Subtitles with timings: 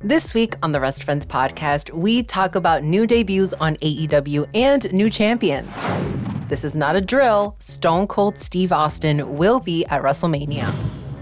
[0.00, 4.92] This week on the Rest Friends podcast, we talk about new debuts on AEW and
[4.92, 5.68] new champions.
[6.46, 7.56] This is not a drill.
[7.58, 10.72] Stone Cold Steve Austin will be at WrestleMania.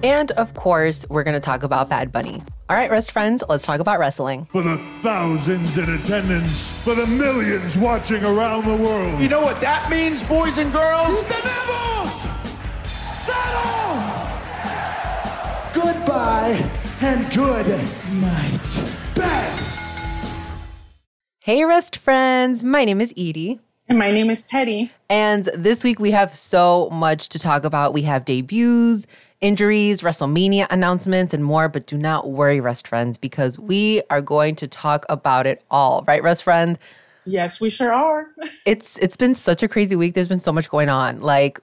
[0.03, 2.43] And of course, we're going to talk about Bad Bunny.
[2.69, 4.47] All right, Rest Friends, let's talk about wrestling.
[4.53, 9.19] For the thousands in attendance, for the millions watching around the world.
[9.23, 11.23] You know what that means, boys and girls?
[11.23, 12.29] Tenemos!
[13.01, 14.03] Settle!
[15.73, 16.71] Goodbye
[17.01, 17.67] and good
[18.15, 18.93] night.
[19.15, 19.63] Bang!
[21.45, 22.65] Hey, Rest Friends.
[22.65, 23.61] My name is Edie.
[23.89, 24.91] And my name is Teddy.
[25.09, 27.93] And this week we have so much to talk about.
[27.93, 29.07] We have debuts,
[29.41, 31.69] injuries, WrestleMania announcements, and more.
[31.69, 36.05] But do not worry, Rest Friends, because we are going to talk about it all.
[36.09, 36.77] Right, Rest Friend?
[37.25, 38.27] Yes, we sure are.
[38.67, 40.15] It's it's been such a crazy week.
[40.15, 41.21] There's been so much going on.
[41.21, 41.61] Like,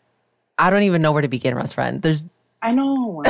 [0.57, 2.01] I don't even know where to begin, Rest Friend.
[2.01, 2.25] There's
[2.61, 3.21] I know.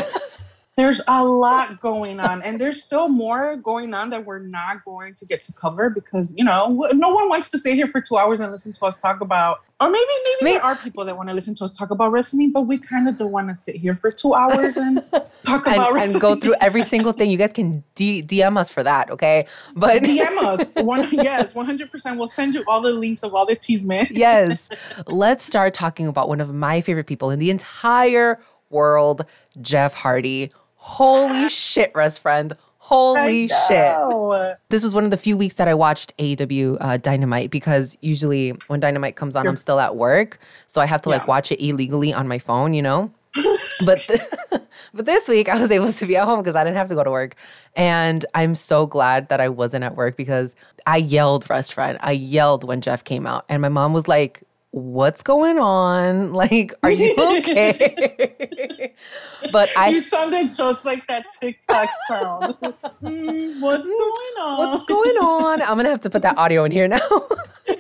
[0.76, 5.14] There's a lot going on, and there's still more going on that we're not going
[5.14, 8.18] to get to cover because you know no one wants to stay here for two
[8.18, 9.60] hours and listen to us talk about.
[9.80, 12.12] Or maybe maybe, Maybe- there are people that want to listen to us talk about
[12.12, 15.04] wrestling, but we kind of don't want to sit here for two hours and
[15.44, 17.30] talk and, about wrestling and go through every single thing.
[17.30, 19.46] You guys can D- DM us for that, okay?
[19.76, 20.74] But DM us.
[20.78, 22.18] One, yes, one hundred percent.
[22.18, 24.08] We'll send you all the links of all the teas, man.
[24.12, 24.70] yes.
[25.06, 29.26] Let's start talking about one of my favorite people in the entire world,
[29.62, 30.52] Jeff Hardy.
[30.86, 32.54] Holy shit, Rest Friend.
[32.78, 34.58] Holy shit.
[34.70, 38.50] This was one of the few weeks that I watched AEW uh, Dynamite because usually
[38.68, 40.38] when Dynamite comes on, I'm still at work.
[40.68, 41.28] So I have to like Yeah.
[41.28, 43.10] watch it illegally on my phone, you know?
[43.86, 44.06] but
[44.94, 46.96] but this week I was able to be at home because I didn't have to
[46.96, 47.36] go to work.
[47.76, 50.54] And I'm so glad that I wasn't at work because
[50.86, 51.98] I yelled, Rest Friend.
[52.02, 53.46] I yelled when Jeff came out.
[53.48, 54.44] And my mom was like,
[54.74, 56.34] What's going on?
[56.44, 58.92] Like, are you okay?
[59.52, 62.58] but I you sounded just like that TikTok sound.
[63.04, 64.58] Mm, what's going on?
[64.58, 65.62] What's going on?
[65.62, 67.00] I'm gonna have to put that audio in here now.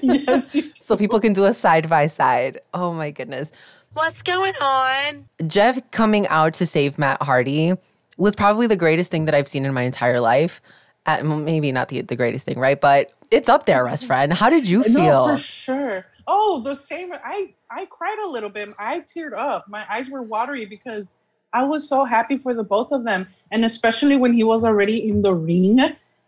[0.01, 2.59] yes, so people can do a side by side.
[2.73, 3.51] Oh my goodness.
[3.93, 5.25] What's going on?
[5.47, 7.73] Jeff coming out to save Matt Hardy
[8.17, 10.61] was probably the greatest thing that I've seen in my entire life.
[11.05, 12.79] Uh, maybe not the, the greatest thing, right?
[12.79, 14.31] But it's up there, Rest Friend.
[14.31, 15.27] How did you feel?
[15.27, 16.05] No, for sure.
[16.27, 17.13] Oh, the same.
[17.13, 18.69] I I cried a little bit.
[18.79, 19.67] I teared up.
[19.67, 21.07] My eyes were watery because
[21.53, 25.07] I was so happy for the both of them, and especially when he was already
[25.07, 25.79] in the ring,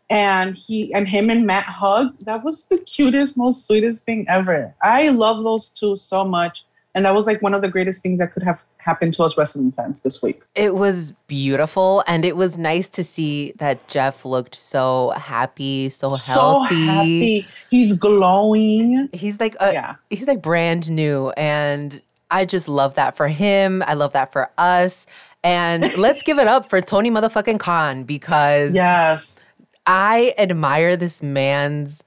[0.10, 2.24] and he and him and Matt hugged.
[2.26, 4.76] That was the cutest, most sweetest thing ever.
[4.82, 8.18] I love those two so much, and that was like one of the greatest things
[8.20, 10.42] that could have happened to us wrestling fans this week.
[10.56, 16.08] It was beautiful, and it was nice to see that Jeff looked so happy, so
[16.10, 16.22] healthy.
[16.32, 17.48] So happy.
[17.70, 19.10] He's glowing.
[19.14, 19.96] He's like a, Yeah.
[20.10, 22.02] he's like brand new and
[22.32, 23.84] I just love that for him.
[23.86, 25.06] I love that for us.
[25.44, 29.42] And let's give it up for Tony motherfucking Khan because Yes.
[29.86, 32.04] I admire this man's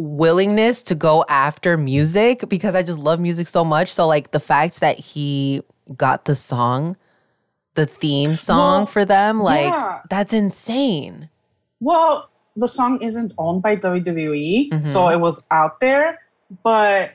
[0.00, 3.92] willingness to go after music because I just love music so much.
[3.92, 5.62] So like the fact that he
[5.96, 6.96] got the song,
[7.74, 10.00] the theme song Well, for them, like yeah.
[10.08, 11.28] that's insane.
[11.80, 14.80] Well, the song isn't owned by WWE, Mm-hmm.
[14.80, 16.18] so it was out there.
[16.64, 17.14] But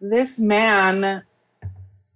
[0.00, 1.22] this man,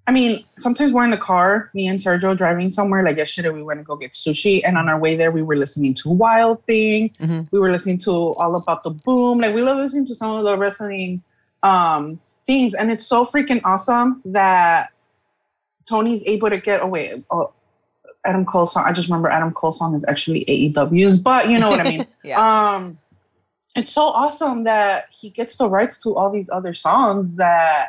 [0.07, 3.05] I mean, sometimes we're in the car, me and Sergio driving somewhere.
[3.05, 5.57] Like yesterday, we went to go get sushi, and on our way there, we were
[5.57, 7.11] listening to Wild Thing.
[7.21, 7.47] Mhm.
[7.53, 9.39] We were listening to All About the Boom.
[9.39, 11.23] Like we love listening to some of the wrestling
[11.63, 14.89] um, themes, and it's so freaking awesome that
[15.89, 17.23] Tony's able to get away.
[17.31, 17.53] Oh,
[18.25, 18.85] Adam Cole song.
[18.87, 22.07] I just remember Adam Cole song is actually AEW's, but you know what I mean.
[22.25, 22.39] Yeah.
[22.75, 22.99] Um,
[23.75, 27.89] it's so awesome that he gets the rights to all these other songs that,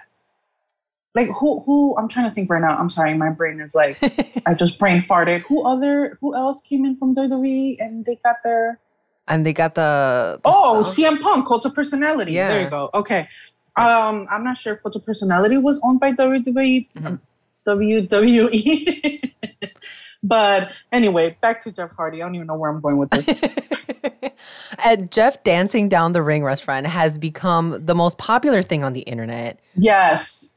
[1.16, 2.75] like, who who I'm trying to think right now.
[2.78, 3.97] I'm sorry, my brain is like,
[4.46, 5.41] I just brain farted.
[5.41, 8.79] Who other who else came in from WWE and they got their
[9.28, 11.18] and they got the, the oh song.
[11.18, 12.34] CM Punk Cult of Personality.
[12.34, 12.50] Yeah.
[12.50, 12.90] There you go.
[12.94, 13.28] Okay.
[13.75, 16.88] Um, I'm not sure if Cult of Personality was owned by WWE.
[16.96, 17.19] Mhm.
[17.66, 19.31] WWE.
[20.23, 22.22] but anyway, back to Jeff Hardy.
[22.22, 23.29] I don't even know where I'm going with this.
[24.85, 29.02] and Jeff dancing down the ring, restaurant has become the most popular thing on the
[29.02, 29.59] internet.
[29.76, 30.53] yes.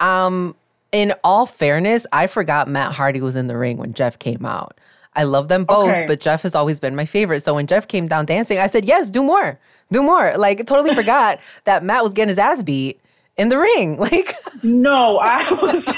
[0.00, 0.54] Um,
[0.92, 4.78] in all fairness, I forgot Matt Hardy was in the ring when Jeff came out.
[5.14, 6.04] I love them both, Okay.
[6.06, 7.42] but Jeff has always been my favorite.
[7.42, 9.58] So when Jeff came down dancing, I said, "Yes, do more,
[9.90, 13.00] do more." Like totally forgot that Matt was getting his ass beat
[13.36, 13.96] in the ring.
[14.00, 15.88] Like No, I was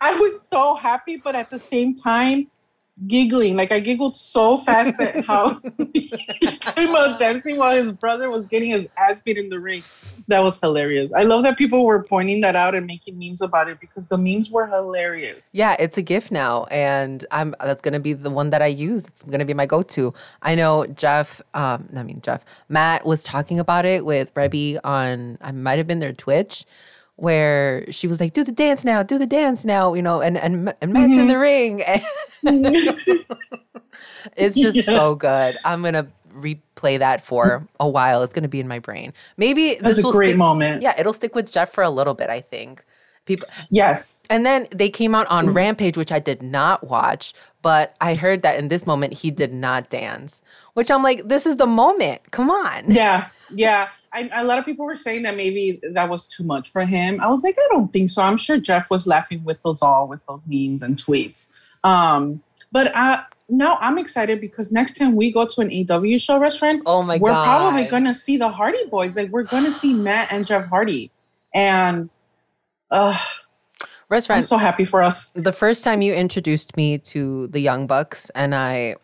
[0.00, 2.46] I was so happy, but at the same time,
[3.06, 3.56] giggling.
[3.56, 5.58] Like I giggled so fast at how
[5.92, 6.10] he
[6.60, 9.82] came out dancing while his brother was getting his ass beat in the ring.
[10.28, 11.12] That was hilarious.
[11.12, 14.18] I love that people were pointing that out and making memes about it because the
[14.18, 15.50] memes were hilarious.
[15.54, 19.06] Yeah, it's a gift now, and I'm that's gonna be the one that I use.
[19.06, 20.14] It's gonna be my go-to.
[20.42, 25.38] I know Jeff, um, I mean Jeff, Matt was talking about it with Reby on.
[25.40, 26.64] I might have been their Twitch,
[27.20, 30.38] where she was like, "Do the dance now, do the dance now," you know, and
[30.38, 31.40] and and Matt's in the mm-hmm.
[31.40, 31.82] ring.
[32.40, 33.34] Mm-hmm.
[34.34, 35.54] it's just so good.
[35.62, 38.22] I'm gonna replay that for a while.
[38.22, 39.12] It's gonna be in my brain.
[39.36, 40.80] Maybe That's this a great stick- moment.
[40.80, 42.30] Yeah, it'll stick with Jeff for a little bit.
[42.30, 42.82] I think
[43.26, 43.46] people.
[43.68, 44.24] Yes.
[44.30, 45.54] And then they came out on mm-hmm.
[45.54, 49.52] Rampage, which I did not watch, but I heard that in this moment he did
[49.52, 50.42] not dance,
[50.74, 52.30] which I'm like, this is the moment.
[52.30, 52.90] Come on.
[52.90, 53.28] Yeah.
[53.54, 53.88] Yeah.
[54.12, 57.20] I, a lot of people were saying that maybe that was too much for him.
[57.20, 58.22] I was like, I don't think so.
[58.22, 61.52] I'm sure Jeff was laughing with those all with those memes and tweets.
[61.84, 62.42] Um,
[62.72, 62.92] but
[63.48, 67.18] now I'm excited because next time we go to an AW show restaurant, Oh my
[67.18, 67.44] we're god.
[67.44, 69.16] probably gonna see the Hardy Boyz.
[69.16, 71.10] Like we're gonna see Matt and Jeff Hardy,
[71.54, 72.16] and
[72.90, 73.16] uh,
[74.10, 75.30] I'm so happy for us.
[75.30, 78.96] the first time you introduced me to the Young Bucks, and I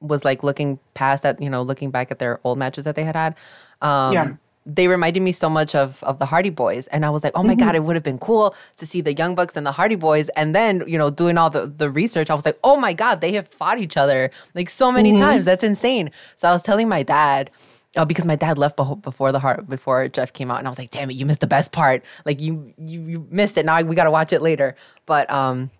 [0.00, 3.04] was like looking past that, you know, looking back at their old matches that they
[3.04, 3.34] had had.
[3.82, 4.32] Um, Yeah.
[4.66, 7.42] They reminded me so much of of the Hardy Boyz, and I was like, "Oh
[7.44, 7.76] my god, mm-hmm.
[7.76, 10.54] it would have been cool to see the Young Bucks and the Hardy Boyz." And
[10.54, 13.32] then, you know, doing all the the research, I was like, "Oh my god, they
[13.32, 15.22] have fought each other like so many mm-hmm.
[15.22, 15.44] times.
[15.44, 17.50] That's insane." So I was telling my dad,
[17.96, 20.78] Oh, because my dad left before the heart before Jeff came out, and I was
[20.78, 22.04] like, "Damn it, you missed the best part!
[22.26, 23.64] Like you you you missed it.
[23.64, 24.76] Now we got to watch it later."
[25.06, 25.70] But um,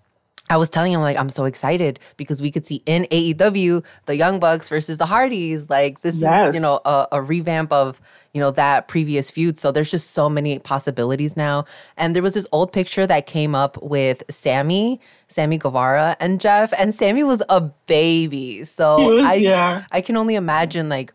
[0.48, 4.16] I was telling him like I'm so excited because we could see in AEW the
[4.16, 5.68] Young Bucks versus the Hardys.
[5.68, 6.22] Like this is
[6.54, 8.00] you know a, a revamp of
[8.36, 9.56] you know that previous feud.
[9.56, 11.64] So there's just so many possibilities now.
[11.96, 16.70] And there was this old picture that came up with Sammy, Sammy Guevara, and Jeff,
[16.78, 18.62] and Sammy was a baby.
[18.64, 19.86] So was, I yeah.
[19.90, 21.14] I can only imagine like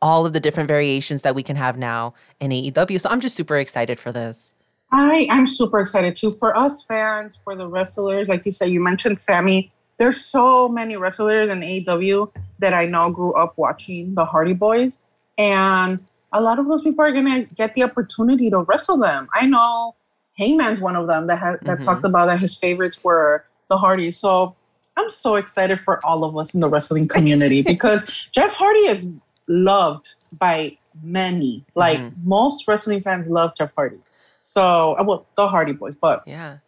[0.00, 3.00] all of the different variations that we can have now in AEW.
[3.00, 4.54] So I'm just super excited for this.
[4.92, 8.28] I I'm super excited too for us fans, for the wrestlers.
[8.28, 9.72] Like you said, you mentioned Sammy.
[9.98, 12.30] There's so many wrestlers in AEW
[12.60, 15.00] that I know grew up watching the Hardy Boyz,
[15.36, 19.28] and a lot of those people are gonna get the opportunity to wrestle them.
[19.34, 19.94] I know
[20.38, 24.16] Heyman's one of them that ha- that talked about that his favorites were the Hardys.
[24.16, 24.54] So
[24.96, 29.08] I'm so excited for all of us in the wrestling community because Jeff Hardy is
[29.48, 31.64] loved by many.
[31.74, 33.98] Like most wrestling fans love Jeff Hardy.
[34.40, 36.58] So, uh, well, the Hardy Boyz, but Yeah.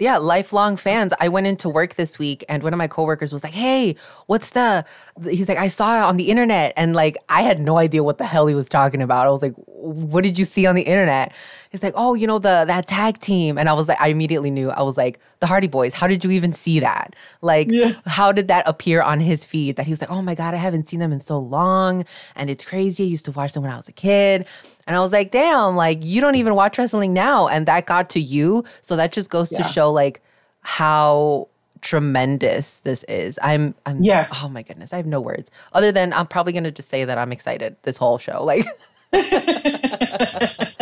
[0.00, 1.12] Yeah, lifelong fans.
[1.20, 3.94] I went into work this week and one of my coworkers was like, "Hey,
[4.26, 4.84] what's the
[5.22, 8.18] He's like, "I saw it on the internet." And like I had no idea what
[8.18, 9.28] the hell he was talking about.
[9.28, 11.32] I was like, "What did you see on the internet?"
[11.70, 14.50] He's like, "Oh, you know the that tag team." And I was like I immediately
[14.50, 14.70] knew.
[14.70, 15.92] I was like, "The Hardy Boyz.
[15.92, 17.92] How did you even see that?" Like Yeah.
[18.06, 20.56] how did that appear on his feed that he was like, "Oh my god, I
[20.56, 22.04] haven't seen them in so long
[22.34, 23.04] and it's crazy.
[23.04, 24.46] I used to watch them when I was a kid."
[24.86, 28.08] And I was like, "Damn, like you don't even watch wrestling now." And that got
[28.10, 28.64] to you.
[28.80, 30.22] So that just goes to show like
[30.60, 31.48] how
[31.82, 33.38] tremendous this is.
[33.42, 34.32] I'm I'm Yes.
[34.42, 34.92] Oh my goodness.
[34.92, 35.50] I have no words.
[35.72, 38.42] Other than I'm probably going to just say that I'm excited this whole show.
[38.42, 38.64] Like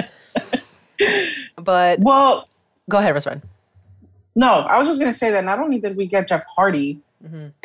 [1.56, 2.44] But well,
[2.88, 3.42] go ahead, Restaurant.
[4.34, 7.00] No, I was just gonna say that not only did we get Jeff Hardy,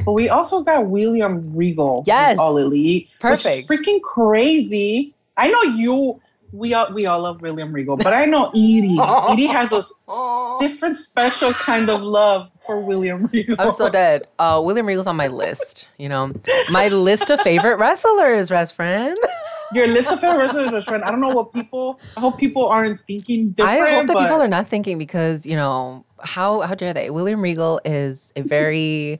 [0.05, 2.03] but we also got William Regal.
[2.05, 2.37] Yes.
[2.37, 3.09] All Elite.
[3.19, 3.67] Perfect.
[3.67, 5.13] freaking crazy.
[5.35, 6.21] I know you.
[6.53, 8.97] We all we all love William Regal, but I know Edie.
[9.29, 9.93] Edie has a s-
[10.59, 13.55] different, special kind of love for William Regal.
[13.59, 14.27] I'm so dead.
[14.39, 15.89] Uh, William Regal's on my list.
[15.97, 16.31] You know,
[16.69, 19.17] my list of favorite wrestlers, rest friend.
[19.73, 21.03] Your list of favorite wrestlers, best friend.
[21.03, 21.99] I don't know what people.
[22.15, 23.81] I hope people aren't thinking different.
[23.81, 27.09] I hope that people are not thinking because you know how how dare they?
[27.09, 29.19] William Regal is a very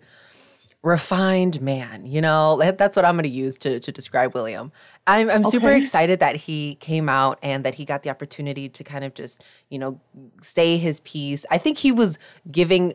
[0.83, 2.05] refined man.
[2.05, 4.71] You know that's what I'm going to use to to describe William.
[5.05, 8.83] I'm I'm super excited that he came out and that he got the opportunity to
[8.83, 9.99] kind of just you know
[10.41, 11.45] say his piece.
[11.51, 12.17] I think he was
[12.51, 12.93] giving.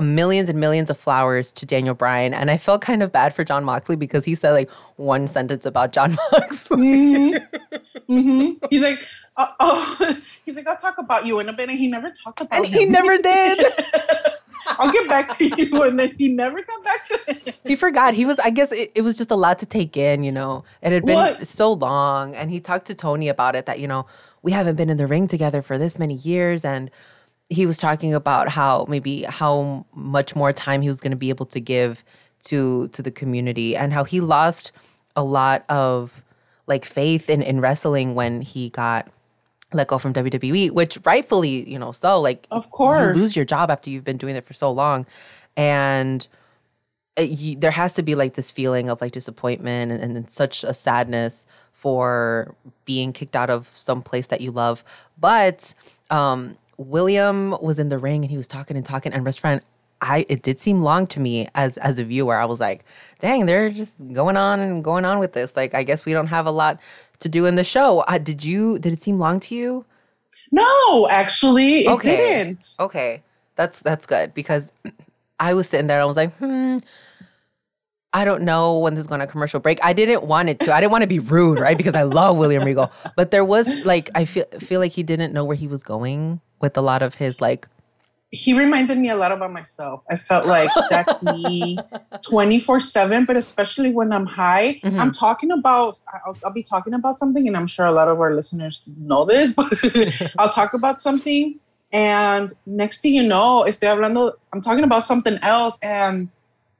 [0.00, 3.44] Millions and millions of flowers to Daniel Bryan, and I felt kind of bad for
[3.44, 6.78] John Moxley because he said like one sentence about John Moxley.
[6.78, 7.76] Mm-hmm.
[8.06, 9.06] Hmm He's like,
[9.36, 12.40] uh, oh, he's like, I'll talk about you in a bit, and he never talked
[12.40, 12.54] about.
[12.56, 13.66] and he never did.
[14.78, 17.54] I'll get back to you, and then he never got back to him.
[17.64, 18.14] he forgot.
[18.14, 20.64] He was, I guess it, it was just a lot to take in, you know.
[20.82, 21.46] It had been What?
[21.46, 22.34] so long.
[22.34, 24.06] And he talked to Tony about it that, you know,
[24.42, 26.64] we haven't been in the ring together for this many years.
[26.64, 26.90] And
[27.48, 31.28] he was talking about how maybe how much more time he was going to be
[31.28, 32.04] able to give
[32.44, 34.72] to to the community and how he lost
[35.16, 36.22] a lot of
[36.72, 39.08] like faith in, in wrestling when he got
[39.74, 43.16] let go from WWE, which rightfully, you know, so like Of course.
[43.16, 45.06] you lose your job after you've been doing it for so long.
[45.56, 46.26] And
[47.16, 50.64] it, you, there has to be like this feeling of like disappointment and, and such
[50.64, 54.84] a sadness for being kicked out of some place that you love.
[55.18, 55.74] But
[56.10, 59.60] um, William was in the ring and he was talking and talking, and best friend,
[60.02, 62.36] I it did seem long to me as as a viewer.
[62.36, 62.84] I was like,
[63.20, 65.56] dang, they're just going on and going on with this.
[65.56, 66.78] Like, I guess we don't have a lot
[67.20, 68.00] to do in the show.
[68.00, 68.78] Uh, did you?
[68.80, 69.86] Did it seem long to you?
[70.50, 72.16] No, actually, it Okay.
[72.16, 72.74] didn't.
[72.80, 73.22] Okay,
[73.56, 74.72] that's that's good because
[75.40, 76.78] I was sitting there and I was like, hmm.
[78.14, 79.78] I don't know when this is going to commercial break.
[79.82, 80.74] I didn't want it to.
[80.74, 81.78] I didn't want to be rude, right?
[81.78, 85.32] Because I love William Regal, but there was like I feel feel like he didn't
[85.32, 87.68] know where he was going with a lot of his like.
[88.34, 90.02] He reminded me a lot about myself.
[90.10, 91.76] I felt like that's me
[92.28, 94.98] 24 7, but especially when I'm high, Mm-hmm.
[94.98, 98.18] I'm talking about, I'll, I'll be talking about something, and I'm sure a lot of
[98.20, 99.66] our listeners know this, but
[100.38, 101.60] I'll talk about something.
[101.92, 106.30] And next thing you know, estoy hablando, I'm talking about something else, and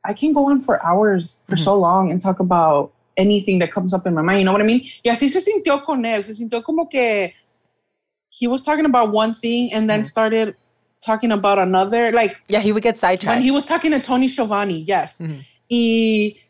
[0.05, 1.65] I can go on for hours, for Mm-hmm.
[1.65, 4.39] so long, and talk about anything that comes up in my mind.
[4.41, 4.81] You know what I mean?
[5.05, 6.25] Y así se sintió con él.
[6.25, 7.35] Se sintió como que
[8.31, 9.87] he was talking about one thing and Mm-hmm.
[9.89, 10.57] then started
[11.05, 12.13] talking about another.
[12.13, 15.19] Like Yeah, he would get sidetracked when he was talking to Tony Schiavone, yes.
[15.19, 15.41] Mm-hmm.
[15.69, 16.41] He,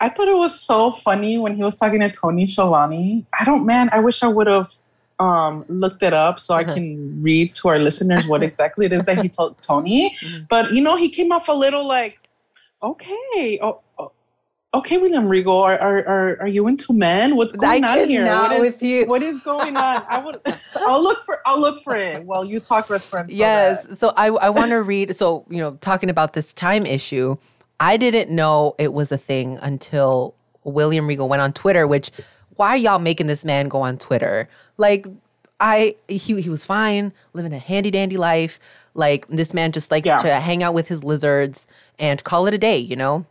[0.00, 3.26] I thought it was so funny when he was talking to Tony Schiavone.
[3.38, 4.74] I don't, man, I wish I would have
[5.18, 6.70] um, looked it up so Uh-huh.
[6.70, 10.16] I can read to our listeners what exactly it is that he told Tony.
[10.20, 10.44] Mm-hmm.
[10.48, 12.18] But, you know, he came off a little like,
[12.82, 13.80] okay, oh,
[14.76, 17.36] okay, William Regal, are, are, are, are you into men?
[17.36, 18.24] What's I going on here?
[18.26, 19.06] What is- with you.
[19.06, 20.02] What is going on?
[20.08, 20.40] I would,
[20.76, 23.86] I'll look for, I'll look for it while you talk so yes.
[23.86, 25.14] that- So I I want to read.
[25.16, 27.36] So you know, talking about this time issue,
[27.80, 31.86] I didn't know it was a thing until William Regal went on Twitter.
[31.86, 32.10] Which,
[32.56, 34.48] why are y'all making this man go on Twitter?
[34.76, 35.06] Like,
[35.58, 38.58] I he he was fine, living a handy dandy life.
[38.94, 40.18] Like this man just likes Yeah.
[40.18, 41.66] to hang out with his lizards
[41.98, 42.78] and call it a day.
[42.78, 43.24] You know.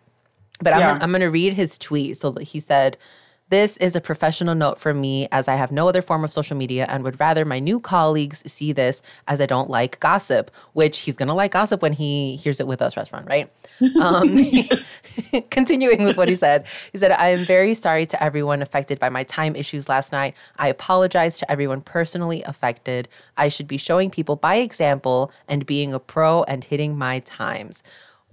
[0.59, 2.17] But I'm, gonna, I'm going to read his tweet.
[2.17, 2.97] So he said,
[3.49, 6.55] This is a professional note from me as I have no other form of social
[6.55, 10.99] media and would rather my new colleagues see this as I don't like gossip, which
[10.99, 13.51] he's going to like gossip when he hears it with us, restaurant, right?
[14.01, 14.37] Um,
[15.49, 19.09] continuing with what he said, he said, I am very sorry to everyone affected by
[19.09, 20.35] my time issues last night.
[20.57, 23.09] I apologize to everyone personally affected.
[23.35, 27.83] I should be showing people by example and being a pro and hitting my times,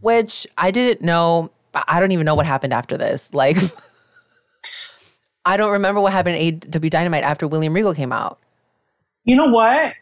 [0.00, 1.50] which I didn't know.
[1.74, 3.32] I don't even know what happened after this.
[3.34, 3.56] Like,
[5.44, 8.38] I don't remember what happened at AW Dynamite after William Regal came out.
[9.24, 9.94] You know what?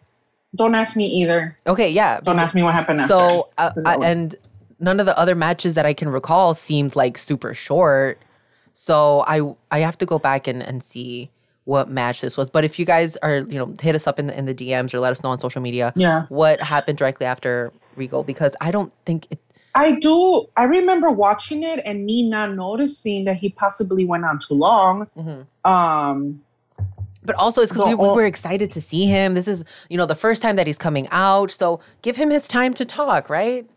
[0.54, 1.56] Don't ask me either.
[1.66, 2.20] Okay, yeah.
[2.20, 3.16] Don't ask me what happened after.
[3.18, 4.34] So, uh, 'Cause I, and
[4.80, 8.18] none of the other matches that I can recall seemed like super short.
[8.72, 11.30] So I I have to go back and, and see
[11.64, 12.50] what match this was.
[12.50, 14.92] But if you guys are, you know, hit us up in the, in the DMs
[14.92, 16.24] or let us know on social media Yeah.
[16.28, 19.38] what happened directly after Regal because I don't think it
[19.74, 20.46] I do.
[20.56, 25.06] I remember watching it and me not noticing that he possibly went on too long.
[25.16, 25.70] Mm-hmm.
[25.70, 26.42] Um,
[27.24, 29.34] But also, it's because we, we were excited to see him.
[29.34, 31.50] This is, you know, the first time that he's coming out.
[31.50, 33.68] So give him his time to talk, right?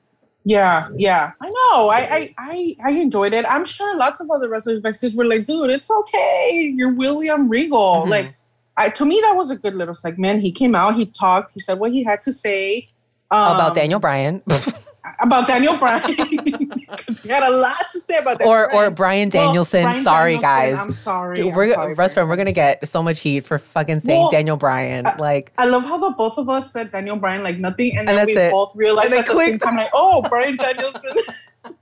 [0.46, 1.32] yeah, yeah.
[1.42, 1.90] I know.
[1.90, 3.46] I, I, I, I enjoyed it.
[3.48, 6.74] I'm sure lots of other wrestlers backstage were like, "Dude, it's okay.
[6.76, 8.10] You're William Regal." Mm-hmm.
[8.10, 8.36] Like,
[8.76, 10.42] I to me that was a good little segment.
[10.42, 10.96] He came out.
[10.96, 11.54] He talked.
[11.54, 12.90] He said what he had to say
[13.32, 14.42] About um, Daniel Bryan
[15.20, 16.02] About Daniel Bryan
[16.46, 18.48] because he had a lot to say about that.
[18.48, 19.82] or or Brian Danielson.
[19.84, 20.80] Brian sorry, Danielson, guys.
[20.80, 21.36] I'm sorry.
[21.36, 24.32] Dude, we're sorry Russ friend, we're gonna get so much heat for fucking saying Well,
[24.32, 25.06] Daniel Bryan.
[25.20, 28.08] like I love how the both of us said Daniel Bryan like nothing, and And
[28.08, 28.52] then that's we it.
[28.52, 31.18] both realized And at then the same time, like, oh, Brian Danielson.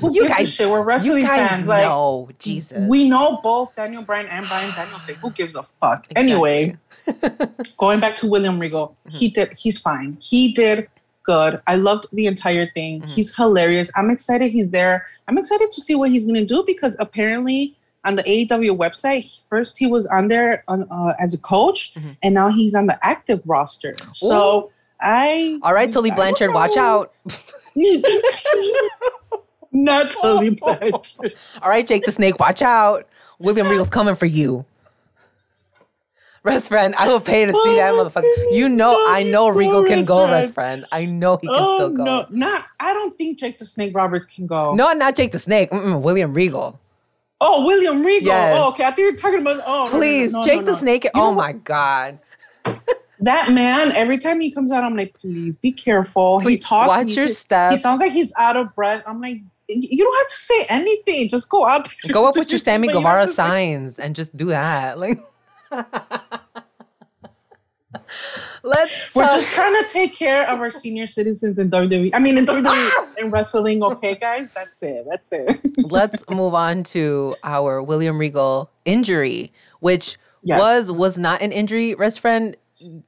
[0.00, 0.68] Who You gives a guys- shit?
[0.70, 1.66] We're wrestling you guys fans.
[1.66, 2.88] Like, know, Jesus.
[2.88, 5.16] we know both Daniel Bryan and Brian Danielson.
[5.16, 6.06] Who gives a fuck?
[6.14, 6.76] Anyway,
[7.76, 9.18] going back to William Regal, Mm-hmm.
[9.18, 9.52] he did.
[9.58, 10.16] He's fine.
[10.20, 10.88] He did
[11.32, 11.60] good.
[11.66, 13.02] I loved the entire thing.
[13.02, 13.14] Mm-hmm.
[13.14, 13.90] He's hilarious.
[13.94, 14.50] I'm excited.
[14.50, 15.06] He's there.
[15.28, 17.74] I'm excited to see what he's gonna do because apparently.
[18.04, 22.10] On the AEW website, first he was on there on, uh, as a coach, Mm-hmm.
[22.22, 23.96] and now he's on the active roster.
[24.14, 24.70] So
[25.00, 27.12] I All right, Tully Blanchard, watch out.
[29.72, 31.34] Not Tully Blanchard.
[31.60, 33.08] All right, Jake the Snake, watch out.
[33.40, 34.64] William Regal's coming for you.
[36.44, 38.56] Rest friend, I will pay to see that Oh, motherfucker.
[38.56, 40.32] You know, I know Regal can go, friend.
[40.32, 40.84] rest friend.
[40.92, 42.04] I know he can Oh still go.
[42.04, 42.64] no, not.
[42.80, 44.74] I don't think Jake the Snake Roberts can go.
[44.74, 45.70] No, not Jake the Snake.
[45.70, 46.78] Mm-mm, William Regal.
[47.40, 48.32] Oh, William Regal.
[48.32, 48.56] Oh, yes.
[48.58, 48.84] Oh, okay.
[48.84, 49.62] I think you're talking about.
[49.66, 50.74] Oh, no, no, no, Please, no, no, Jake the.
[50.74, 51.04] Snake.
[51.04, 52.18] You oh my God.
[53.20, 53.92] That man.
[53.92, 56.38] Every time he comes out, I'm like, please be careful.
[56.40, 56.88] he talks.
[56.88, 57.72] watch he- your step.
[57.72, 59.02] He sounds like he's out of breath.
[59.06, 61.28] I'm like, you don't have to say anything.
[61.28, 62.12] Just go out there.
[62.12, 64.98] Go up with your Sammy but you don't Guevara signs and just do that.
[64.98, 65.20] Like,
[68.62, 72.10] Let's We're just trying to take care of our senior citizens in WWE.
[72.12, 73.30] I mean, in WWE in ah!
[73.30, 73.82] wrestling.
[73.82, 75.06] Okay, guys, that's it.
[75.08, 75.60] That's it.
[75.78, 80.58] let's move on to our William Regal injury, which Yes.
[80.60, 81.94] was was not an injury.
[81.94, 82.56] Rest friend,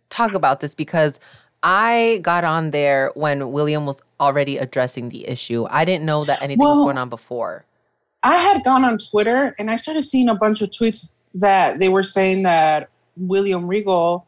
[0.09, 1.19] talk about this because
[1.63, 5.67] I got on there when William was already addressing the issue.
[5.71, 7.65] I didn't know that anything was going on before.
[8.23, 11.89] I had gone on Twitter and I started seeing a bunch of tweets that they
[11.89, 14.27] were saying that William Regal,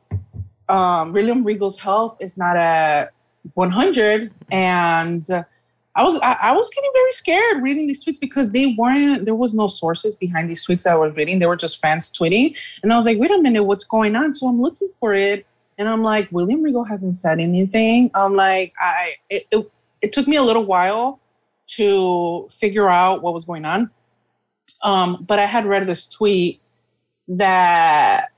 [0.69, 3.13] um, William Regal's health is not at
[3.55, 5.27] 100, and
[5.95, 9.35] I was I, I was getting very scared reading these tweets because they weren't there
[9.35, 11.39] was no sources behind these tweets that I was reading.
[11.39, 14.35] They were just fans tweeting, and I was like, wait a minute, what's going on?
[14.35, 15.47] So I'm looking for it,
[15.79, 18.11] and I'm like, William Regal hasn't said anything.
[18.15, 19.71] I'm like, I it, it,
[20.03, 21.21] it took me a little while
[21.67, 23.91] to figure out what was going on.
[24.83, 26.62] Um, but I had read this tweet
[27.39, 28.29] that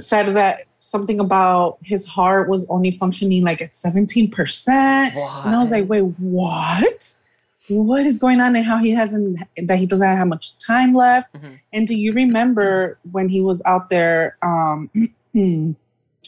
[0.00, 4.68] said that something about his heart was only functioning like at 17%.
[4.68, 7.16] And I was like, wait, what?
[7.68, 11.32] What is going on and how he hasn't that he doesn't have much time left?
[11.34, 11.60] Mhm.
[11.72, 14.90] And do you remember when he was out there um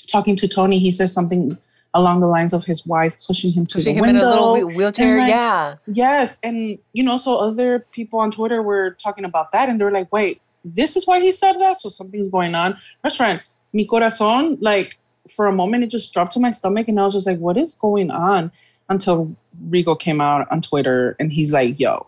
[0.08, 1.58] talking to Tony, he says something
[1.92, 4.28] along the lines of his wife pushing him to Pushing the him in window.
[4.28, 5.18] a little wheelchair.
[5.18, 5.74] like, yeah.
[5.86, 9.84] Yes, and you know, so other people on Twitter were talking about that, and they
[9.84, 12.76] were like, "Wait, this is why he said that." So something's going on.
[13.02, 13.42] Restaurant,
[13.72, 14.98] mi corazón, like
[15.30, 17.56] for a moment, it just dropped to my stomach, and I was just like, "What
[17.56, 18.50] is going on?"
[18.88, 19.34] Until
[19.68, 22.06] Regal came out on Twitter, and he's like, "Yo,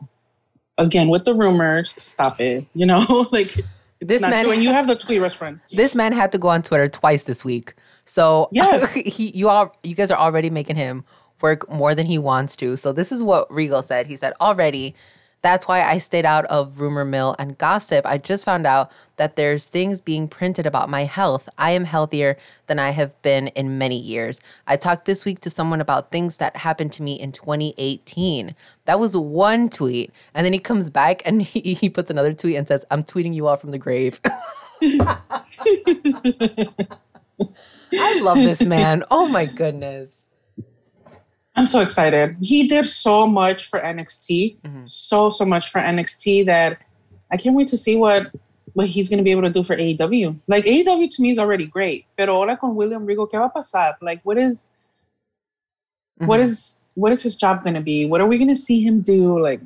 [0.78, 3.54] again with the rumors, stop it." You know, like
[4.00, 4.50] This man-.
[4.50, 5.60] And you have the tweet, restaurant.
[5.72, 7.74] This man had to go on Twitter twice this week.
[8.04, 8.94] So Yes.
[9.16, 11.04] he you all you guys are already making him
[11.40, 12.76] work more than he wants to.
[12.76, 14.06] So this is what Regal said.
[14.06, 14.94] He said, already,
[15.46, 18.04] that's why I stayed out of rumor mill and gossip.
[18.04, 21.48] I just found out that there's things being printed about my health.
[21.56, 22.36] I am healthier
[22.66, 24.40] than I have been in many years.
[24.66, 28.54] I talked this week to someone about things that happened to me in 2018.
[28.86, 30.10] That was one tweet.
[30.34, 33.34] And then he comes back and he, he puts another tweet and says, I'm tweeting
[33.34, 34.20] you all from the grave.
[37.92, 39.04] I love this man.
[39.10, 40.15] Oh my goodness.
[41.56, 42.36] I'm so excited.
[42.40, 44.86] He did so much for NXT, mm-hmm.
[44.86, 46.82] so so much for NXT that
[47.30, 48.30] I can't wait to see what
[48.74, 50.38] what he's going to be able to do for AEW.
[50.46, 53.50] Like AEW to me is already great, pero ahora con William Regal, ¿qué va a
[53.50, 53.94] pasar?
[54.02, 54.70] Like what is
[56.18, 56.44] what mm-hmm.
[56.44, 58.04] is what is his job going to be?
[58.04, 59.40] What are we going to see him do?
[59.40, 59.60] Like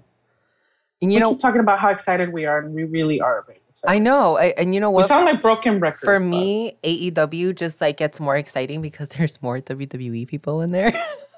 [1.02, 3.44] And you we know, keep talking about how excited we are, and we really are.
[3.70, 3.94] Excited.
[3.94, 4.36] I know.
[4.36, 5.04] I, and you know what?
[5.04, 6.04] we sound like broken records.
[6.04, 10.72] For but- me, AEW just like gets more exciting because there's more WWE people in
[10.72, 10.92] there.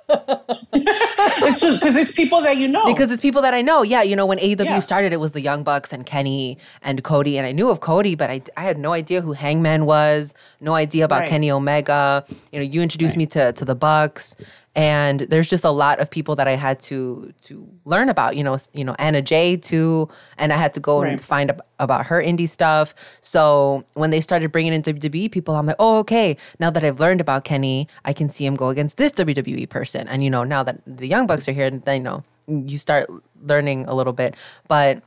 [0.09, 2.85] It's just because it's people that you know.
[2.87, 3.83] because it's people that I know.
[3.83, 4.79] Yeah, you know, when AEW Yeah.
[4.81, 8.15] started, it was the Young Bucks and Kenny and Cody, and I knew of Cody,
[8.15, 11.29] but I, I had no idea who Hangman was, no idea about Right.
[11.29, 12.25] Kenny Omega.
[12.53, 14.35] You know, you introduced me to to the Bucks,
[14.75, 18.37] and there's just a lot of people that I had to to learn about.
[18.37, 20.09] You know, you know Anna Jay too,
[20.39, 22.95] and I had to go and find ab- about her indie stuff.
[23.21, 26.37] So when they started bringing in WWE people, I'm like, oh, okay.
[26.59, 30.09] Now that I've learned about Kenny, I can see him go against this WWE person.
[30.09, 33.11] And you know, now that the Young Bucks are here, then you know, you start
[33.43, 34.37] learning a little bit.
[34.69, 35.03] But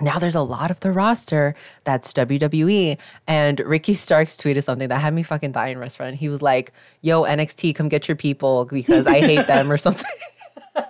[0.00, 1.54] now there's a lot of the roster
[1.84, 2.98] that's WWE.
[3.26, 6.16] And Ricky Starks tweeted something that had me fucking dying, restaurant.
[6.16, 10.10] He was like, yo, NXT, come get your people because I hate them or something.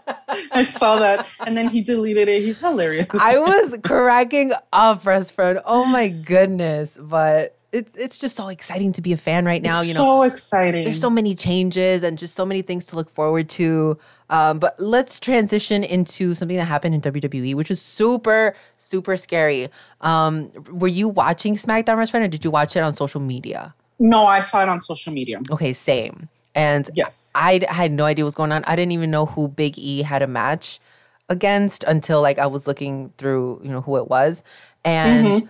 [0.53, 2.43] I saw that, and then he deleted it.
[2.43, 3.09] He's hilarious.
[3.15, 5.61] I was cracking up, rest friend.
[5.65, 6.97] Oh my goodness.
[6.99, 9.81] But it's it's just so exciting to be a fan right now.
[9.81, 10.85] It's you know, so exciting.
[10.85, 13.99] there's so many changes and just so many things to look forward to.
[14.31, 19.69] Um, but let's transition into something that happened in WWE, which is super, super scary.
[20.01, 23.75] Um, were you watching SmackDown, Rest Friend, or did you watch it on social media?
[23.99, 25.41] No, I saw it on social media.
[25.51, 26.29] Okay, same.
[26.55, 27.33] And Yes.
[27.35, 28.65] I had no idea what was going on.
[28.65, 30.81] I didn't even know who Big E had a match
[31.29, 34.43] against until like I was looking through, you know, who it was.
[34.85, 35.49] And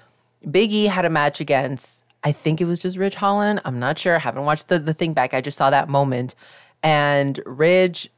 [0.51, 3.61] Big E had a match against, I think it was just Ridge Holland.
[3.65, 4.17] I'm not sure.
[4.17, 5.35] I haven't watched the, the thing back.
[5.35, 6.35] I just saw that moment.
[6.83, 8.11] And Ridge,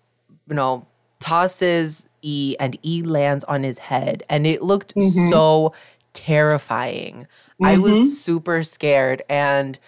[0.49, 0.87] you know,
[1.21, 4.23] tosses E and E lands on his head.
[4.29, 5.31] And it looked mm-hmm.
[5.31, 5.73] so
[6.13, 7.27] terrifying.
[7.63, 8.07] I was mm-hmm.
[8.07, 9.23] super scared.
[9.29, 9.79] And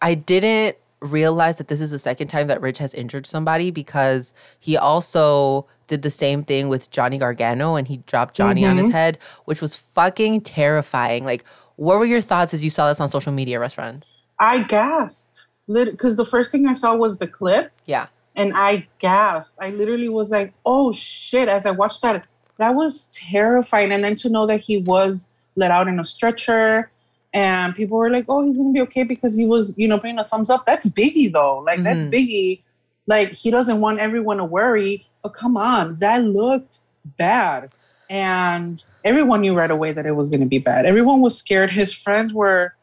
[0.00, 4.32] I didn't realize that this is the second time that Ridge has injured somebody because
[4.58, 8.86] he also did the same thing with Johnny Gargano and he dropped Johnny on his
[8.86, 8.94] mm-hmm.
[8.94, 11.24] head, which was fucking terrifying.
[11.24, 11.44] Like,
[11.76, 14.08] what were your thoughts as you saw this on social media, restaurant?
[14.38, 18.06] I gasped because the first thing I saw was the clip, Yeah.
[18.36, 19.54] And I gasped.
[19.60, 22.26] I literally was like, "Oh shit!" As I watched that,
[22.58, 23.92] that was terrifying.
[23.92, 26.90] And then to know that he was let out in a stretcher,
[27.34, 30.18] and people were like, "Oh, he's gonna be okay because he was, you know, putting
[30.18, 31.58] a thumbs up." That's Biggie though.
[31.58, 32.12] Like that's Mhm.
[32.12, 32.62] Biggie.
[33.06, 35.06] Like he doesn't want everyone to worry.
[35.22, 36.78] But come on, that looked
[37.18, 37.70] bad,
[38.10, 40.86] and everyone knew right away that it was gonna be bad.
[40.86, 41.70] Everyone was scared.
[41.70, 42.74] His friends were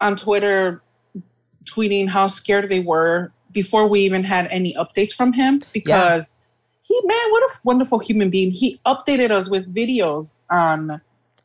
[0.00, 0.82] on Twitter
[1.64, 6.36] tweeting how scared they were before we even had any updates from him because
[6.82, 11.00] he man what a wonderful human being he updated us with videos on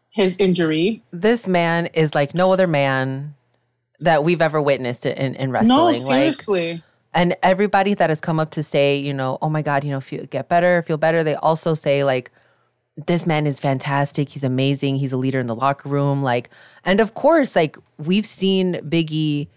[0.09, 3.35] his injury This man is like no other man
[3.99, 5.69] that we've ever witnessed in, in wrestling.
[5.69, 9.63] no Like, seriously and everybody that has come up to say, you know, oh my
[9.63, 11.23] God, you know, feel get better, feel better.
[11.23, 12.31] They also say like,
[13.07, 14.29] this man is fantastic.
[14.29, 14.97] He's amazing.
[14.97, 16.23] He's a leader in the locker room.
[16.23, 16.49] Like,
[16.83, 19.47] and of course, like we've seen Biggie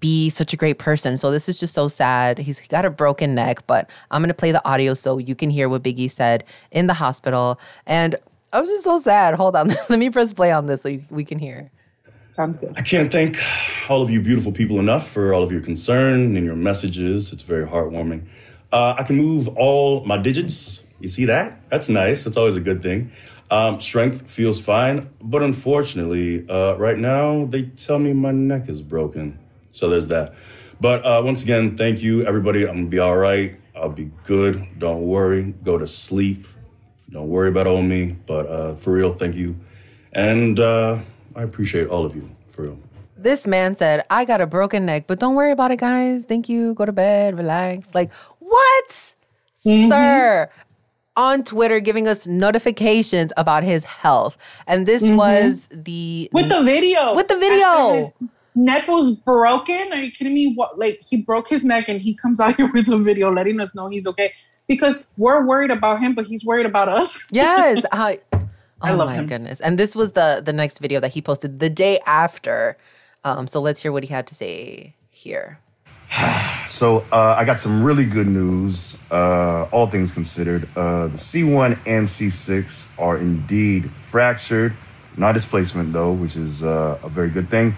[0.00, 1.16] be such a great person.
[1.16, 2.38] So this is just so sad.
[2.38, 5.68] He's got a broken neck, but I'm gonna play the audio so you can hear
[5.68, 7.58] what Biggie said in the hospital.
[7.86, 8.16] And
[8.52, 9.34] I was just so sad.
[9.34, 11.70] Hold on, let me press play on this so you, we can hear.
[12.28, 13.38] sounds good I can't thank
[13.88, 17.32] all of you beautiful people enough for all of your concern and your messages.
[17.32, 18.26] It's very heartwarming.
[18.72, 20.84] Uh, I can move all my digits.
[21.00, 21.60] You see that?
[21.70, 22.24] That's nice.
[22.24, 23.12] That's always a good thing.
[23.50, 28.82] Um, strength feels fine, but unfortunately, uh, right now they tell me my neck is
[28.82, 29.38] broken.
[29.76, 30.34] So there's that.
[30.80, 32.66] But uh, once again, thank you, everybody.
[32.66, 33.56] I'm gonna be all right.
[33.74, 34.66] I'll be good.
[34.78, 35.54] Don't worry.
[35.62, 36.46] Go to sleep.
[37.10, 38.16] Don't worry about old me.
[38.26, 39.56] But uh, for real, thank you.
[40.12, 41.00] And uh,
[41.34, 42.78] I appreciate all of you, for real.
[43.18, 46.24] This man said, I got a broken neck, but don't worry about it, guys.
[46.24, 46.74] Thank you.
[46.74, 47.94] Go to bed, relax.
[47.94, 49.14] Like, what?
[49.54, 50.50] Sir,
[51.16, 54.38] on Twitter giving us notifications about his health.
[54.66, 58.30] And this was the with the video With the After video.
[58.56, 62.00] His neck was broken are you kidding me what like he broke his neck and
[62.00, 64.32] he comes out here with a video letting us know he's okay
[64.66, 67.84] because we're worried about him but he's worried about us Yes.
[67.92, 68.48] I, oh
[68.80, 69.26] I love my him.
[69.26, 69.60] goodness.
[69.60, 72.76] And this was the the next video that he posted the day after.
[73.24, 75.58] Um, so let's hear what he had to say here.
[76.68, 78.98] So uh, I got some really good news.
[79.10, 84.76] Uh, all things considered, uh, the C1 and C6 are indeed fractured,
[85.16, 87.76] not displacement though, which is uh, a very good thing.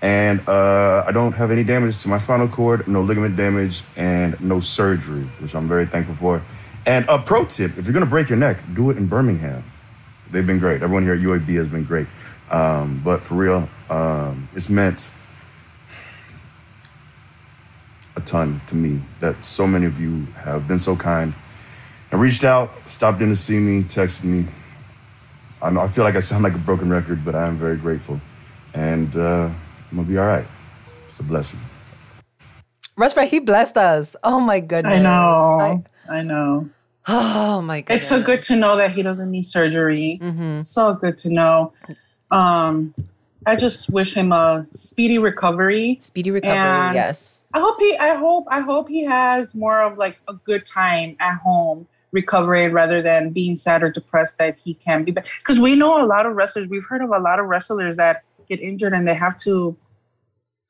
[0.00, 4.40] And uh, I don't have any damage to my spinal cord, no ligament damage, and
[4.40, 6.42] no surgery, which I'm very thankful for.
[6.86, 9.64] And a pro tip: if you're gonna break your neck, do it in Birmingham.
[10.30, 10.82] They've been great.
[10.82, 12.06] Everyone here at UAB has been great.
[12.50, 15.10] Um, but for real, um, it's meant
[18.16, 21.34] a ton to me that so many of you have been so kind
[22.10, 24.46] and reached out, stopped in to see me, texted me.
[25.60, 27.76] I know I feel like I sound like a broken record, but I am very
[27.76, 28.20] grateful,
[28.74, 29.50] and uh,
[29.90, 30.46] I'm gonna be all right.
[31.08, 31.60] It's a blessing.
[32.96, 33.30] Russ, right?
[33.30, 34.16] He blessed us.
[34.24, 34.92] Oh my goodness.
[34.92, 36.68] i know I, know
[37.06, 37.98] oh my goodness.
[38.04, 40.64] it's so good to know that he doesn't need surgery Mhm.
[40.64, 41.72] so good to know
[42.30, 42.94] um
[43.46, 46.56] i just wish him a speedy recovery Speedy recovery.
[46.58, 47.44] And- yes.
[47.54, 51.16] I hope he I hope I hope he has more of like a good time
[51.20, 55.26] at home recovering rather than being sad or depressed that he can't be back.
[55.38, 58.22] Because we know a lot of wrestlers, we've heard of a lot of wrestlers that
[58.48, 59.76] get injured and they have to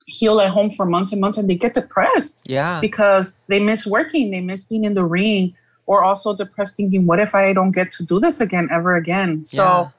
[0.07, 2.81] heal at home for months and months and they get depressed Yeah.
[2.81, 5.55] because they miss working, they miss being in the ring,
[5.87, 9.45] or also depressed thinking, what if I don't get to do this again ever again?
[9.45, 9.91] So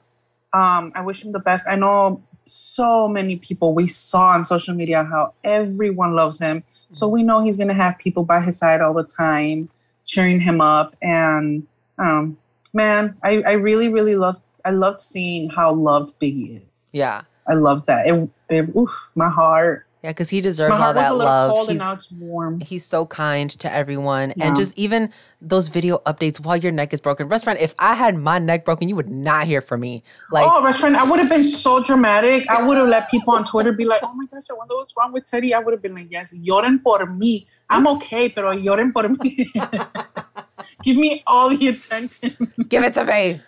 [0.52, 1.66] um, I wish him the best.
[1.68, 6.64] I know so many people we saw on social media how everyone loves him.
[6.90, 9.68] So we know he's gonna have people by his side all the time,
[10.04, 10.96] cheering him up.
[11.00, 11.66] And
[11.98, 12.36] um,
[12.72, 16.90] man, I, I really, really loved I loved seeing how loved Biggie is.
[16.92, 17.22] Yeah.
[17.50, 18.06] I love that.
[18.06, 19.86] It, it oof, my heart.
[20.02, 21.50] Yeah, because he deserves My all that a little love.
[21.50, 22.60] cold and He's- now it's warm.
[22.60, 24.32] He's so kind to everyone.
[24.34, 24.46] Yeah.
[24.46, 27.28] And just even those video updates while your neck is broken.
[27.28, 30.02] Restaurant, if I had my neck broken, you would not hear from me.
[30.32, 30.96] Like, oh, restaurant!
[30.96, 32.48] I would have been so dramatic.
[32.48, 34.94] I would have let people on Twitter be like, "Oh my gosh, I wonder what's
[34.96, 37.46] wrong with Teddy." I would have been like, "Yes, lloren por mí.
[37.68, 39.44] I'm okay, pero lloren por mí.
[40.82, 42.36] Give me all the attention."
[42.68, 43.40] give it to me.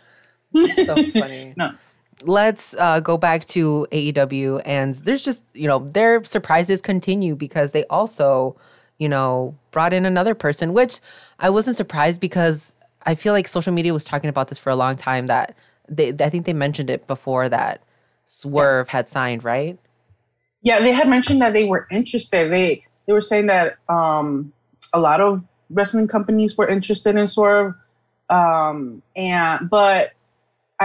[0.85, 1.55] so funny.
[1.57, 1.73] No.
[2.25, 4.63] Let's uh, go back to AEW.
[4.65, 8.57] And there's just, you know, their surprises continue because they also,
[8.99, 11.01] you know, brought in another person, which
[11.41, 12.75] I wasn't surprised because
[13.07, 15.57] I feel like social media was talking about this for a long time that
[15.89, 17.83] they, I think they mentioned it before that
[18.27, 19.79] Swerve had signed, right?
[20.63, 22.53] Yeah, they had mentioned that they were interested.
[22.53, 24.53] They they were saying that um,
[24.95, 27.75] a lot of wrestling companies were interested in Swerve,
[28.31, 30.13] um, and but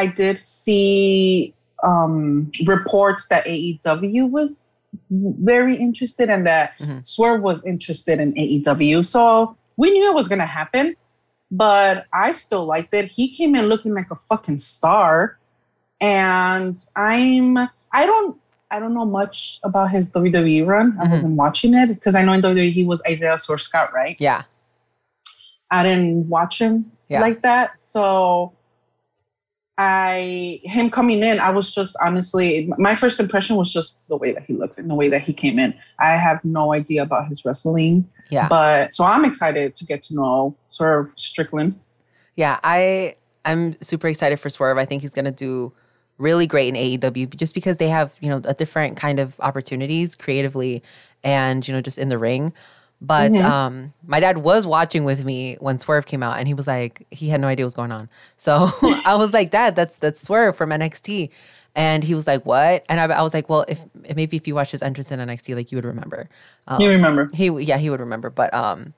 [0.02, 4.68] I did see um, reports that AEW was
[5.12, 7.06] very interested and that Mhm.
[7.06, 9.04] Swerve was interested in AEW.
[9.06, 10.96] So we knew it was going to happen,
[11.52, 13.06] but I still liked it.
[13.18, 15.38] He came in looking like a fucking star,
[16.02, 17.58] and I'm
[17.92, 18.38] I don't
[18.70, 20.98] I don't know much about his WWE run.
[21.00, 24.18] I wasn't watching it because I know in WWE he was Isaiah Swerve Scott, right?
[24.20, 24.44] Yeah.
[25.72, 27.22] I didn't watch him Yeah.
[27.22, 27.82] like that.
[27.82, 28.52] So
[29.78, 34.32] I him coming in, I was just honestly my first impression was just the way
[34.32, 35.74] that he looks and the way that he came in.
[36.00, 38.10] I have no idea about his wrestling.
[38.30, 38.48] Yeah.
[38.48, 41.80] But so I'm excited to get to know Swerve Strickland.
[42.36, 44.78] Yeah, I I'm super excited for Swerve.
[44.78, 45.74] I think he's gonna do
[46.18, 50.16] really great in AEW just because they have you know a different kind of opportunities
[50.16, 50.82] creatively
[51.24, 52.52] and you know just in the ring.
[53.00, 53.44] But Mhm.
[53.44, 57.06] um, my dad was watching with me when Swerve came out, and he was like,
[57.12, 58.10] he had no idea what was going on.
[58.38, 58.72] So
[59.06, 61.30] I was like, Dad, that's that's Swerve from NXT,
[61.76, 62.84] and he was like, What?
[62.90, 65.56] And I, I was like, Well, if maybe if you watched his entrance in NXT,
[65.56, 66.28] like you would remember.
[66.68, 67.30] Um, You remember?
[67.34, 68.30] He yeah, he would remember.
[68.32, 68.94] But um,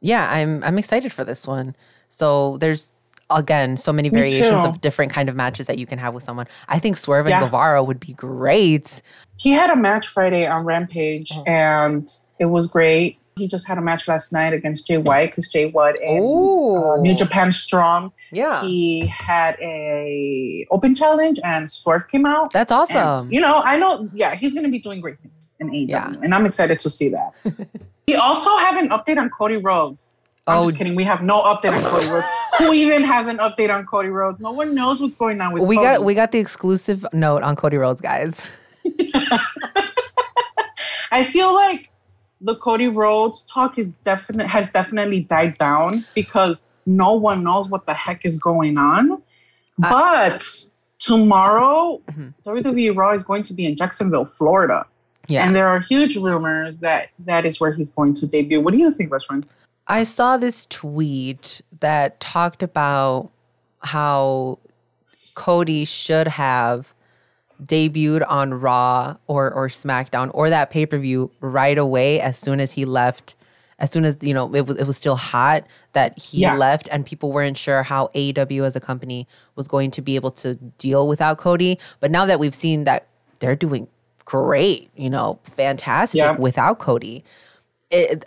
[0.00, 1.76] yeah, I'm I'm excited for this one.
[2.08, 2.90] So there's
[3.30, 6.46] again so many variations of different kind of matches that you can have with someone.
[6.68, 7.40] I think Swerve and Yeah.
[7.40, 9.00] Guevara would be great.
[9.38, 12.06] He had a match Friday on Rampage and
[12.38, 13.18] it was great.
[13.36, 16.96] He just had a match last night against Jay White because Jay White in uh,
[16.98, 18.12] New Japan Strong.
[18.30, 18.62] Yeah.
[18.62, 22.52] He had a open challenge and Swerve came out.
[22.52, 23.32] That's And, awesome.
[23.32, 25.88] you know, I know, yeah, he's going to be doing great things in AEW.
[25.90, 26.12] yeah.
[26.22, 27.32] And I'm excited to see that.
[28.06, 30.14] we also have an update on Cody Rhodes.
[30.46, 30.64] I'm Oh.
[30.64, 30.94] just kidding.
[30.94, 32.26] We have no update on Cody Rhodes.
[32.58, 34.40] Who even has an update on Cody Rhodes?
[34.40, 35.86] No one knows what's going on with we Cody.
[35.88, 38.46] got we got the exclusive note on Cody Rhodes, guys.
[41.12, 41.90] I feel like
[42.44, 47.86] the Cody Rhodes talk is definite has definitely died down because no one knows what
[47.86, 49.22] the heck is going on.
[49.78, 50.46] But
[50.98, 52.28] tomorrow, mm-hmm.
[52.48, 54.86] WWE Raw is going to be in Jacksonville, Florida.
[55.26, 55.46] Yeah.
[55.46, 58.60] And there are huge rumors that that is where he's going to debut.
[58.60, 59.46] What do you think, restaurant?
[59.86, 63.30] I saw this tweet that talked about
[63.80, 64.58] how
[65.36, 66.94] Cody should have
[67.62, 72.60] debuted on Raw or or SmackDown or that pay per view right away as soon
[72.60, 73.34] as he left.
[73.78, 76.56] As soon as you know it was it was still hot that he Yeah.
[76.56, 80.30] left and people weren't sure how AEW as a company was going to be able
[80.32, 81.78] to deal without Cody.
[82.00, 83.06] But now that we've seen that
[83.40, 83.88] they're doing
[84.24, 86.32] great, you know, fantastic Yeah.
[86.32, 87.24] without Cody,
[87.90, 88.24] it,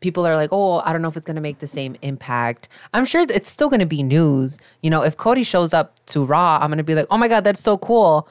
[0.00, 2.68] people are like, oh, I don't know if it's going to make the same impact.
[2.92, 4.58] I'm sure it's still going to be news.
[4.82, 7.28] You know, if Cody shows up to Raw, I'm going to be like, oh my
[7.28, 8.28] God, that's so cool.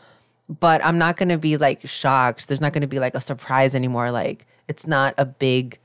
[0.50, 2.48] But I'm not going to be like shocked.
[2.48, 4.12] There's not going to be like a surprise anymore.
[4.12, 5.80] Like, it's not a big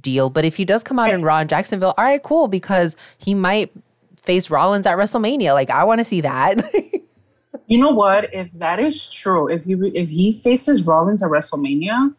[0.00, 0.30] deal.
[0.30, 1.24] But if he does come out in eh.
[1.24, 3.72] Raw in Jacksonville, all right, cool, because he might
[4.20, 5.54] face Rollins at WrestleMania.
[5.54, 6.62] Like, I want to see that.
[7.66, 8.32] You know what?
[8.34, 12.14] If that is true, if he if he faces Rollins at WrestleMania,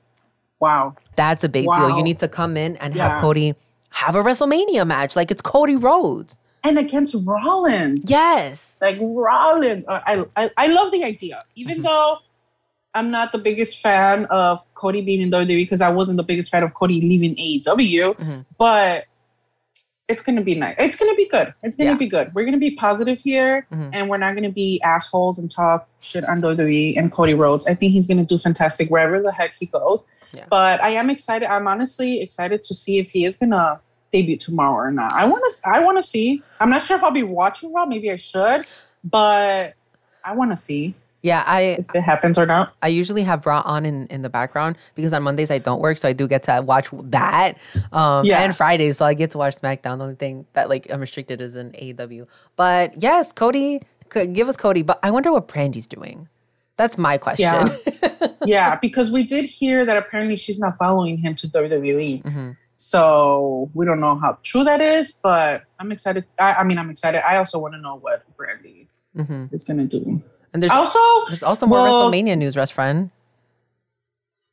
[0.59, 0.95] wow.
[1.15, 1.95] That's a big deal.
[1.97, 3.09] You need to come in and Yeah.
[3.09, 3.53] have Cody
[3.89, 5.15] have a WrestleMania match.
[5.15, 6.37] Like, it's Cody Rhodes.
[6.63, 8.09] And against Rollins.
[8.09, 8.77] Yes.
[8.81, 9.83] like Rollins.
[9.87, 11.83] I, I I love the idea, even mm-hmm.
[11.83, 12.19] though
[12.93, 16.51] I'm not the biggest fan of Cody being in WWE because I wasn't the biggest
[16.51, 18.15] fan of Cody leaving AEW.
[18.15, 18.41] Mm-hmm.
[18.57, 19.05] But
[20.07, 20.75] it's gonna be nice.
[20.79, 21.53] It's gonna be good.
[21.63, 21.97] It's gonna Yeah.
[21.97, 22.33] be good.
[22.33, 23.89] We're gonna be positive here, mm-hmm.
[23.93, 27.65] and we're not gonna be assholes and talk shit on WWE and Cody Rhodes.
[27.65, 30.03] I think he's gonna do fantastic wherever the heck he goes.
[30.33, 30.45] Yeah.
[30.49, 31.49] But I am excited.
[31.49, 33.79] I'm honestly excited to see if he is gonna
[34.13, 35.11] debut tomorrow or not.
[35.11, 35.69] I want to.
[35.69, 36.41] I want to see.
[36.61, 37.85] I'm not sure if I'll be watching Raw.
[37.85, 38.65] Maybe I should,
[39.03, 39.73] but
[40.23, 42.73] I want to see Yeah, I if it happens or not.
[42.81, 45.97] I usually have Raw on in, in the background because on Mondays I don't work,
[45.97, 47.57] so I do get to watch that.
[47.91, 48.43] Um, Yeah.
[48.43, 49.97] and Fridays, so I get to watch SmackDown.
[49.97, 52.27] The only thing that like I'm restricted is in AEW.
[52.55, 54.83] But yes, Cody, could give us Cody.
[54.83, 56.29] But I wonder what Brandi's doing.
[56.77, 57.45] That's my question.
[57.51, 62.23] Yeah, yeah, because we did hear that apparently she's not following him to WWE.
[62.23, 62.51] Mm-hmm.
[62.93, 66.25] So we don't know how true that is, but I'm excited.
[66.37, 67.25] I, I mean, I'm excited.
[67.25, 69.53] I also want to know what Brandi Mhm.
[69.53, 70.21] is gonna do.
[70.53, 73.09] And there's Also, there's also more well- WrestleMania news, rest friend.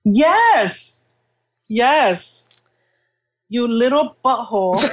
[0.05, 1.17] Yes.
[1.67, 2.61] Yes.
[3.49, 4.79] You little butthole.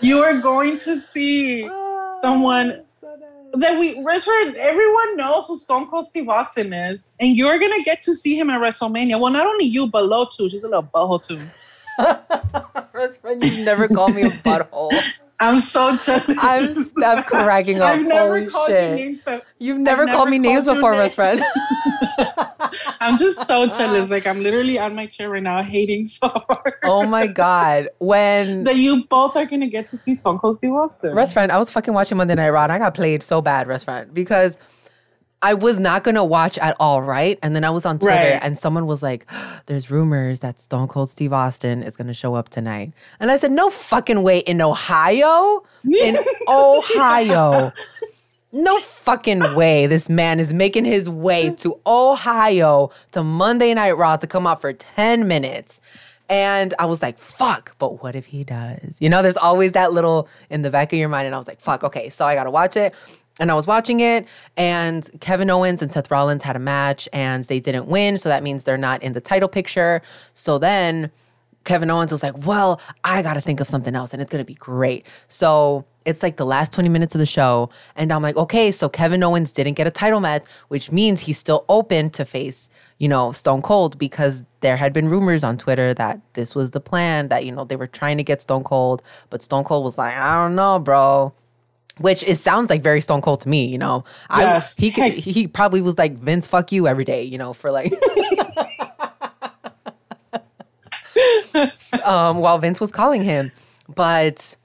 [0.00, 1.68] you are going to see
[2.20, 2.84] someone
[3.56, 8.14] that we everyone knows who Stone Cold Steve Austin is, and you're gonna get to
[8.14, 9.20] see him at WrestleMania.
[9.20, 10.48] Well, not only you, but Lo too.
[10.48, 11.40] She's a little butthole too.
[12.92, 14.92] Rest you never call me a butthole.
[15.38, 16.24] I'm so jealous.
[16.38, 16.72] I'm
[17.04, 17.88] I'm cracking up.
[17.88, 18.90] I've never Holy called shit.
[18.90, 21.42] you names, but You've never I've called me names called before, best friend.
[23.00, 24.10] I'm just so jealous.
[24.10, 26.74] Like I'm literally on my chair right now, hating so hard.
[26.84, 27.88] oh my god.
[27.98, 31.14] When that you both are gonna get to see Stone Cold Steve Austin.
[31.14, 34.14] restaurant, I was fucking watching Monday Night Raw and I got played so bad, restaurant,
[34.14, 34.56] because
[35.42, 37.38] I was not gonna watch at all, right?
[37.42, 38.38] And then I was on Twitter Right.
[38.42, 39.26] and someone was like,
[39.66, 42.92] There's rumors that Stone Cold Steve Austin is gonna show up tonight.
[43.20, 45.62] And I said, No fucking way in Ohio?
[45.84, 46.14] In
[46.48, 47.72] Ohio.
[48.52, 54.16] No fucking way this man is making his way to Ohio to Monday Night Raw
[54.16, 55.80] to come out for 10 minutes.
[56.28, 58.96] And I was like, fuck, but what if he does?
[59.00, 61.26] You know, there's always that little in the back of your mind.
[61.26, 62.94] And I was like, fuck, okay, so I gotta watch it.
[63.38, 67.44] And I was watching it, and Kevin Owens and Seth Rollins had a match, and
[67.44, 68.16] they didn't win.
[68.16, 70.00] So that means they're not in the title picture.
[70.32, 71.10] So then
[71.66, 74.42] Kevin Owens was like, Well, I got to think of something else and it's going
[74.42, 75.04] to be great.
[75.28, 77.68] So it's like the last 20 minutes of the show.
[77.96, 81.36] And I'm like, Okay, so Kevin Owens didn't get a title match, which means he's
[81.36, 85.92] still open to face, you know, Stone Cold because there had been rumors on Twitter
[85.94, 89.02] that this was the plan, that, you know, they were trying to get Stone Cold,
[89.28, 91.34] but Stone Cold was like, I don't know, bro.
[91.98, 94.04] Which it sounds like very Stone Cold to me, you know.
[94.30, 94.78] Yes.
[94.78, 97.70] I he could, he probably was like Vince, fuck you every day, you know, for
[97.70, 97.92] like
[102.04, 103.50] um, while Vince was calling him.
[103.88, 104.56] But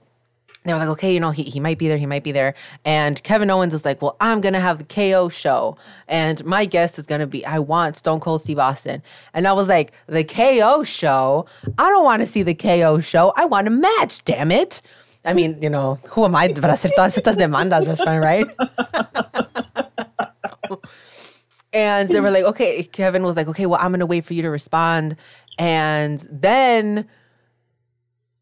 [0.63, 2.53] they were like, okay, you know, he, he might be there, he might be there.
[2.85, 5.75] And Kevin Owens is like, well, I'm going to have the KO show.
[6.07, 9.01] And my guest is going to be, I want Stone Cold Steve Austin.
[9.33, 11.47] And I was like, the KO show?
[11.79, 13.33] I don't want to see the KO show.
[13.35, 14.81] I want a match, damn it.
[15.23, 18.47] I mean, you know, who am I para hacer todas estas demandas, friend, right?
[21.73, 24.41] And they were like, okay, Kevin was like, okay, well, I'm gonna wait for you
[24.41, 25.15] to respond.
[25.57, 27.07] And then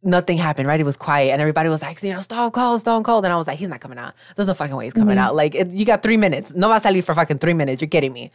[0.02, 0.80] nothing happened, right?
[0.80, 3.26] It was quiet, and everybody was like, you know, Stone Cold, Stone Cold.
[3.26, 4.14] And I was like, he's not coming out.
[4.36, 5.26] There's no fucking way he's coming mm-hmm.
[5.26, 5.36] out.
[5.36, 6.56] Like, it, you got three minutes.
[6.56, 7.82] No va a salir for fucking three minutes.
[7.82, 8.32] You're kidding me.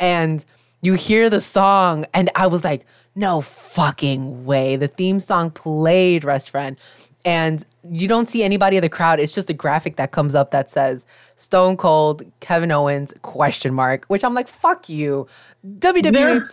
[0.00, 0.44] And
[0.82, 4.76] you hear the song, and I was like, no fucking way.
[4.76, 6.76] The theme song played, Rest Friend.
[7.26, 9.18] And you don't see anybody in the crowd.
[9.18, 14.04] It's just a graphic that comes up that says Stone Cold, Kevin Owens, question mark,
[14.06, 15.26] which I'm like, fuck you.
[15.80, 16.12] WWE.
[16.12, 16.48] They're-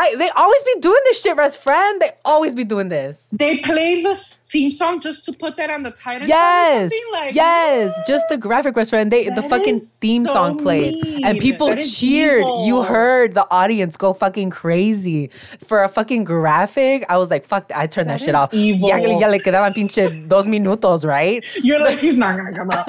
[0.00, 2.00] I, they always be doing this shit, Rest Friend.
[2.00, 3.26] They always be doing this.
[3.32, 6.28] They play the theme song just to put that on the title.
[6.28, 6.92] Yes.
[7.12, 8.06] Like, yes, what?
[8.06, 9.10] just the graphic restaurant.
[9.10, 12.44] They the fucking theme so song played, and people That cheered.
[12.64, 15.28] You heard the audience go fucking crazy
[15.66, 17.04] for a fucking graphic.
[17.08, 18.54] I was like, fuck, I turned that, That shit off.
[18.54, 18.88] evil.
[18.88, 21.44] Ya, ya le quedaban pinche dos minutos, right?
[21.64, 22.88] You're like, he's not gonna come out.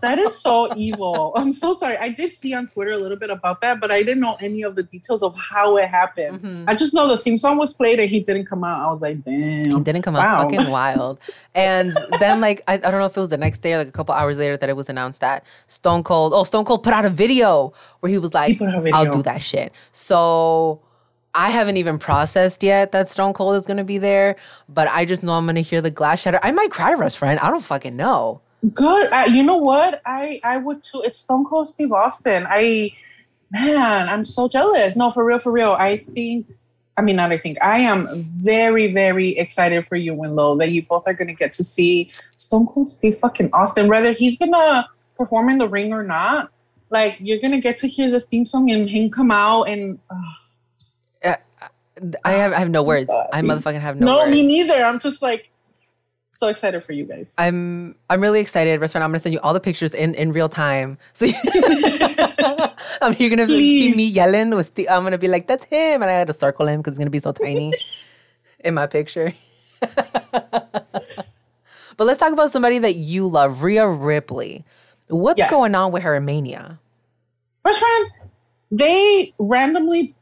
[0.00, 1.32] that is so evil.
[1.36, 1.96] I'm so sorry.
[1.98, 4.62] I did see on Twitter a little bit about that, but I didn't know any
[4.62, 6.31] of the details of how it happened.
[6.32, 6.64] Mm-hmm.
[6.68, 8.80] I just know the theme song was played and he didn't come out.
[8.86, 9.64] I was like, damn.
[9.64, 10.42] He didn't come out Wow.
[10.48, 11.18] fucking wild.
[11.54, 13.88] And then like I, I don't know if it was the next day or like
[13.88, 16.92] a couple hours later that it was announced that Stone Cold, oh Stone Cold put
[16.92, 19.72] out a video where he was like, out a I'll do that shit.
[19.92, 20.80] So
[21.34, 24.36] I haven't even processed yet that Stone Cold is gonna be there,
[24.68, 26.38] but I just know I'm gonna hear the glass shatter.
[26.42, 27.38] I might cry, Russ friend.
[27.40, 28.40] I don't fucking know.
[28.74, 29.10] Good.
[29.12, 30.00] Uh, you know what?
[30.06, 31.02] I I would too.
[31.04, 32.46] It's Stone Cold Steve Austin.
[32.48, 32.92] I
[33.52, 34.96] man, I'm so jealous.
[34.96, 35.72] No, for real, for real.
[35.78, 36.46] I think.
[36.96, 37.56] I mean, not I think.
[37.62, 41.34] I am very, very excited for you and Lo that you both are going to
[41.34, 45.92] get to see Stone Cold Steve fucking Austin, whether he's gonna perform in the ring
[45.94, 46.50] or not.
[46.90, 49.98] Like you're gonna get to hear the theme song and him come out and.
[50.10, 51.36] uh,
[52.24, 53.06] I have I have no words.
[53.06, 53.28] sorry.
[53.32, 54.30] I motherfucking have no, no, words.
[54.30, 54.74] me neither.
[54.74, 55.50] I'm just like
[56.42, 57.34] so excited for you guys.
[57.38, 59.04] I'm I'm really excited, restaurant.
[59.04, 60.98] I'm gonna send you all the pictures in, in real time.
[61.14, 61.34] So you,
[63.00, 66.10] um, you're gonna see me yelling with the, I'm gonna be like, that's him, and
[66.10, 67.72] I had to circle him because he's gonna be so tiny
[68.64, 69.32] in my picture.
[69.80, 70.84] but
[72.00, 74.64] let's talk about somebody that you love, Rhea Ripley.
[75.08, 75.50] What's Yes.
[75.50, 76.80] going on with her in Mania?
[77.64, 78.08] restaurant,
[78.72, 80.16] they randomly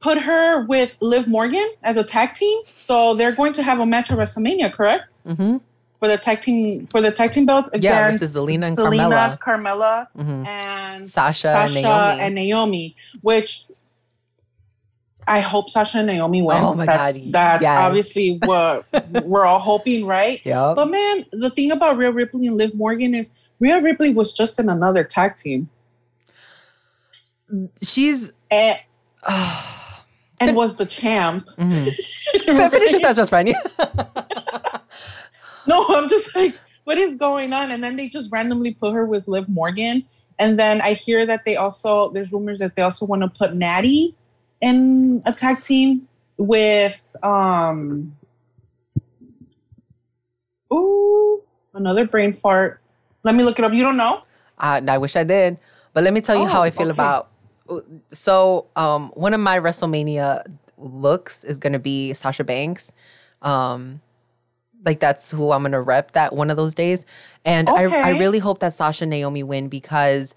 [0.00, 2.60] put her with Liv Morgan as a tag team.
[2.64, 5.16] So they're going to have a match at WrestleMania, correct?
[5.26, 5.56] Mm-hmm.
[5.98, 9.36] For the tag team for the tag team belt Yeah, against versus Zelina and Zelina,
[9.38, 9.40] Carmella.
[9.40, 10.46] Carmella, Mhm.
[10.46, 12.20] and Sasha and Sasha Naomi.
[12.22, 13.64] and Naomi, which
[15.26, 16.76] I hope Sasha and Naomi wins.
[16.78, 17.78] Oh that's that's yes.
[17.78, 18.86] obviously what
[19.24, 20.40] we're all hoping, right?
[20.44, 20.76] Yep.
[20.76, 24.60] But man, the thing about Rhea Ripley and Liv Morgan is Rhea Ripley was just
[24.60, 25.68] in another tag team.
[27.82, 28.78] She's and,
[30.40, 31.48] and was the champ.
[31.56, 33.54] finish with that, best friend.
[35.66, 37.70] No, I'm just like, what is going on?
[37.70, 40.06] And then they just randomly put her with Liv Morgan.
[40.38, 43.54] And then I hear that they also, there's rumors that they also want to put
[43.54, 44.14] Natty
[44.62, 48.16] in a tag team with, um,
[50.72, 51.42] ooh,
[51.74, 52.80] another brain fart.
[53.24, 53.74] Let me look it up.
[53.74, 54.22] You don't know?
[54.56, 55.58] Uh, I wish I did.
[55.92, 56.92] But let me tell you how Oh, I feel okay.
[56.92, 57.28] about.
[58.10, 60.44] So, um, one of my WrestleMania
[60.76, 62.92] looks is going to be Sasha Banks.
[63.42, 64.00] Um,
[64.84, 67.04] like that's who I'm going to rep that one of those days.
[67.44, 70.34] And I, I really hope that Sasha and Naomi win because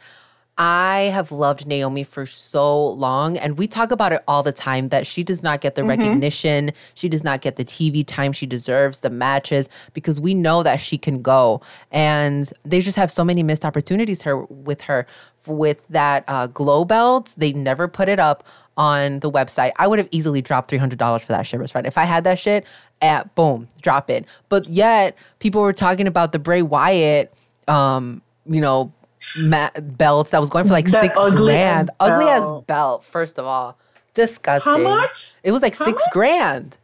[0.57, 4.89] I have loved Naomi for so long, and we talk about it all the time
[4.89, 8.45] that she does not get the recognition, she does not get the TV time she
[8.45, 11.61] deserves, the matches, because we know that she can go.
[11.91, 15.07] And they just have so many missed opportunities her with her.
[15.47, 18.43] With that uh, glow belt, they never put it up
[18.77, 19.71] on the website.
[19.79, 21.85] I would have easily dropped three hundred dollars for that shit, right?
[21.85, 22.65] If I had that shit,
[23.01, 24.25] at boom, drop it.
[24.49, 27.33] But yet, people were talking about the Bray Wyatt,
[27.67, 28.93] um, you know,
[29.39, 31.89] ma- belts that was going for like That six ugly grand.
[31.99, 32.67] Ugly as belt.
[32.67, 33.77] belt, first of all.
[34.13, 34.71] Disgusting.
[34.71, 35.33] How much?
[35.43, 36.11] It was like How six much?
[36.13, 36.77] grand.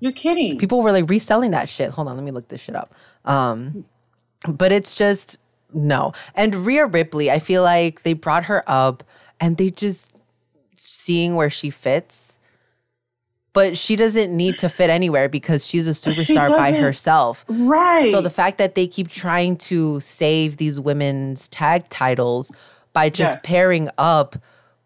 [0.00, 0.58] You're kidding.
[0.58, 1.90] People were like reselling that shit.
[1.90, 2.94] Hold on, let me look this shit up.
[3.24, 3.84] Um,
[4.48, 5.38] but it's just
[5.74, 6.12] no.
[6.34, 9.02] And Rhea Ripley, I feel like they brought her up
[9.40, 10.12] and they just
[10.74, 12.38] seeing where she fits.
[13.54, 17.44] But she doesn't need to fit anywhere because she's a superstar by herself.
[17.48, 18.10] right.
[18.10, 22.50] So the fact that they keep trying to save these women's tag titles
[22.94, 23.46] by just Yes.
[23.46, 24.36] pairing up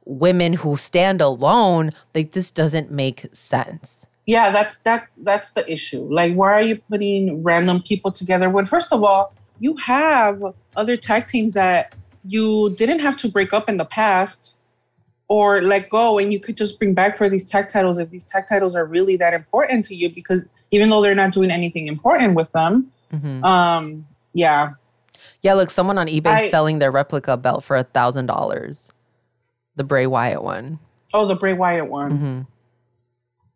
[0.05, 4.07] women who stand alone, like this doesn't make sense.
[4.27, 6.03] yeah, that's that's that's the issue.
[6.13, 8.51] Like, why are you putting random people together?
[8.51, 10.43] When first of all, you have
[10.77, 11.95] other tag teams that
[12.25, 14.57] you didn't have to break up in the past
[15.29, 18.25] or let go, and you could just bring back for these tag titles if these
[18.25, 20.09] tag titles are really that important to you.
[20.13, 22.93] Because even though they're not doing anything important with them,
[23.45, 24.73] um, yeah,
[25.43, 28.93] Yeah, look, someone on eBay I- selling their replica belt for a thousand dollars.
[29.77, 30.79] The Bray Wyatt one.
[31.13, 32.13] Oh, the Bray Wyatt one.
[32.13, 32.41] Mm-hmm.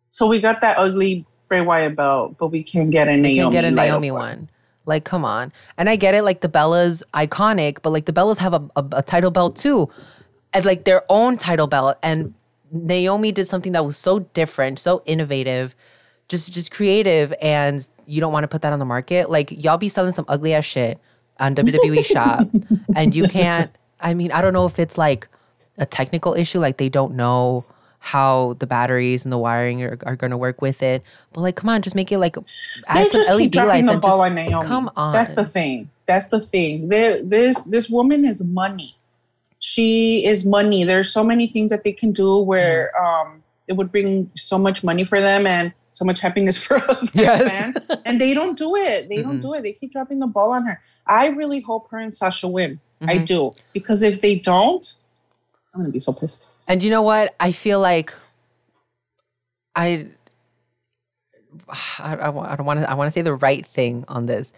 [0.09, 3.33] So we got that ugly Bray Wyatt belt, but we can't get a Naomi.
[3.33, 4.49] You can get a Naomi one.
[4.85, 5.53] Like, come on.
[5.77, 8.85] And I get it, like the Bellas iconic, but like the Bellas have a, a,
[8.93, 9.89] a title belt too.
[10.53, 11.97] And like their own title belt.
[12.03, 12.33] And
[12.71, 15.75] Naomi did something that was so different, so innovative,
[16.29, 19.29] just just creative, and you don't want to put that on the market.
[19.29, 20.99] Like y'all be selling some ugly ass shit
[21.39, 22.47] on WWE shop.
[22.95, 23.71] And you can't
[24.01, 25.27] I mean, I don't know if it's like
[25.77, 27.65] a technical issue, like they don't know
[28.03, 31.03] how the batteries and the wiring are, are going to work with it.
[31.33, 32.35] But like, come on, just make it like
[32.87, 34.65] add They some keep LED dropping lights the ball just on Naomi.
[34.67, 35.13] come on.
[35.13, 35.89] That's the thing.
[36.07, 36.89] That's the thing.
[36.89, 38.95] There, this this woman is money.
[39.59, 40.83] She is money.
[40.83, 43.03] There's so many things that they can do where Mm.
[43.05, 47.13] um, it would bring so much money for them and so much happiness for us
[47.15, 47.43] Yes.
[47.47, 47.77] fans.
[48.05, 49.07] And they don't do it.
[49.09, 49.61] They don't do it.
[49.61, 50.81] They keep dropping the ball on her.
[51.05, 52.79] I really hope her and Sasha win.
[53.03, 53.25] I Mm-hmm.
[53.25, 54.85] do because if they don't,
[55.73, 56.49] I'm gonna be so pissed.
[56.67, 57.33] And you know what?
[57.39, 58.13] I feel like
[59.75, 60.07] I
[61.99, 64.53] I, I, I don't want to I want to say the right thing on this,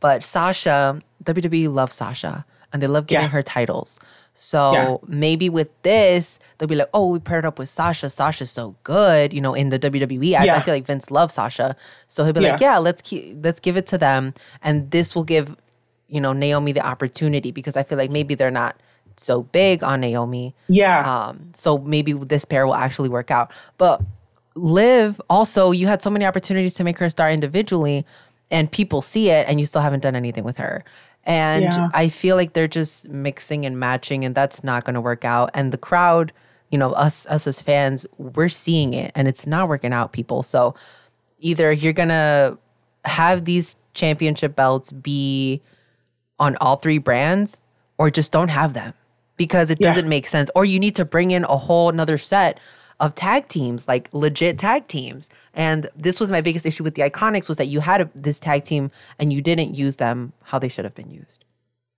[0.00, 3.28] but Sasha WWE loves Sasha and they love giving Yeah.
[3.30, 3.98] her titles.
[4.34, 5.08] So Yeah.
[5.08, 8.08] maybe with this, they'll be like, "Oh, we paired up with Sasha.
[8.10, 11.74] Sasha's so good, you know, in the WWE." As I feel like Vince loves Sasha,
[12.08, 12.72] so he'll be like, Yeah.
[12.74, 15.56] "Yeah, let's keep let's give it to them, and this will give
[16.08, 18.76] you know Naomi the opportunity because I feel like maybe they're not
[19.18, 20.54] so big on Naomi.
[20.68, 21.00] Yeah.
[21.28, 23.50] Um, so maybe this pair will actually work out.
[23.76, 24.00] But
[24.54, 28.04] Liv, also, you had so many opportunities to make her a star individually,
[28.50, 30.84] and people see it, and you still haven't done anything with her.
[31.24, 31.88] And Yeah.
[31.94, 35.50] I feel like they're just mixing and matching, and that's not going to work out.
[35.54, 36.32] And the crowd,
[36.70, 40.42] you know, us us as fans, we're seeing it, and it's not working out, people.
[40.42, 40.74] So
[41.40, 42.58] either you're gonna
[43.04, 45.62] have these championship belts be
[46.40, 47.62] on all three brands
[47.96, 48.92] or just don't have them
[49.38, 49.88] because it Yeah.
[49.88, 52.60] doesn't make sense or you need to bring in a whole another set
[53.00, 57.02] of tag teams like legit tag teams and this was my biggest issue with the
[57.02, 60.58] iconics was that you had a, this tag team and you didn't use them how
[60.58, 61.44] they should have been used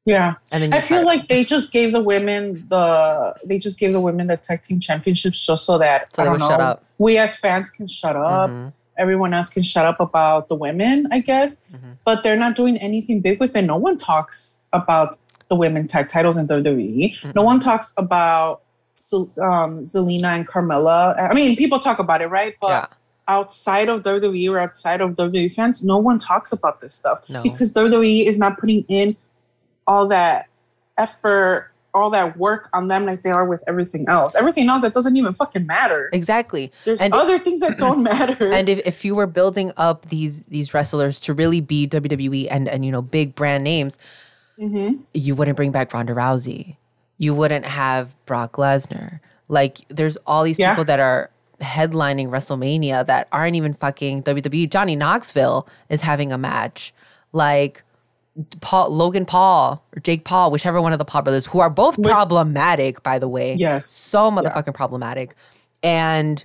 [0.07, 0.34] Yeah.
[0.53, 4.01] And then I feel like they just gave the women the they just gave the
[4.01, 6.84] women the tag team championships just so that So I they don't know, up.
[6.99, 8.51] We as fans can shut up.
[8.51, 8.68] Mm-hmm.
[8.99, 11.57] Everyone else can shut up about the women, I guess.
[11.72, 11.93] Mm-hmm.
[12.05, 13.62] But they're not doing anything big with it.
[13.62, 15.18] No one talks about
[15.51, 17.14] the women tag titles in WWE.
[17.18, 17.32] Mm-hmm.
[17.34, 18.62] No one talks about
[19.12, 21.20] um, Zelina and Carmella.
[21.30, 22.55] I mean, people talk about it, right?
[22.61, 22.86] But Yeah.
[23.28, 27.42] outside of WWE or outside of WWE fans, no one talks about this stuff No.
[27.42, 29.16] because WWE is not putting in
[29.86, 30.46] all that
[30.98, 34.34] effort, all that work on them like they are with everything else.
[34.36, 36.09] Everything else that doesn't even fucking matter.
[36.12, 38.46] exactly There's and other things that don't matter.
[38.53, 42.68] and if, if you were building up these these wrestlers to really be WWE and
[42.68, 43.98] and you know big brand names,
[44.61, 45.02] Mm-hmm.
[45.14, 46.76] you wouldn't bring back Ronda Rousey.
[47.18, 49.20] You wouldn't have Brock Lesnar.
[49.48, 50.70] Like there's all these Yeah.
[50.70, 51.30] people that are
[51.61, 54.68] headlining WrestleMania that aren't even fucking WWE.
[54.70, 56.92] Johnny Knoxville is having a match.
[57.32, 57.82] Like
[58.61, 62.00] Paul, Logan Paul or Jake Paul, whichever one of the Paul brothers, who are both
[62.02, 63.54] problematic, by the way.
[63.54, 63.86] Yes.
[63.86, 65.34] So motherfucking problematic.
[65.82, 66.42] And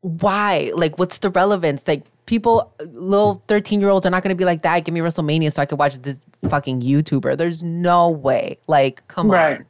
[0.00, 0.70] why?
[0.74, 1.82] Like, what's the relevance?
[1.86, 4.84] Like, people, little 13 year olds are not going to be like, that.
[4.84, 7.36] give me WrestleMania so I could watch this fucking YouTuber.
[7.38, 8.58] There's no way.
[8.68, 9.58] Like, come Right.
[9.60, 9.66] on.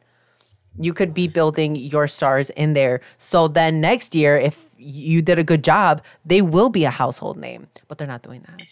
[0.81, 3.01] You could be building your stars in there.
[3.17, 7.37] So then next year, if you did a good job, they will be a household
[7.37, 7.69] name.
[7.87, 8.63] But they're not doing that.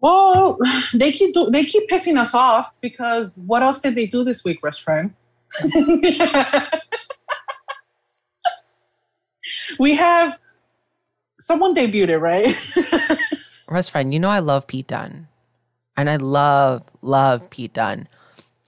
[0.00, 0.58] Well,
[0.94, 4.44] they keep do- they keep pissing us off because what else did they do this
[4.44, 5.14] week, best friend?
[9.78, 10.38] we have
[11.44, 12.44] someone debuted, it, right?
[13.70, 15.28] Best friend, you know I love Pete Dunne.
[15.96, 18.08] And I love, love Pete Dunne.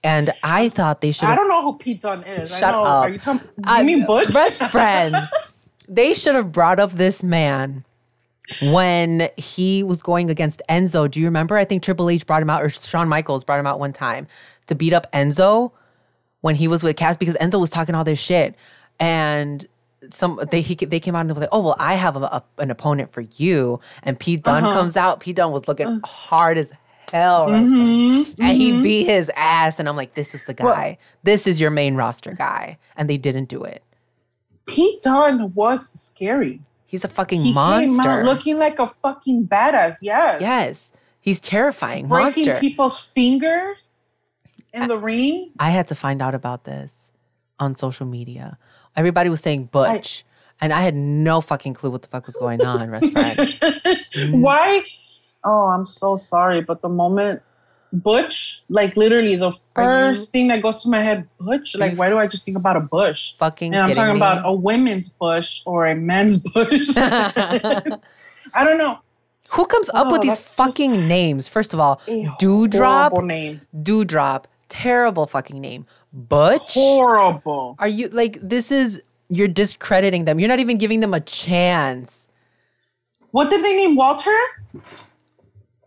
[0.03, 2.49] And I thought they should I don't know who Pete Dunne is.
[2.57, 2.83] Shut I know.
[2.83, 3.03] up.
[3.03, 3.47] Are you talking?
[3.65, 4.31] I- mean Butch?
[4.33, 5.15] Best friend.
[5.89, 7.83] they should have brought up this man
[8.61, 11.09] when he was going against Enzo.
[11.09, 11.57] Do you remember?
[11.57, 14.27] I think Triple H brought him out, or Shawn Michaels brought him out one time
[14.67, 15.71] to beat up Enzo
[16.41, 18.55] when he was with Cass because Enzo was talking all this shit.
[18.99, 19.67] And
[20.11, 22.19] some they he, they came out and they were like, oh well, I have a,
[22.21, 23.79] a- an opponent for you.
[24.03, 24.73] And Pete Dunne Uh-huh.
[24.73, 25.19] comes out.
[25.19, 26.71] Pete Dunne was looking hard as
[27.11, 28.41] hell, Mm-hmm.
[28.41, 29.79] and he beat his ass.
[29.79, 30.97] And I'm like, this is the guy.
[31.23, 32.77] this is your main roster guy.
[32.95, 33.81] And they didn't do it.
[34.67, 36.61] Pete Dunne was scary.
[36.85, 38.09] He's a fucking He came monster.
[38.09, 39.95] out looking like a fucking badass.
[40.01, 40.41] Yes.
[40.41, 40.91] yes,
[41.21, 42.59] he's terrifying Breaking monster.
[42.59, 43.87] people's fingers
[44.73, 45.51] in the ring.
[45.59, 47.11] I had to find out about this
[47.59, 48.57] on social media.
[48.97, 50.25] Everybody was saying Butch,
[50.59, 52.79] and I had no fucking clue what the fuck was going on.
[52.89, 54.41] Mm.
[54.41, 54.81] Why?
[55.43, 57.41] Oh, I'm so sorry, but the moment
[57.93, 61.75] Butch, like literally the first thing that goes to my head, Butch.
[61.77, 63.33] Like, why do I just think about a bush?
[63.37, 64.19] Fucking And I'm talking me?
[64.19, 66.89] about a women's bush or a men's bush.
[66.97, 68.99] I don't know.
[69.51, 71.47] Who comes up Oh, with these just fucking names?
[71.47, 73.61] First of all, Doudrop, name.
[73.73, 75.85] Doudrop, terrible fucking name.
[76.17, 77.75] Butch, Horrible.
[77.77, 80.39] are you like this is you're discrediting them.
[80.39, 82.27] You're not even giving them a chance.
[83.31, 84.35] What did they name Walter?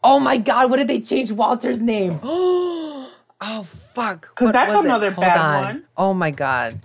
[0.04, 2.20] Oh my god, what did they change Walter's name?
[2.22, 4.28] oh fuck.
[4.34, 4.84] Because that's it?
[4.84, 5.64] another bad on.
[5.64, 5.84] one.
[5.96, 6.80] Oh my god.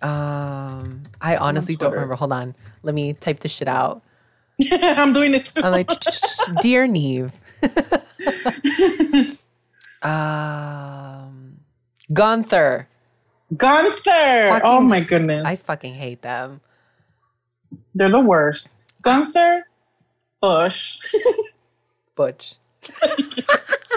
[0.00, 2.14] Um I honestly don't remember.
[2.14, 2.54] Hold on.
[2.82, 4.02] Let me type this shit out.
[4.72, 5.60] I'm doing it too.
[5.62, 5.90] I'm like,
[6.62, 7.30] dear Neve.
[10.02, 11.41] um,
[12.12, 12.88] Gunther.
[13.56, 14.60] Gunther.
[14.64, 15.44] oh my goodness.
[15.44, 16.60] I fucking hate them.
[17.94, 18.70] They're the worst.
[19.02, 19.66] Gunther,
[20.40, 21.00] Bush.
[22.14, 22.54] Butch.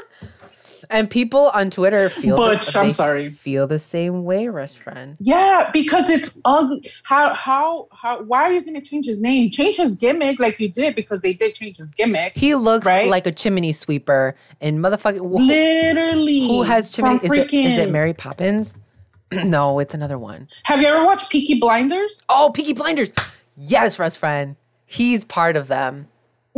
[0.95, 3.29] and people on Twitter feel Butch, the, I'm sorry.
[3.29, 5.17] Feel the same way, Rest Friend.
[5.19, 6.89] Yeah, because it's ugly.
[7.03, 8.23] How how how?
[8.23, 9.51] Why are you going to change his name?
[9.51, 12.33] Change his gimmick like you did because they did change his gimmick.
[12.35, 13.09] He looks Right?
[13.09, 15.17] like a chimney sweeper and motherfucking.
[15.17, 17.15] who- Literally, Who has chimney?
[17.15, 18.75] Is it, is it Mary Poppins?
[19.31, 20.47] no, it's another one.
[20.63, 22.25] Have you ever watched Peaky Blinders?
[22.29, 23.11] Oh, Peaky Blinders.
[23.57, 24.55] Yes, Rest Friend.
[24.85, 26.07] He's part of them.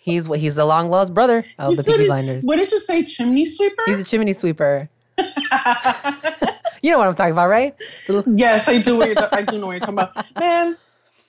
[0.00, 0.40] he's what?
[0.40, 2.44] He's the long lost brother of You the Peaky Blinders.
[2.44, 3.04] What did you say?
[3.04, 3.82] Chimney sweeper?
[3.86, 4.88] He's a chimney sweeper.
[5.18, 7.74] you know what I'm talking about, right?
[8.26, 9.02] yes, I do.
[9.02, 10.38] I do know what you're talking about.
[10.38, 10.76] Man,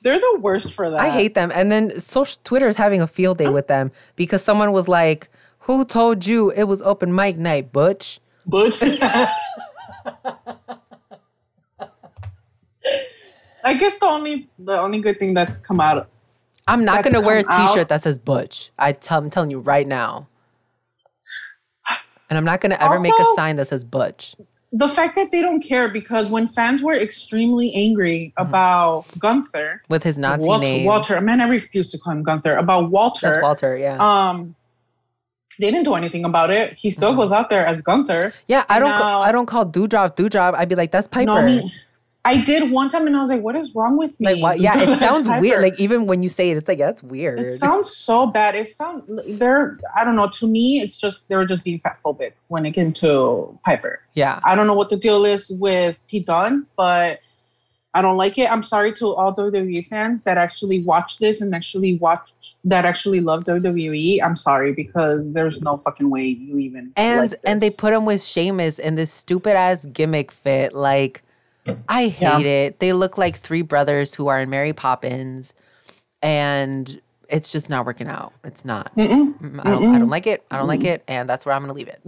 [0.02, 1.00] they're the worst for that.
[1.00, 1.52] I hate them.
[1.54, 5.30] And then social Twitter is having a field day with them because someone was like,
[5.60, 8.82] "Who told you it was open mic night, Butch?" Butch.
[13.64, 16.10] I guess the only the only good thing that's come out.
[16.68, 17.90] I'm not gonna wear a T-shirt out.
[17.90, 18.72] that says Butch.
[18.78, 20.28] I tell, I'm telling you right now.
[22.30, 24.36] And I'm not gonna ever make a sign that says Butch.
[24.74, 30.04] The fact that they don't care because when fans were extremely angry about Gunther, with
[30.04, 30.86] his Nazi Walter, name.
[30.86, 32.56] Walter, man, I refuse to call him Gunther.
[32.56, 33.98] About Walter, That's Walter, yeah.
[34.00, 34.56] um,
[35.60, 36.74] they didn't do anything about it.
[36.78, 38.34] He still goes out there as Gunther.
[38.48, 38.92] yeah, I don't.
[38.92, 38.98] no.
[38.98, 40.56] Call, I don't call Doudrop Doudrop.
[40.56, 41.70] I'd be like, "That's Piper." No, I mean,
[42.24, 44.60] I did one time, and I was like, "What is wrong with me?" like, what?
[44.60, 45.62] Yeah, it sounds weird.
[45.64, 47.40] Like even when you say it, it's like yeah, that's weird.
[47.40, 48.56] It sounds so bad.
[48.56, 49.04] It sounds
[49.40, 50.28] they're I don't know.
[50.28, 54.02] To me, it's just they were just being fat phobic when it came to Piper.
[54.14, 57.22] yeah, I don't know what the deal is with Pete Dunne, but
[57.94, 58.50] I don't like it.
[58.50, 62.32] I'm sorry to all WWE fans that actually watch this and actually watch
[62.64, 64.24] that actually love WWE.
[64.24, 68.06] I'm sorry because there's no fucking way you even and like and they put him
[68.06, 70.74] with Sheamus in this stupid ass gimmick fit.
[70.74, 71.24] Like,
[71.90, 72.40] I hate Yeah.
[72.40, 72.80] it.
[72.80, 75.54] They look like three brothers who are in Mary Poppins,
[76.22, 78.34] and it's just not working out.
[78.44, 78.96] It's not.
[78.96, 79.40] Mm-mm.
[79.40, 79.96] Mm, I don't.
[79.96, 80.46] I don't like it.
[80.52, 82.02] I don't like it, and that's where I'm gonna leave it.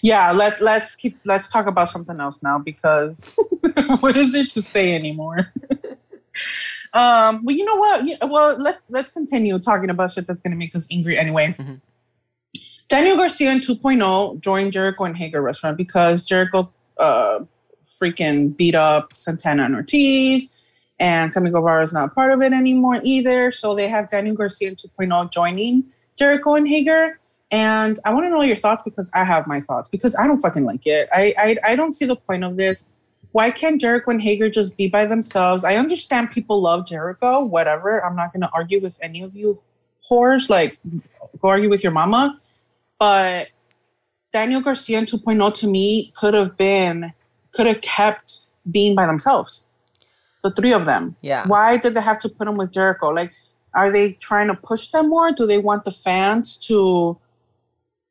[0.02, 0.32] yeah.
[0.32, 3.36] Let let's keep let's talk about something else now because
[4.00, 5.52] what is there to say anymore?
[6.92, 7.44] um.
[7.44, 8.04] Well, you know what?
[8.06, 11.54] You- Well, let's let's continue talking about shit that's gonna make us angry anyway.
[11.58, 11.80] Mhm.
[12.88, 17.38] Daniel Garcia in 2.0 joined Jericho and Hager restaurant because Jericho uh,
[18.00, 20.46] freaking beat up Santana and Ortiz,
[20.98, 23.50] and Sammy Guevara is not part of it anymore either.
[23.50, 25.84] So they have Daniel Garcia in 2.0 joining
[26.16, 27.18] Jericho and Hager.
[27.50, 30.38] And I want to know your thoughts because I have my thoughts because I don't
[30.38, 31.08] fucking like it.
[31.12, 32.88] I, I I don't see the point of this.
[33.32, 35.64] Why can't Jericho and Hager just be by themselves?
[35.64, 38.04] I understand people love Jericho, whatever.
[38.04, 39.60] I'm not going to argue with any of you
[40.08, 40.50] whores.
[40.50, 40.78] Like,
[41.40, 42.38] go argue with your mama.
[42.98, 43.48] But
[44.32, 47.12] Daniel Garcia and 2.0 to me could have been,
[47.52, 49.66] could have kept being by themselves.
[50.42, 51.16] The three of them.
[51.22, 51.46] Yeah.
[51.46, 53.08] Why did they have to put them with Jericho?
[53.10, 53.30] Like,
[53.74, 55.32] are they trying to push them more?
[55.32, 57.18] Do they want the fans to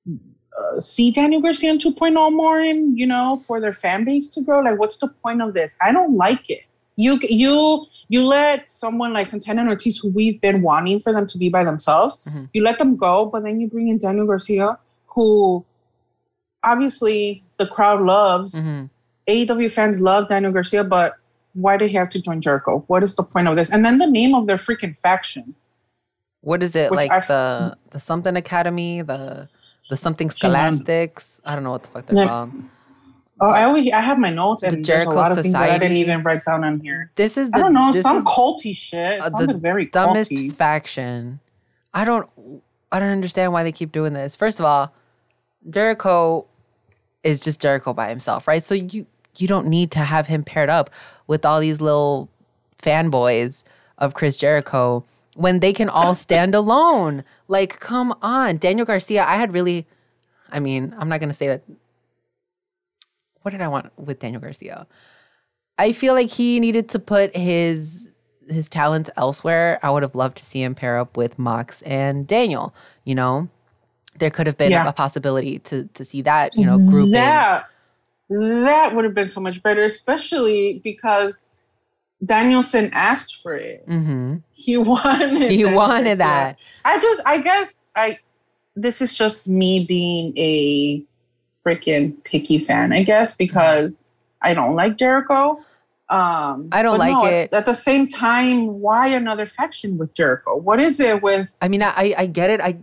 [0.08, 4.42] uh, see Daniel Garcia and 2.0 more and, you know, for their fan base to
[4.42, 4.60] grow?
[4.62, 5.76] Like, what's the point of this?
[5.82, 6.62] I don't like it.
[6.96, 11.26] You you you let someone like Santana and Ortiz, who we've been wanting for them
[11.28, 12.44] to be by themselves, Mm-hmm.
[12.52, 14.78] you let them go, but then you bring in Daniel Garcia,
[15.16, 15.64] who
[16.62, 18.54] obviously the crowd loves.
[18.68, 18.86] Mm-hmm.
[19.30, 21.14] AEW fans love Daniel Garcia, but
[21.54, 22.84] why did he have to join Jericho?
[22.88, 23.70] What is the point of this?
[23.72, 25.56] And then the name of their freaking faction.
[26.42, 29.50] What is it like I- the the something academy the
[29.90, 31.42] the something scholastics?
[31.46, 32.28] I don't know what the fuck they're Yeah.
[32.28, 32.52] called.
[33.42, 35.70] Oh, I always I have my notes and there's Jericho a lot of things that
[35.72, 37.12] I didn't even write down on here.
[37.16, 39.22] This is the, I don't know, some culty shit.
[39.22, 40.54] uh, the very dumbest culty.
[40.54, 41.40] faction.
[41.94, 42.30] I don't
[42.92, 44.36] I don't understand why they keep doing this.
[44.36, 44.94] First of all,
[45.70, 46.46] Jericho
[47.24, 48.64] is just Jericho by himself, right?
[48.64, 49.06] So you
[49.42, 50.90] you don't need to have him paired up
[51.28, 52.30] with all these little
[52.82, 53.64] fanboys
[53.98, 55.04] of Chris Jericho
[55.36, 57.24] when they can all stand alone.
[57.48, 58.58] Like, come on.
[58.58, 59.86] Daniel Garcia, I had really
[60.52, 61.64] I mean, I'm not gonna say that
[63.42, 64.88] what did I want with Daniel Garcia?
[65.78, 68.10] I feel like he needed to put his
[68.50, 69.80] his talents elsewhere.
[69.84, 72.74] I would have loved to see him pair up with Mox and Daniel.
[73.06, 73.48] You know,
[74.18, 74.88] there could have been Yeah.
[74.88, 76.56] a possibility to to see that.
[76.56, 77.12] You know, group.
[77.12, 77.66] That
[78.30, 81.46] that would have been so much better, especially because
[82.24, 83.84] Danielson asked for it.
[83.88, 85.52] hmm He wanted.
[85.52, 86.58] He Daniel wanted that.
[86.86, 88.20] I just, I guess, I.
[88.76, 91.04] This is just me being a
[91.52, 93.94] freaking picky fan, I guess, because
[94.42, 95.60] I don't like Jericho.
[96.10, 97.54] Um, I don't like no, it.
[97.54, 100.56] At the same time, why another faction with Jericho?
[100.56, 101.54] What is it with?
[101.62, 102.62] I mean, I I- I get it.
[102.62, 102.78] I,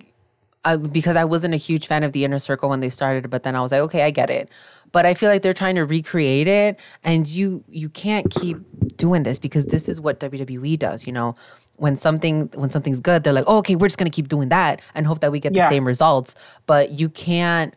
[0.65, 3.43] I because I wasn't a huge fan of the inner circle when they started, but
[3.43, 4.49] then I was like, okay, I get it.
[4.97, 8.57] But I feel like they're trying to recreate it, and you you can't keep
[8.97, 11.07] doing this because this is what WWE does.
[11.07, 11.35] You know,
[11.77, 14.81] when something when something's good, they're like, oh, okay, we're just gonna keep doing that
[14.95, 15.69] and hope that we get Yeah.
[15.69, 16.35] the same results.
[16.65, 17.75] But you can't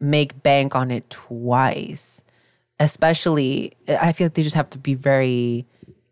[0.00, 2.22] make bank on it twice.
[2.80, 5.66] Especially, I feel like they just have to be very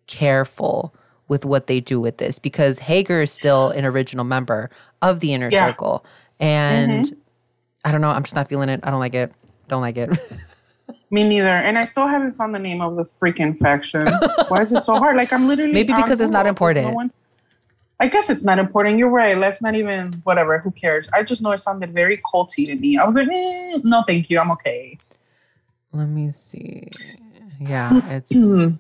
[0.07, 0.95] careful
[1.29, 4.69] with what they do with this because Hager is still an original member
[5.01, 5.67] of the inner Yeah.
[5.69, 6.05] circle.
[6.39, 7.15] And Mm-hmm.
[7.87, 8.81] I don't know, I'm just not feeling it.
[8.83, 9.33] I don't like it.
[9.69, 10.11] Don't like it.
[11.11, 11.49] Me neither.
[11.49, 14.07] And I still haven't found the name of the freaking faction.
[14.49, 15.17] Why is it so hard?
[15.17, 17.13] Like I'm literally Maybe because it's not important.
[18.01, 18.99] I guess it's not important.
[18.99, 19.39] You're right.
[19.39, 20.59] Let's not even whatever.
[20.59, 21.09] Who cares?
[21.13, 22.97] I just know it sounded very culty to me.
[22.97, 24.41] I was like, mm, no, thank you.
[24.41, 24.99] I'm okay.
[25.93, 26.89] Let me see.
[27.61, 28.79] Yeah, it's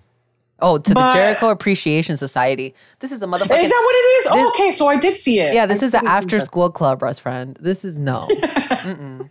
[0.58, 2.72] Oh, to the Jericho Appreciation Society.
[3.00, 4.24] This is a motherfucking Is that what it is?
[4.24, 5.54] This- oh, okay, so I did see it.
[5.54, 7.58] Yeah, this I is an after school club, Russ friend.
[7.60, 8.28] This is no.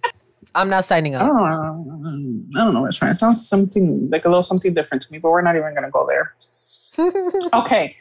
[0.53, 1.27] I'm not signing I up.
[1.27, 2.59] don't know.
[2.59, 3.11] I don't know what's right.
[3.11, 5.89] It sounds something like a little something different to me, but we're not even gonna
[5.91, 6.35] go there.
[7.53, 7.95] okay.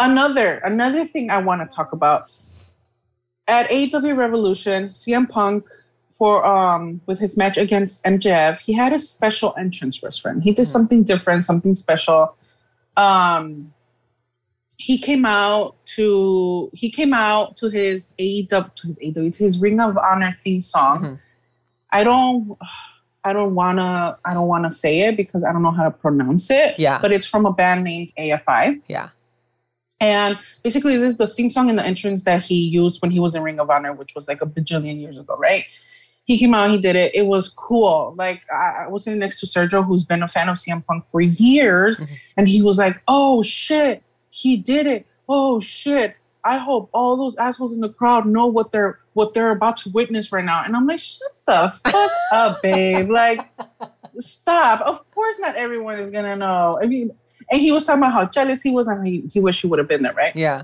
[0.00, 2.30] Another another thing I want to talk about
[3.46, 5.66] at AEW Revolution, CM Punk
[6.10, 10.42] for um with his match against MJF, he had a special entrance his friend.
[10.42, 12.36] He did something different, something special.
[12.96, 13.72] Um
[14.76, 19.58] he came out to he came out to his AEW to his AEW to his
[19.58, 21.00] Ring of Honor theme song.
[21.04, 21.18] Mhm.
[21.94, 22.58] I don't
[23.22, 26.50] I don't wanna I don't wanna say it because I don't know how to pronounce
[26.50, 26.74] it.
[26.78, 26.98] Yeah.
[27.00, 28.82] But it's from a band named AFI.
[28.88, 29.10] Yeah.
[30.00, 33.20] And basically this is the theme song and the entrance that he used when he
[33.20, 35.64] was in Ring of Honor, which was like a bajillion years ago, right?
[36.24, 37.14] He came out, he did it.
[37.14, 38.12] It was cool.
[38.16, 41.04] Like I, I was sitting next to Sergio, who's been a fan of CM Punk
[41.04, 42.14] for years, mm-hmm.
[42.36, 45.06] and he was like, "Oh shit, he did it!
[45.28, 46.16] Oh shit!
[46.42, 49.90] I hope all those assholes in the crowd know what they're what they're about to
[49.90, 53.10] witness right now." And I'm like, "Shut the fuck up, babe!
[53.10, 53.40] Like,
[54.18, 54.80] stop!
[54.82, 56.78] Of course, not everyone is gonna know.
[56.82, 57.10] I mean."
[57.50, 59.78] And he was talking about how jealous he was and he, he wished he would
[59.78, 60.34] have been there, right?
[60.34, 60.62] Yeah.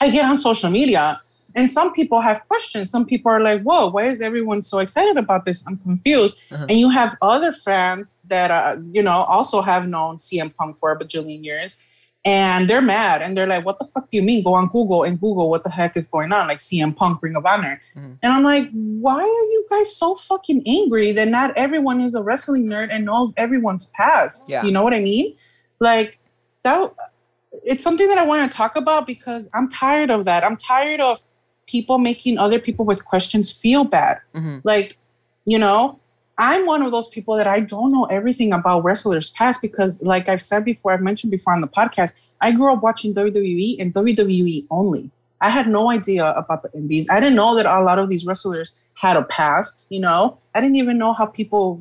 [0.00, 1.20] I get on social media
[1.54, 2.90] and some people have questions.
[2.90, 5.66] Some people are like, whoa, why is everyone so excited about this?
[5.66, 6.38] I'm confused.
[6.52, 6.66] Uh-huh.
[6.68, 10.92] And you have other fans that, uh, you know, also have known CM Punk for
[10.92, 11.76] a bajillion years
[12.24, 14.42] and they're mad and they're like, what the fuck do you mean?
[14.42, 17.36] Go on Google and Google what the heck is going on, like CM Punk, Ring
[17.36, 17.80] of Honor.
[17.96, 18.18] Mhm.
[18.22, 22.22] And I'm like, why are you guys so fucking angry that not everyone is a
[22.22, 24.50] wrestling nerd and knows everyone's past?
[24.50, 24.64] Yeah.
[24.64, 25.36] You know what I mean?
[25.80, 26.18] Like,
[26.64, 26.92] that
[27.64, 30.44] it's something that I want to talk about because I'm tired of that.
[30.44, 31.22] I'm tired of
[31.66, 34.18] people making other people with questions feel bad.
[34.34, 34.58] Mm-hmm.
[34.64, 34.98] Like,
[35.46, 35.98] you know,
[36.38, 40.28] I'm one of those people that I don't know everything about wrestlers past because, like
[40.28, 43.92] I've said before, I've mentioned before on the podcast, I grew up watching WWE and
[43.92, 45.10] WWE only.
[45.40, 47.08] I had no idea about the indies.
[47.10, 50.38] I didn't know that a lot of these wrestlers had a past, you know?
[50.54, 51.80] I didn't even know how people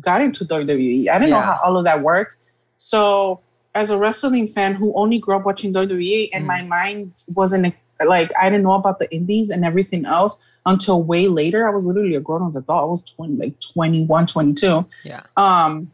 [0.00, 1.08] got into WWE.
[1.08, 2.36] I didn't know how all of that worked.
[2.76, 3.40] So,
[3.74, 6.46] as a wrestling fan who only grew up watching WWE and Mm.
[6.48, 7.74] my mind wasn't
[8.06, 11.66] like I didn't know about the indies and everything else until way later.
[11.66, 12.82] I was literally a grown as adult.
[12.82, 15.22] I was 20 like 21, 22 Yeah.
[15.36, 15.90] um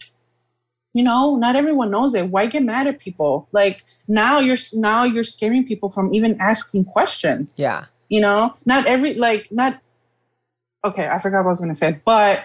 [0.94, 5.04] you know not everyone knows it why get mad at people like now you're now
[5.04, 7.84] you're scaring people from even asking questions Yeah.
[8.08, 9.80] you know not every like not
[10.82, 12.44] okay i forgot what i was going to say but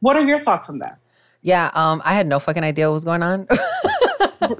[0.00, 0.98] what are your thoughts on that
[1.40, 1.70] Yeah.
[1.72, 3.46] Um, I had no fucking idea what was going on.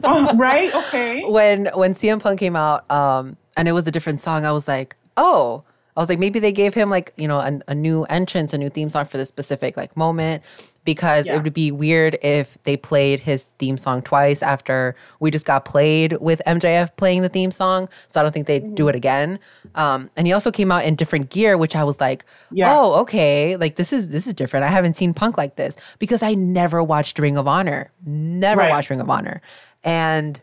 [0.05, 4.21] Oh, right okay when when CM Punk came out, um, and it was a different
[4.21, 5.63] song, I was like, oh,
[5.99, 8.59] I was like, maybe they gave him like, you know, a, a new entrance, a
[8.59, 10.45] new theme song for this specific like moment,
[10.85, 11.37] because Yeah.
[11.37, 15.65] it would be weird if they played his theme song twice after we just got
[15.65, 17.89] played with MJF playing the theme song.
[18.07, 19.41] So I don't think they'd do it again.
[19.75, 22.73] Um, and he also came out in different gear, which I was like, Yeah.
[22.73, 24.65] oh, okay, like this is this is different.
[24.65, 28.71] I haven't seen Punk like this because I never watched Ring of Honor, never Right.
[28.71, 29.41] watched Ring of Honor,
[29.83, 30.41] and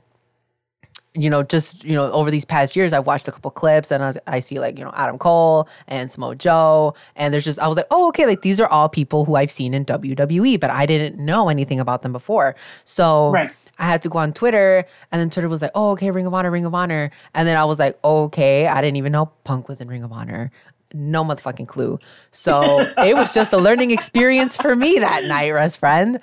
[1.16, 4.04] you know, just you know, over these past years, I've watched a couple clips and
[4.04, 7.68] I, I see like you know Adam Cole and Samoa Joe, and there's just I
[7.68, 10.70] was like, oh, okay, like these are all people who I've seen in WWE, but
[10.70, 12.56] I didn't know anything about them before.
[12.84, 13.50] So Right.
[13.78, 16.34] I had to go on Twitter, and then Twitter was like, oh, okay, Ring of
[16.34, 19.68] Honor, Ring of Honor, and then I was like, okay, I didn't even know Punk
[19.68, 20.52] was in Ring of Honor.
[20.94, 22.00] No motherfucking clue.
[22.32, 22.62] So
[22.98, 26.20] it was just a learning experience for me that night, Russ friend.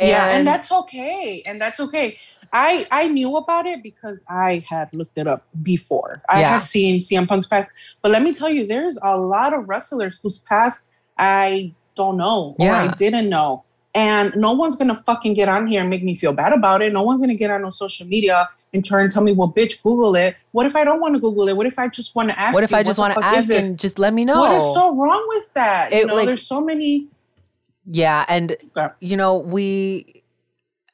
[0.00, 2.18] Yeah and that's okay and that's okay.
[2.52, 6.22] I i knew about it because i had looked it up before.
[6.28, 6.50] I Yeah.
[6.50, 7.68] have seen cm punk's past
[8.02, 10.88] but let me tell you there's a lot of wrestlers whose past
[11.18, 12.82] i don't know or Yeah.
[12.82, 13.62] i didn't know
[13.94, 16.92] and no one's gonna fucking get on here and make me feel bad about it.
[16.92, 19.82] No one's gonna get on on social media and try and tell me well bitch
[19.82, 20.36] google it.
[20.52, 21.56] What if i don't want to google it?
[21.56, 23.50] What if i just want to ask what if you, I just want to ask
[23.50, 24.38] and just let me know?
[24.40, 25.92] what is so wrong with that?
[25.92, 27.08] You know like- there's so many
[27.92, 28.94] Yeah, and Okay.
[29.00, 30.22] you know, we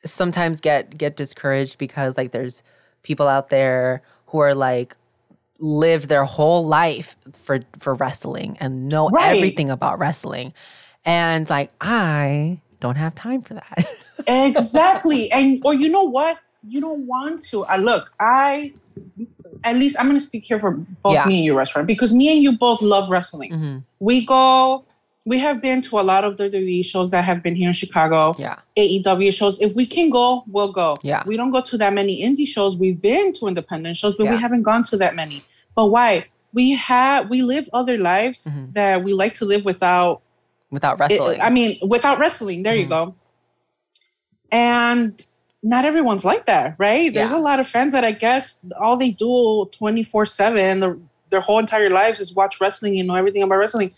[0.04, 2.62] sometimes get get discouraged because like there's
[3.02, 4.96] people out there who are like
[5.58, 9.36] lived their whole life for for wrestling and know Right.
[9.36, 10.54] everything about wrestling.
[11.04, 13.84] And like I don't have time for that.
[14.26, 18.72] exactly and or you know what you don't want to i look i
[19.62, 20.72] at least i'm going to speak here for
[21.04, 21.26] both Yeah.
[21.26, 23.78] me and you restaurant because me and you both love wrestling Mm-hmm.
[24.00, 24.84] we go
[25.26, 27.72] we have been to a lot of the WWE shows that have been here in
[27.74, 28.34] Chicago.
[28.38, 28.56] yeah.
[28.78, 29.60] AEW shows.
[29.60, 30.98] If we can go, we'll go.
[31.02, 31.22] Yeah.
[31.26, 32.76] We don't go to that many indie shows.
[32.78, 35.42] We've been to independent shows, but we haven't gone to that many.
[35.74, 36.26] But why?
[36.52, 38.72] We have we live other lives Mm-hmm.
[38.72, 40.22] that we like to live without
[40.70, 41.40] Without it- wrestling.
[41.40, 42.62] I mean, without wrestling.
[42.62, 43.10] There you Mm-hmm.
[43.10, 43.14] go.
[44.52, 45.24] And
[45.62, 47.12] not everyone's like that, right?
[47.12, 47.38] There's Yeah.
[47.38, 50.96] a lot of fans that I guess all they do 24 7, their,
[51.30, 53.92] their whole entire lives is watch wrestling and know everything about wrestling.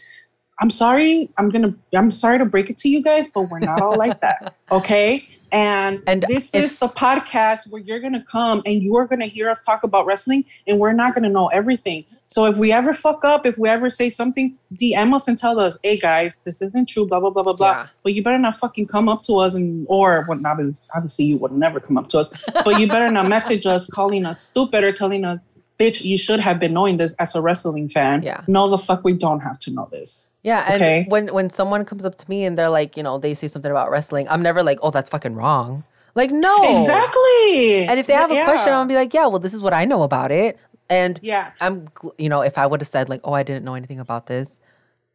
[0.61, 1.31] I'm sorry.
[1.39, 1.75] I'm gonna.
[1.95, 4.55] I'm sorry to break it to you guys, but we're not all like that.
[4.71, 5.27] Okay.
[5.51, 9.49] And, And this is the podcast where you're gonna come and you are gonna hear
[9.49, 12.05] us talk about wrestling, and we're not gonna know everything.
[12.27, 15.59] So if we ever fuck up, if we ever say something, DM us and tell
[15.59, 17.71] us, "Hey guys, this isn't true." Blah blah blah blah blah.
[17.71, 17.87] Yeah.
[18.03, 20.43] But you better not fucking come up to us and or what?
[20.43, 20.59] Not
[20.95, 22.31] obviously you would never come up to us,
[22.63, 25.41] but you better not message us calling us stupid or telling us.
[25.79, 28.23] Bitch, you should have been knowing this as a wrestling fan.
[28.23, 28.43] Yeah.
[28.49, 30.35] No, the fuck, we don't have to know this.
[30.43, 31.07] Yeah, and Okay.
[31.09, 33.71] when when someone comes up to me and they're like, you know, they say something
[33.71, 35.85] about wrestling, I'm never like, oh, that's fucking wrong.
[36.17, 37.87] Like, no, Exactly.
[37.87, 38.45] And if they have a Yeah.
[38.45, 40.59] question, I'm gonna be like, yeah, well, this is what I know about it.
[40.91, 41.51] And Yeah.
[41.61, 44.27] I'm, you know, if I would have said like, oh, I didn't know anything about
[44.27, 44.61] this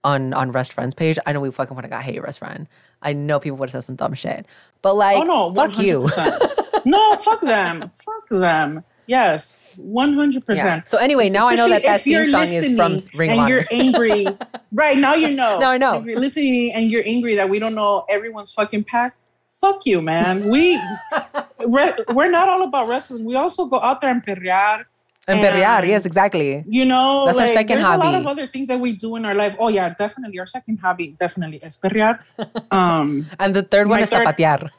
[0.05, 2.67] on on Rest Friends page, I know we fucking would have got hate Rest Friend.
[3.01, 4.45] I know people would have said some dumb shit.
[4.81, 6.01] But like, oh no, fuck you.
[6.03, 6.85] 100%.
[6.85, 7.89] no, fuck them.
[7.89, 8.83] Fuck them.
[9.07, 10.87] Yes, one hundred percent.
[10.87, 13.65] So anyway, now I know that that theme song is from Ring of and you're
[13.71, 14.25] angry.
[14.71, 15.59] right now, you know.
[15.59, 15.99] Now I know.
[15.99, 20.01] If you're listening and you're angry that we don't know everyone's fucking past, fuck you,
[20.01, 20.47] man.
[20.49, 20.79] We
[21.59, 23.25] we're, we're not all about wrestling.
[23.25, 24.85] We also go out there and perrear.
[25.27, 26.63] and perrear, yes, exactly.
[26.67, 29.15] You know, That's our like, second there's a lot of other things that we do
[29.15, 29.55] in our life.
[29.59, 30.39] Oh yeah, definitely.
[30.39, 32.19] Our second hobby definitely is perrear.
[32.71, 34.69] Um, And the third one is third- zapatear.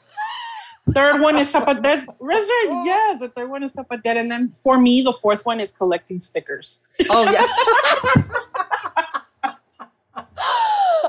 [0.93, 2.05] Third one is zapatear.
[2.19, 3.15] Restaurant, yeah.
[3.19, 6.81] The third one is zapatear, and then for me, the fourth one is collecting stickers.
[7.09, 7.45] Oh yeah.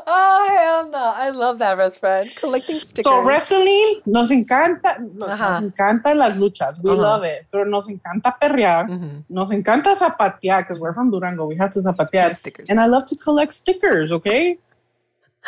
[0.09, 1.13] oh hell no!
[1.15, 2.29] I love that, best friend.
[2.37, 3.05] Collecting stickers.
[3.05, 5.61] So wrestling, nos encanta, nos, Ajá.
[5.61, 6.79] nos encantan las luchas.
[6.83, 7.01] We Ajá.
[7.01, 7.47] love it.
[7.51, 8.87] Pero nos encanta perrear.
[8.89, 9.25] Mhm.
[9.29, 11.47] Nos encanta zapatear because we're from Durango.
[11.47, 12.35] We have to zapatear.
[12.35, 12.67] Stickers.
[12.69, 14.59] And I love to collect stickers, okay?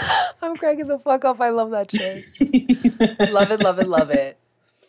[0.43, 1.41] I'm cracking the fuck up.
[1.41, 3.33] I love that shit.
[3.33, 4.39] love it, love it, love it.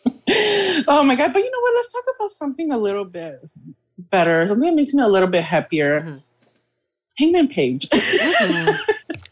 [0.88, 1.32] oh my God.
[1.32, 1.74] But you know what?
[1.76, 3.40] Let's talk about something a little bit
[3.98, 4.46] better.
[4.48, 6.00] Something that makes me a little bit happier.
[6.02, 6.22] Mhm.
[7.18, 7.86] Hangman Page.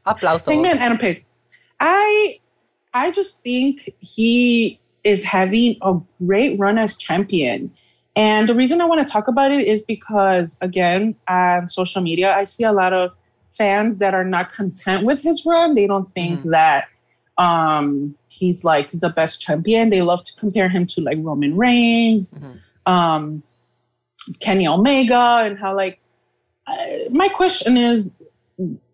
[0.07, 0.47] Aplausos.
[0.49, 1.24] Hangman Adam Page.
[1.81, 2.39] I
[2.93, 7.72] I just think he is having a great run as champion.
[8.16, 12.35] And the reason I want to talk about it is because again, on social media,
[12.35, 13.16] I see a lot of
[13.49, 15.74] fans that are not content with his run.
[15.74, 16.88] They don't think that
[17.38, 19.90] um he's like the best champion.
[19.90, 22.34] They love to compare him to like Roman Reigns,
[22.86, 23.42] um
[24.40, 26.01] Kenny Omega, and how like
[27.11, 28.14] my question is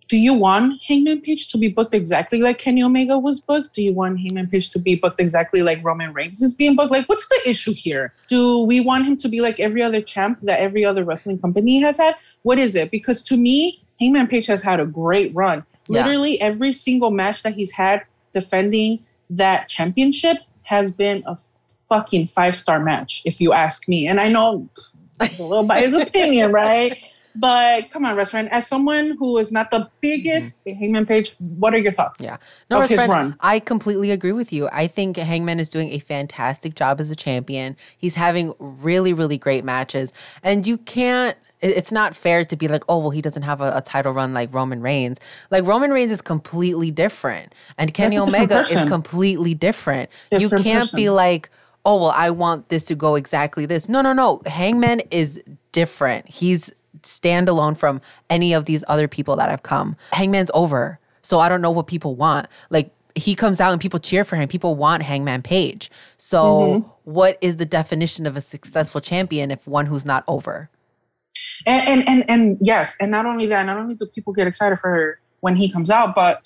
[0.09, 3.74] do you want Hangman Page to be booked exactly like Kenny Omega was booked?
[3.74, 6.92] Do you want Hangman Page to be booked exactly like Roman Reigns is being booked?
[6.92, 8.12] Like, what's the issue here?
[8.28, 11.80] Do we want him to be like every other champ that every other wrestling company
[11.80, 12.16] has had?
[12.42, 12.90] What is it?
[12.90, 15.64] Because to me, Hangman Page has had a great run.
[15.88, 16.05] Yeah.
[16.05, 22.55] Literally every single match that he's had defending that championship has been a fucking five
[22.55, 24.07] star match, if you ask me.
[24.07, 24.68] And I know
[25.20, 26.97] it's a little by his opinion, right?
[27.36, 28.49] But come on, restaurant.
[28.53, 30.78] As someone who is not the biggest mm-hmm.
[30.78, 32.20] Hangman Page, what are your thoughts?
[32.20, 32.36] Yeah.
[32.70, 33.36] No, Of his friend, run.
[33.40, 34.68] I completely agree with you.
[34.70, 37.76] I think Hangman is doing a fantastic job as a champion.
[37.99, 40.12] He's having really, really great matches.
[40.45, 43.78] And you can't it's not fair to be like, oh, well, he doesn't have a,
[43.78, 45.18] a title run like Roman Reigns.
[45.50, 50.11] Like Roman Reigns is completely different, and Kenny Omega is completely different.
[50.30, 51.50] Different you can't be like,
[51.84, 53.88] oh, well, I want this to go exactly this.
[53.88, 54.40] No, no, no.
[54.46, 55.42] Hangman is
[55.72, 56.28] different.
[56.28, 56.70] He's
[57.02, 58.00] standalone from
[58.30, 59.96] any of these other people that have come.
[60.12, 60.98] Hangman's over.
[61.22, 62.48] So I don't know what people want.
[62.70, 64.48] Like he comes out and people cheer for him.
[64.48, 65.90] People want Hangman Page.
[66.16, 70.70] So what is the definition of a successful champion if one who's not over?
[71.66, 74.78] And, and and and yes, and not only that, not only do people get excited
[74.78, 76.43] for her when he comes out, but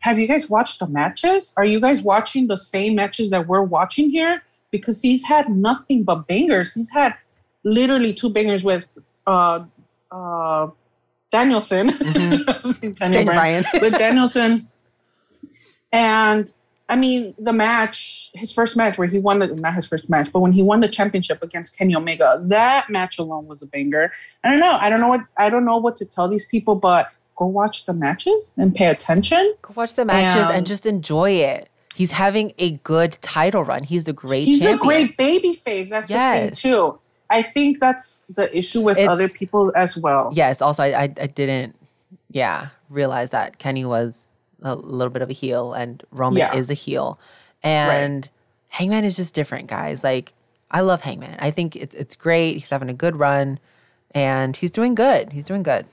[0.00, 1.54] have you guys watched the matches?
[1.56, 4.42] Are you guys watching the same matches that we're watching here?
[4.70, 6.74] Because he's had nothing but bangers.
[6.74, 7.14] He's had
[7.64, 8.88] literally two bangers with
[9.26, 9.64] uh
[10.10, 10.68] uh
[11.30, 11.88] Danielson.
[11.98, 12.44] Daniel
[12.94, 13.24] Daniel Bryan.
[13.24, 13.64] Bryan.
[13.80, 14.68] with Danielson.
[15.92, 16.52] And
[16.88, 20.30] I mean, the match, his first match where he won the not his first match,
[20.32, 24.12] but when he won the championship against Kenny Omega, that match alone was a banger.
[24.44, 24.78] I don't know.
[24.80, 27.86] I don't know what I don't know what to tell these people, but go watch
[27.86, 29.54] the matches and pay attention.
[29.62, 31.68] Go watch the matches And- and just enjoy it.
[31.94, 33.82] He's having a good title run.
[33.82, 34.78] He's a great He's champion.
[34.78, 35.90] a great baby face.
[35.90, 36.50] That's Yes.
[36.50, 36.98] the thing too.
[37.30, 40.30] I think that's the issue with It's- other people as well.
[40.32, 41.74] Yes, also I, I I didn't
[42.30, 44.28] yeah, realize that Kenny was
[44.62, 46.54] a little bit of a heel and Roman Yeah.
[46.54, 47.18] is a heel.
[47.62, 48.28] And
[48.70, 50.02] Hangman is just different, guys.
[50.04, 50.32] Like
[50.70, 51.36] I love Hangman.
[51.38, 52.54] I think it's it's great.
[52.54, 53.58] He's having a good run
[54.12, 55.32] and he's doing good.
[55.32, 55.86] He's doing good.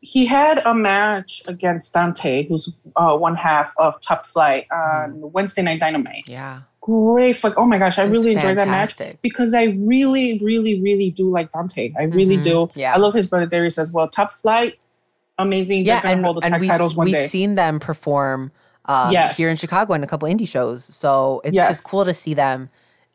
[0.00, 5.62] he had a match against Dante, who's uh, one half of Top Flight on Wednesday
[5.62, 6.24] Night Dynamite.
[6.26, 6.60] Yeah.
[6.82, 7.54] Great, fuck!
[7.56, 11.50] Oh my gosh, I really enjoyed that match because I really, really, really do like
[11.52, 11.94] Dante.
[11.98, 12.68] I really do.
[12.74, 12.92] Yeah.
[12.92, 14.06] I love his brother Darius as well.
[14.06, 14.74] Top Flight,
[15.38, 15.84] amazing.
[15.86, 17.26] Yeah, and, hold the and we've, titles one we've day.
[17.28, 18.52] seen them perform
[18.86, 19.36] um, Yes.
[19.36, 20.84] here in Chicago in a couple indie shows.
[20.84, 21.68] So it's Yes.
[21.68, 22.68] just cool to see them,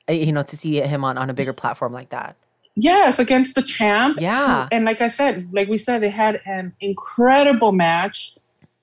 [0.10, 2.36] uh, you know, to see him on, on a bigger platform like that.
[2.76, 4.18] Yes, against the champ.
[4.20, 4.68] Yeah.
[4.72, 8.38] And like I said, like we said, they had an incredible match.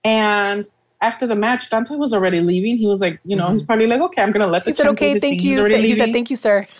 [0.04, 0.68] And
[1.00, 2.76] after the match, Dante was already leaving.
[2.76, 4.74] He was like, you know, he's probably like, okay, I'm gonna let the Mm-hmm.
[4.74, 5.60] He said, champ okay, thank you.
[5.60, 6.66] already He said, thank you, sir.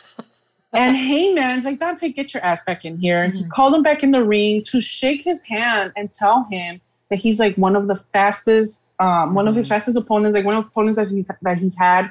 [0.75, 3.23] And Hangman's like, Dante, get your ass back in here.
[3.23, 3.45] And Mm-hmm.
[3.45, 7.19] he called him back in the ring to shake his hand and tell him that
[7.21, 9.75] he's like one of the fastest, um, one of his Mm-hmm.
[9.75, 12.11] fastest opponents, like one of the opponents that he's that he's had.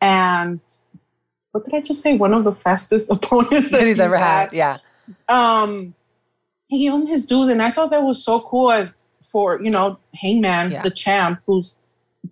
[0.00, 0.60] And
[1.52, 2.16] what did I just say?
[2.16, 4.52] One of the fastest opponents that that he's ever had.
[4.52, 4.78] Yeah.
[5.28, 5.94] um
[6.68, 9.70] he gave him his dues and i thought that was so cool as for you
[9.70, 10.82] know hangman Yeah.
[10.82, 11.76] the champ who's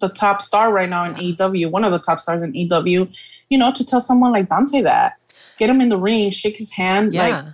[0.00, 3.16] the top star right now in AEW, one of the top stars in AEW,
[3.48, 5.12] you know, to tell someone like Dante that,
[5.58, 7.22] get him in the ring, shake his hand, Yeah.
[7.28, 7.44] like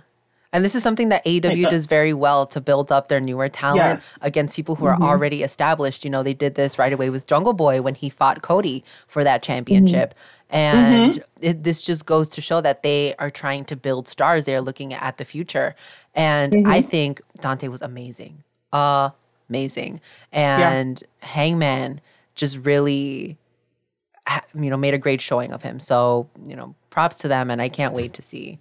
[0.53, 3.47] and this is something that AEW uh, does very well to build up their newer
[3.47, 4.19] talent Yes.
[4.21, 5.03] against people who are Mhm.
[5.07, 6.03] already established.
[6.03, 9.23] You know, they did this right away with Jungle Boy when he fought Cody for
[9.23, 10.13] that championship.
[10.49, 11.23] And Mhm.
[11.39, 14.43] it, this just goes to show that they are trying to build stars.
[14.43, 15.73] They're looking at the future.
[16.13, 16.69] And Mm-hmm.
[16.69, 18.43] I think Dante was amazing.
[19.49, 20.01] Amazing.
[20.33, 22.01] And Hangman
[22.35, 23.37] just really ha-
[24.55, 27.61] you know made a great showing of him so you know props to them and
[27.61, 28.59] i can't wait to see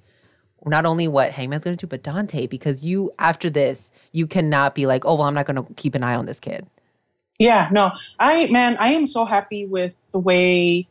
[0.67, 4.75] not only what hangman's going to do but dante because you after this you cannot
[4.75, 6.67] be like oh well i'm not going to keep an eye on this kid
[7.39, 10.87] Yeah, no, I man, I am so happy with the way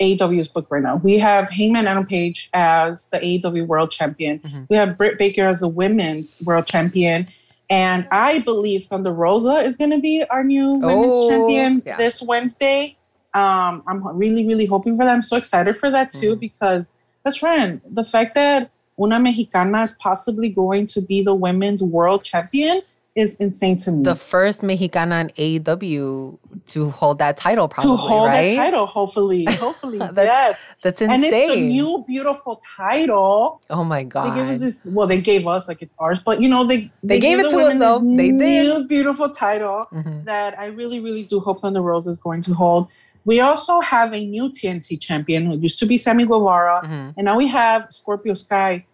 [0.00, 0.96] AEW is booked right now.
[0.96, 4.38] We have Hangman Adam Page as the AEW World Champion.
[4.38, 4.62] Mm-hmm.
[4.70, 7.26] We have Britt Baker as the Women's World Champion,
[7.68, 11.96] and I believe Thunder Rosa is going to be our new Women's Oh, Champion yeah.
[11.96, 12.96] this Wednesday.
[13.34, 15.10] Um, I'm really, really hoping for that.
[15.12, 16.40] I'm so excited for that too Mm-hmm.
[16.40, 16.90] because,
[17.24, 18.70] best friend, the fact that
[19.00, 22.82] una Mexicana is possibly going to be the Women's World Champion
[23.16, 24.04] is insane to me.
[24.04, 28.50] The first Mexicana in AEW to hold that title, probably to hold right?
[28.50, 30.60] that title, hopefully, hopefully, That's- yes.
[30.82, 31.24] That's insane.
[31.24, 33.60] And it's the new beautiful title.
[33.70, 34.30] oh my God.
[34.30, 34.80] They gave us this.
[34.92, 37.50] Well, they gave us like it's ours, but you know they They gave gave it
[37.50, 37.98] to us, though.
[38.00, 38.38] They did.
[38.38, 40.24] new beautiful title Mhm.
[40.26, 42.88] that I really, really do hope Thunder Rosa is going to hold.
[43.24, 47.14] We also have a new TNT champion who used to be Sammy Guevara, Mhm.
[47.16, 48.86] and now we have Scorpio Sky.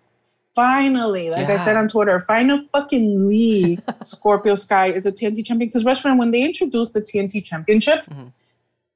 [0.55, 5.69] Finally, like I said on Twitter, final fucking Lee Scorpio Sky is a TNT champion.
[5.69, 8.33] Because restaurant when they introduced the TNT championship, Mhm.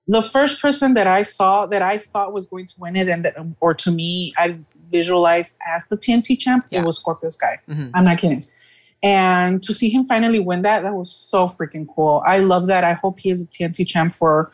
[0.08, 3.24] the first person that I saw that I thought was going to win it, and
[3.24, 4.58] that, or to me, I
[4.90, 6.80] visualized as the TNT champ, Yeah.
[6.80, 7.58] it was Scorpio Sky.
[7.68, 7.90] Mhm.
[7.94, 8.44] I'm not kidding.
[9.02, 12.22] And to see him finally win that, that was so freaking cool.
[12.26, 12.84] I love that.
[12.84, 14.50] I hope he is a TNT champ for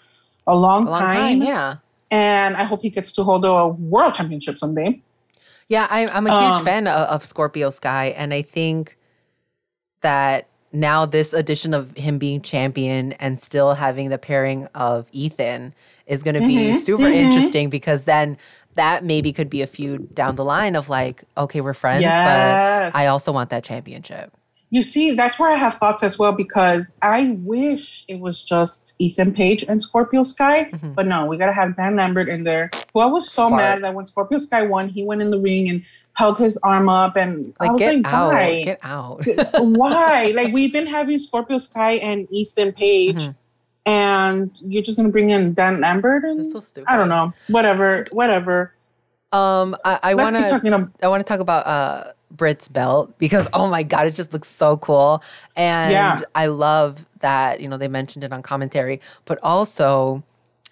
[0.47, 1.41] a long, A long time.
[1.41, 1.77] time, yeah.
[2.11, 5.03] And I hope he gets to hold a world championship someday.
[5.69, 8.97] Yeah, I, I'm a huge Um, fan of, of Scorpio Sky, and I think
[10.03, 15.75] that now this edition of him being champion and still having the pairing of Ethan
[16.07, 17.15] is going to be Mhm, super mhm.
[17.15, 18.37] interesting because then
[18.75, 22.93] that maybe could be a feud down the line of like, okay, we're friends, Yes.
[22.93, 24.33] but I also want that championship.
[24.71, 28.97] You see, that's where I have thoughts as well because I wish it was just
[28.99, 30.93] Ethan Page and Scorpio Sky, Mm-hmm.
[30.95, 32.71] but no, we gotta have Dan Lambert in there.
[32.93, 33.61] Who I was so Fart.
[33.63, 36.89] mad that when Scorpio Sky won, he went in the ring and held his arm
[36.89, 38.65] up, and I Like, was get like, out, why?
[38.65, 39.25] get out.
[39.61, 40.33] why?
[40.35, 43.29] Like we've been having Scorpio Sky and Ethan Page,
[43.85, 46.43] and you're just gonna bring in Dan Lambert, and Mm-hmm.
[46.43, 46.91] That's so stupid.
[46.91, 47.33] I don't know.
[47.49, 48.73] Whatever, whatever.
[49.33, 50.91] Um, I, I want to.
[51.03, 54.49] I want to talk about uh Britt's belt because oh my god, it just looks
[54.49, 55.23] so cool.
[55.57, 56.21] And Yeah.
[56.35, 60.23] I love that, you know, they mentioned it on commentary, but also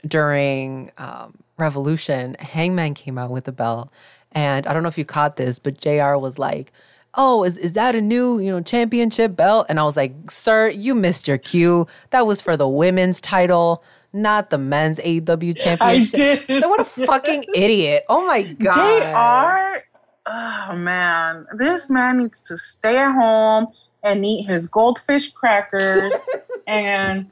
[0.07, 3.91] during um, Revolution, Hangman came out with the belt.
[4.33, 6.73] And I don't know if you caught this, but JR was like,
[7.17, 9.67] Oh, is, is that a new, you know, championship belt?
[9.69, 11.87] And I was like, Sir, you missed your cue.
[12.11, 16.43] That was for the women's title, not the men's AEW championship.
[16.43, 16.65] I did.
[16.65, 18.05] What a fucking idiot.
[18.09, 19.81] Oh my god.
[19.83, 19.94] JR,
[20.27, 23.68] oh man, this man needs to stay at home
[24.03, 26.14] and eat his goldfish crackers.
[26.66, 27.31] and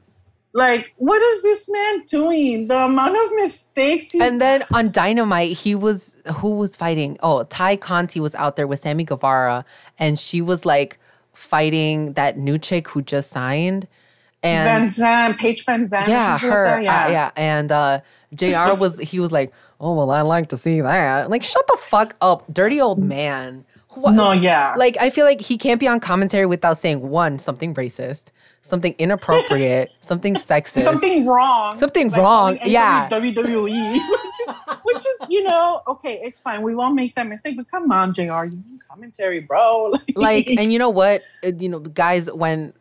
[0.53, 2.67] like, what is this man doing?
[2.67, 7.17] The amount of mistakes he And then on Dynamite, he was who was fighting?
[7.21, 9.65] Oh, Tay Conti was out there with Sammy Guevara,
[9.97, 10.99] and she was like
[11.33, 13.87] fighting that new chick who just signed.
[14.43, 16.07] Van And Zandt, Paige VanZant.
[16.07, 17.31] yeah, like her, that, yeah, yeah.
[17.37, 18.01] And uh,
[18.35, 18.75] Jr.
[18.77, 19.53] was he was like,
[19.83, 21.29] oh well, I like to see that.
[21.29, 23.65] Like, shut the fuck up, dirty old man.
[23.89, 24.15] What?
[24.15, 24.73] No, yeah.
[24.75, 28.31] Like, I feel like he can't be on commentary without saying one something racist,
[28.61, 31.77] something inappropriate, something sexist, something wrong.
[31.77, 33.07] Something Like wrong, yeah.
[33.11, 36.63] WWE, which is, which is, you know, okay, it's fine.
[36.63, 39.93] We won't make that mistake, but come on, JR, you need commentary, bro.
[40.15, 42.73] like and you know what Uh, you know guys when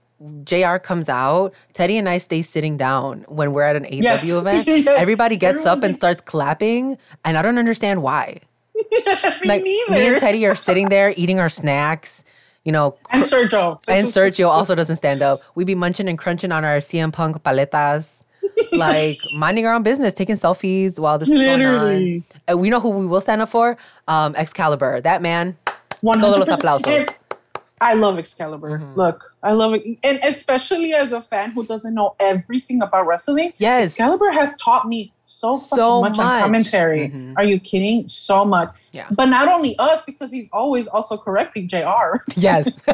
[0.45, 4.31] jr comes out teddy and i stay sitting down when we're at an aw Yes.
[4.33, 8.39] event everybody gets Everyone up and starts clapping and i don't understand why
[8.75, 9.01] me
[9.45, 9.93] like neither.
[9.93, 12.25] me and teddy are sitting there eating our snacks
[12.65, 13.79] you know and Sergio.
[13.89, 17.43] and sergio also doesn't stand up we be munching and crunching on our cm punk
[17.43, 18.25] paletas
[18.73, 22.81] like minding our own business taking selfies while this is going on and we know
[22.81, 23.77] who we will stand up for
[24.09, 25.57] um excalibur that man
[26.03, 26.21] 100%.
[26.21, 26.87] Todos los aplausos.
[26.89, 27.15] And
[27.83, 28.79] I love Excalibur.
[28.79, 28.95] Mm-hmm.
[28.99, 29.83] Look, I love it.
[30.05, 34.87] And especially as a fan who doesn't know everything about wrestling, yes Excalibur has taught
[34.89, 36.43] me so, So much, on much.
[36.45, 37.09] commentary.
[37.09, 37.35] Mhm.
[37.37, 38.07] Are you kidding?
[38.07, 38.73] So much.
[38.93, 39.07] Yeah.
[39.11, 42.23] But not only us, because he's always also correcting JR.
[42.37, 42.69] yes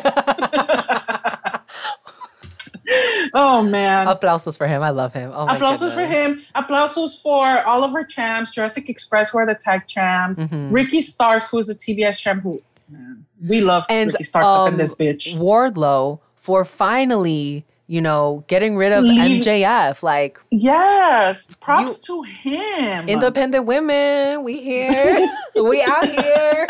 [3.34, 4.07] oh, man.
[4.07, 4.82] Applausos for him.
[4.82, 5.30] I love him.
[5.34, 6.43] Oh Applausos for him.
[6.55, 8.53] Applausos for all of our champs.
[8.53, 10.41] Jurassic Express, who are the tag champs.
[10.41, 10.72] Mhm.
[10.72, 12.43] Ricky Starks, who is a TBS champ.
[12.43, 15.36] Who man, we love And Ricky Starks up in um, this bitch.
[15.36, 20.03] Wardlow for finally, you know, getting rid of Leave- MJF.
[20.03, 23.09] Like Yes, props to him.
[23.09, 26.66] independent women, we here, we out here,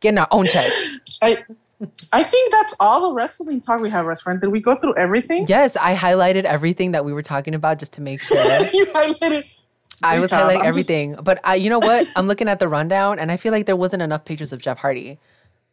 [0.00, 0.70] getting our own check.
[1.22, 1.38] I,
[2.12, 4.40] I think that's all the wrestling talk we have, restaurant.
[4.40, 5.46] Did we go through everything?
[5.48, 8.66] Yes, I highlighted everything that we were talking about just to make sure.
[8.72, 9.44] you highlighted.
[10.02, 10.40] I was job.
[10.42, 12.06] highlighting I'm just- everything, but I, you know what?
[12.16, 14.78] I'm looking at the rundown, and I feel like there wasn't enough pictures of Jeff
[14.78, 15.18] Hardy.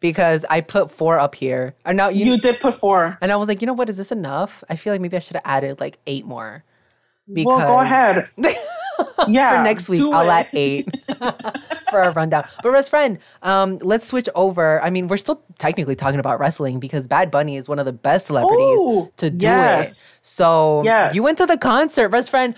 [0.02, 1.76] because I put four up here.
[1.84, 3.18] And now you, You did put four.
[3.22, 3.90] and I was like, you know what?
[3.90, 4.64] Is this enough?
[4.70, 6.64] I feel like maybe I should have added like eight more.
[7.32, 8.30] Because Well, go ahead.
[9.28, 9.58] Yeah.
[9.58, 10.34] for next week, I'll it.
[10.34, 10.88] add eight
[11.90, 12.46] for our rundown.
[12.64, 14.82] But best friend, um, let's switch over.
[14.82, 17.94] I mean, we're still technically talking about wrestling because Bad Bunny is one of the
[17.94, 20.14] best celebrities Ooh, to do yes.
[20.14, 20.20] it.
[20.26, 21.16] So Yes.
[21.16, 22.56] you went to the concert, best friend.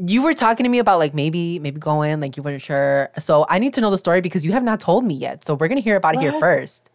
[0.00, 3.10] You were talking to me about like maybe maybe going, like you weren't sure.
[3.18, 5.44] So I need to know the story because you have not told me yet.
[5.44, 6.90] So we're gonna hear about it here first.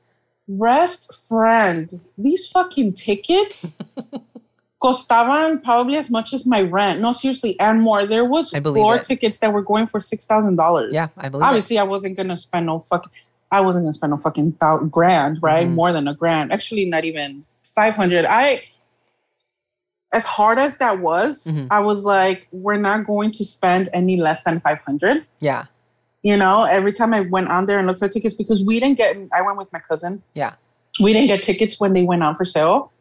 [0.47, 1.91] Wrest friend.
[2.17, 3.77] These fucking tickets
[4.81, 6.99] costaban probably as much as my rent.
[6.99, 8.05] No, seriously, and more.
[8.05, 9.05] There was floor it.
[9.05, 10.93] tickets that were going for six thousand dollars.
[10.93, 11.47] Yeah, I believe it.
[11.47, 13.11] Obviously, I wasn't gonna spend no fucking.
[13.51, 15.67] I wasn't gonna spend no fucking thou- grand, right?
[15.67, 15.73] Mhm.
[15.73, 16.51] More than a grand.
[16.51, 18.25] Actually, not even five hundred.
[18.25, 18.63] I.
[20.13, 21.67] As hard as that was, Mhm.
[21.71, 25.25] I was like, we're not going to spend any less than five hundred.
[25.39, 25.65] Yeah,
[26.21, 28.97] You know, every time I went on there and looked for tickets because we didn't
[28.97, 29.15] get.
[29.33, 30.21] I went with my cousin.
[30.35, 30.53] Yeah,
[31.01, 32.91] we didn't get tickets when they went on for sale.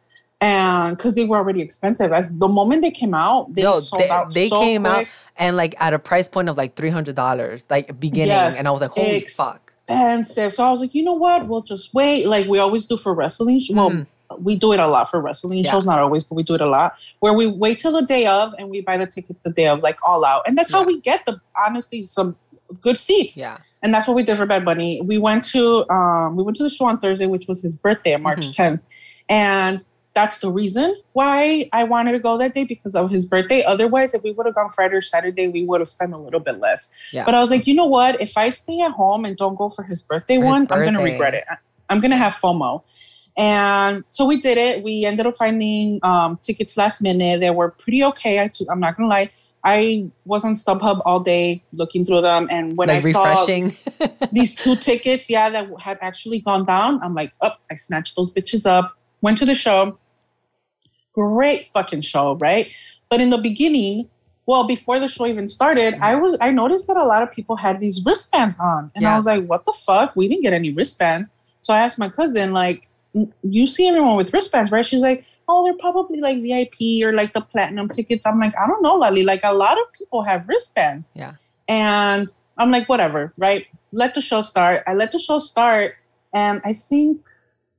[0.41, 2.11] And because they were already expensive.
[2.11, 5.05] As the moment they came out they Yo, sold they, out they so came out
[5.37, 8.67] and like at a price point of like three hundred dollars, like beginning, Yes, and
[8.67, 9.71] I was like, holy ex- fuck.
[9.87, 10.51] expensive.
[10.53, 11.47] So i was like you know what?
[11.47, 12.27] We'll just wait.
[12.27, 14.05] Like we always do for wrestling well
[14.41, 15.63] we do it a lot for wrestling.
[15.63, 15.71] Yeah.
[15.71, 18.25] shows not always but we do it a lot where we wait till the day
[18.25, 20.83] of and we buy the tickets the day of like all out and that's how
[20.83, 22.35] we get the honestly some
[22.81, 24.99] good seats Yeah, and that's what we did for Bad Bunny.
[25.01, 28.15] We went to um, we went to the show on Thursday, which was his birthday,
[28.17, 28.75] March Mm-hmm.
[28.75, 28.79] 10th,
[29.29, 33.63] and that's the reason why I wanted to go that day because of his birthday.
[33.63, 36.39] Otherwise, if we would have gone Friday or Saturday, we would have spent a little
[36.39, 36.89] bit less.
[37.11, 37.25] yeah.
[37.25, 38.21] But I was like, you know what?
[38.21, 40.83] If I stay at home and don't go for his birthday For his one, I'm
[40.85, 41.43] gonna regret it.
[41.89, 42.83] I'm gonna have FOMO.
[43.37, 44.83] And so we did it.
[44.83, 47.39] We ended up finding um, tickets last minute.
[47.39, 48.39] They were pretty okay.
[48.39, 49.31] I t- I'm not gonna lie.
[49.65, 53.61] I was on StubHub all day looking through them, and when like I refreshing.
[53.61, 57.59] saw these two tickets, yeah, that had actually gone down, I'm like, up.
[57.71, 58.95] I snatched those bitches up.
[59.21, 59.97] Went to the show.
[61.13, 62.71] Great fucking show, right?
[63.09, 64.09] But in the beginning,
[64.45, 67.55] well, before the show even started, I was I noticed that a lot of people
[67.55, 69.13] had these wristbands on, and Yeah.
[69.13, 70.15] I was like, what the fuck?
[70.15, 71.31] We didn't get any wristbands.
[71.61, 72.89] So I asked my cousin, like, "N-
[73.43, 74.85] you see everyone with wristbands, right?
[74.85, 78.25] She's like, oh, they're probably like VIP or like the platinum tickets.
[78.25, 79.23] I'm like, I don't know, Lali.
[79.23, 81.11] Like a lot of people have wristbands.
[81.15, 81.33] Yeah.
[81.67, 83.67] And I'm like, whatever, right?
[83.91, 84.83] Let the show start.
[84.87, 85.95] I let the show start.
[86.33, 87.21] And I think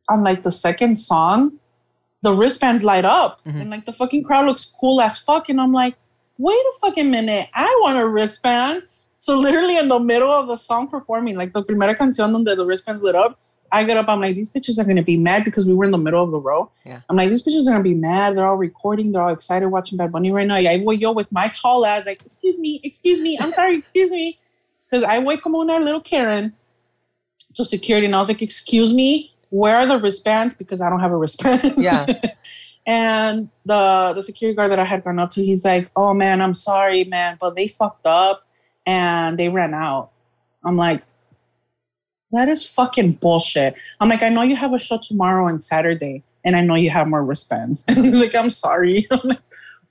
[0.08, 1.58] on like the second song,
[2.22, 3.60] the wristbands light up Mhm.
[3.62, 5.48] and like the fucking crowd looks cool as fuck.
[5.48, 5.96] And I'm like,
[6.38, 7.48] wait a fucking minute.
[7.54, 8.82] I want a wristband.
[9.16, 12.66] So literally in the middle of the song performing, like the primera canción donde the
[12.66, 13.38] wristbands lit up,
[13.74, 15.90] I get up, I'm like, these bitches are gonna be mad because we were in
[15.90, 16.70] the middle of the row.
[16.86, 17.00] Yeah.
[17.08, 18.36] I'm like, these bitches are gonna be mad.
[18.36, 20.56] They're all recording, they're all excited watching Bad Bunny right now.
[20.56, 23.76] Y ahí voy yo with my tall ass, like, excuse me, excuse me, I'm sorry,
[23.76, 24.38] excuse me.
[24.88, 26.52] Because I wake up como our little Karen
[27.54, 30.54] to security and I was like, excuse me, where are the wristbands?
[30.54, 31.74] Because I don't have a wristband.
[31.76, 32.06] Yeah.
[32.86, 36.40] and the the security guard that I had gone up to, he's like, "Oh man,
[36.40, 38.46] I'm sorry, man, but they fucked up
[38.86, 40.10] and they ran out."
[40.64, 41.02] I'm like,
[42.34, 46.22] "That is fucking bullshit." I'm like, "I know you have a show tomorrow and Saturday,
[46.44, 49.40] and I know you have more wristbands." And he's like, "I'm sorry." I'm like,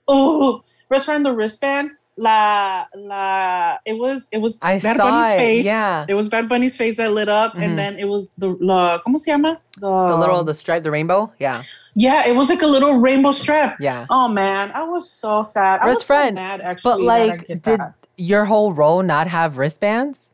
[0.08, 5.38] "Oh, wristband, the wristband." La la, it was it was I Bad saw Bunny's it.
[5.38, 5.66] face.
[5.66, 6.06] Yeah.
[6.08, 7.64] it was Bad Bunny's face that lit up, Mhm.
[7.64, 9.58] and then it was the la, ¿cómo se llama?
[9.80, 11.32] the little the stripe, the rainbow.
[11.40, 11.64] Yeah,
[11.96, 13.78] Yeah, it was like a little rainbow strap.
[13.80, 14.06] yeah.
[14.12, 15.80] Oh man, I was so sad.
[15.82, 16.92] I was friend, so mad actually.
[16.92, 17.94] But like, did that.
[18.16, 20.30] your whole row not have wristbands?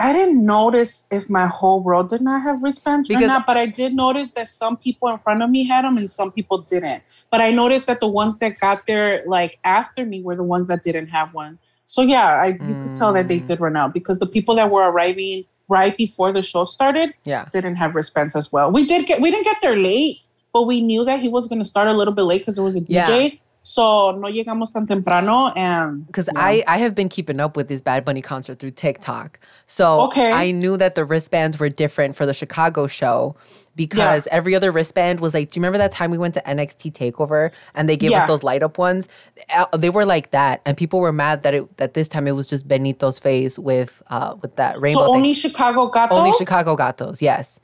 [0.00, 3.66] I didn't notice if my whole row did not have wristbands or not, but I
[3.66, 7.02] did notice that some people in front of me had them and some people didn't.
[7.30, 10.68] But I noticed that the ones that got there like after me were the ones
[10.68, 11.58] that didn't have one.
[11.84, 13.46] So yeah, I you could tell that they Mm.
[13.46, 17.46] did run out because the people that were arriving right before the show started Yeah.
[17.52, 18.70] didn't have wristbands as well.
[18.70, 20.18] We did get we didn't get there late,
[20.52, 22.64] but we knew that he was going to start a little bit late because there
[22.64, 23.40] was a DJ.
[23.68, 26.40] So no llegamos tan temprano and Because yeah.
[26.40, 29.38] I, I have been keeping up with this Bad Bunny concert through TikTok.
[29.66, 30.32] So Okay.
[30.32, 33.36] I knew that the wristbands were different for the Chicago show
[33.76, 36.92] because every other wristband was like, do you remember that time we went to NXT
[36.94, 38.22] Takeover and they gave Yeah.
[38.22, 39.06] us those light up ones?
[39.54, 42.32] Uh, They were like that, and people were mad that it that this time it
[42.32, 45.00] was just Benito's face with uh with that rainbow.
[45.00, 45.16] so thing.
[45.16, 46.38] only Chicago got Only those?
[46.38, 47.60] Chicago got those, yes.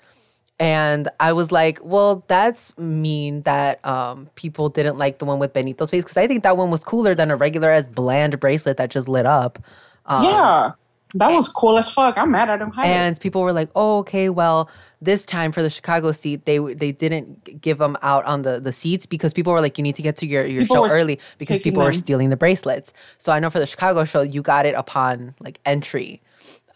[0.61, 5.53] And I was like, well, that's mean that um, people didn't like the one with
[5.53, 8.77] Benito's face because I think that one was cooler than a regular as bland bracelet
[8.77, 9.59] that just lit up.
[10.07, 10.73] Um, yeah,
[11.15, 12.17] that was cool as fuck.
[12.17, 12.85] I'm mad at have it.
[12.85, 14.29] And people were like, "Oh, okay.
[14.29, 14.71] Well,
[15.01, 18.73] this time for the Chicago seat, they they didn't give them out on the the
[18.73, 21.19] seats because people were like, you need to get to your your People show early
[21.39, 22.93] because people were stealing the bracelets.
[23.19, 26.21] So I know for the Chicago show, you got it upon like entry.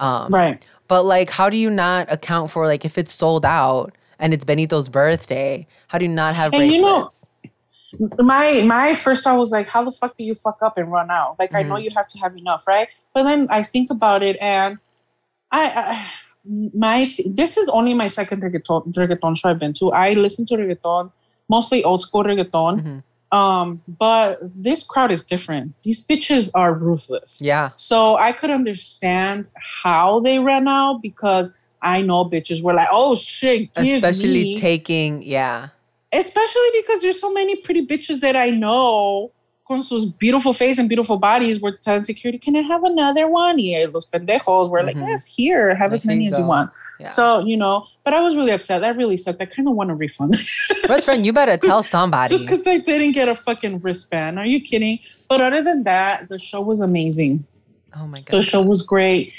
[0.00, 0.64] Um, Right.
[0.88, 4.44] But like, how do you not account for like if it's sold out and it's
[4.44, 5.66] Benito's birthday?
[5.88, 6.78] How do you not have And bracelets?
[6.78, 7.10] you know,
[8.18, 11.10] my my first thought was like, how the fuck do you fuck up and run
[11.10, 11.38] out?
[11.38, 11.84] Like I know mm-hmm.
[11.84, 12.88] you have to have enough, right?
[13.14, 14.78] But then I think about it, and
[15.50, 16.10] I, I
[16.74, 19.92] my this is only my second reggaeton reggaeton show I've been to.
[19.92, 21.12] I listen to reggaeton,
[21.48, 22.80] mostly old school reggaeton.
[22.80, 22.98] Mm-hmm.
[23.30, 25.74] Um, but this crowd is different.
[25.82, 27.42] These bitches are ruthless.
[27.42, 29.50] yeah, So I could understand
[29.82, 31.50] how they ran out because
[31.82, 35.68] I know bitches were like, oh shit, give especially me taking yeah.
[36.12, 39.30] especially because there's so many pretty bitches that I know
[39.66, 43.58] con sus beautiful face and beautiful bodies were telling security, can I have another one?
[43.58, 45.06] Yeah, los pendejos were like, Mhm.
[45.06, 46.70] yes, here, have as many as you want.
[47.00, 47.08] Yeah.
[47.08, 48.80] So, you know, but I was really upset.
[48.80, 49.40] That really sucked.
[49.40, 50.32] I kind of want a refund.
[50.88, 52.30] Best friend, you better tell somebody.
[52.30, 54.38] Just because I didn't get a fucking wristband.
[54.38, 54.98] Are you kidding?
[55.28, 57.44] But other than that, the show was amazing.
[57.94, 58.38] oh my God.
[58.38, 59.32] The show was great.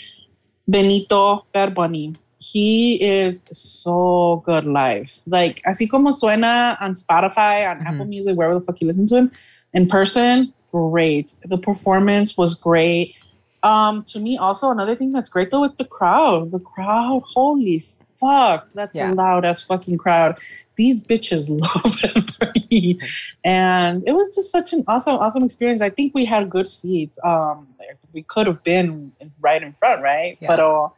[0.68, 2.16] Benito Bunny.
[2.38, 5.12] He is so good live.
[5.26, 7.88] Like, así como suena on Spotify, on mm-hmm.
[7.88, 9.32] Apple Music, wherever the fuck you listen to him,
[9.74, 11.36] in person, great.
[11.44, 13.16] The performance was great.
[13.64, 16.52] Um, to me, also another thing that's great though with the crowd.
[16.52, 17.84] The crowd, holy
[18.16, 19.12] fuck, that's Yeah.
[19.12, 20.38] a loud ass fucking crowd.
[20.76, 22.98] These bitches love Bad
[23.44, 25.82] and it was just such an awesome, awesome experience.
[25.82, 27.20] I think we had good seats.
[27.24, 27.68] Um,
[28.14, 29.12] we could have been
[29.42, 30.38] right in front, right?
[30.40, 30.48] Yeah.
[30.48, 30.90] But uh,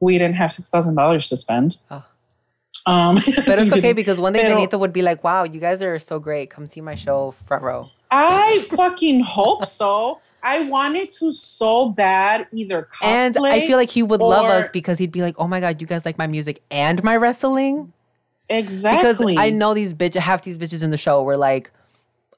[0.00, 1.78] we didn't have six thousand dollars to spend.
[1.90, 2.04] Oh.
[2.86, 3.14] Um,
[3.46, 5.98] But it's okay because one day Pero- Benito would be like, "Wow, you guys are
[5.98, 6.50] so great.
[6.50, 10.20] Come see my show front row." I fucking hope so.
[10.44, 14.68] I wanted to so bad either cosplay And I feel like he would love us
[14.72, 17.92] because he'd be like, "Oh my god, you guys like my music and my wrestling."
[18.50, 21.70] exactly Because I know these bitches, half these bitches in the show were like,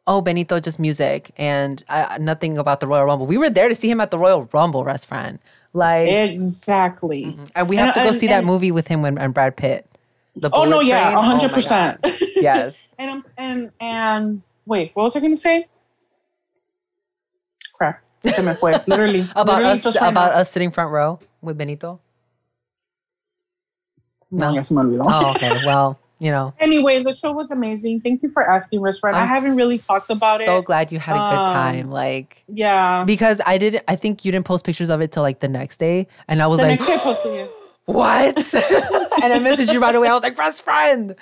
[0.07, 3.75] "Oh, Benito, just music and uh, nothing about the Royal Rumble." We were there to
[3.75, 5.39] see him at the Royal Rumble, wrest friend.
[5.73, 7.37] Like, exactly.
[7.55, 9.35] and we have and- to go and- see that and- movie with him and, and
[9.35, 9.85] Brad Pitt.
[10.37, 11.15] The Oh no, yeah, Train.
[11.15, 12.03] a Oh hundred percent.
[12.03, 12.13] God.
[12.37, 12.89] Yes.
[12.99, 15.67] And and and wait, what was I gonna say?
[18.27, 18.73] Crap, se me fue.
[18.87, 22.01] Literally, About literally us, about us sitting front row with Benito.
[24.31, 25.05] No, ya se me olvidó.
[25.09, 25.51] Oh, okay.
[25.67, 28.01] Well, you know, Anyway, the show was amazing.
[28.01, 29.17] Thank you for asking, restaurant.
[29.17, 30.47] I I'm haven't really talked about so it.
[30.47, 31.91] So glad you had a good Um, time.
[31.91, 33.05] Like, Yeah.
[33.05, 33.85] because I didn't.
[33.87, 36.47] I think you didn't post pictures of it till like the next day, and I
[36.47, 37.51] was The like, next day I posted it.
[37.85, 38.37] "What?"
[39.23, 40.09] and I messaged you right away.
[40.09, 41.15] I was like, "Best friend."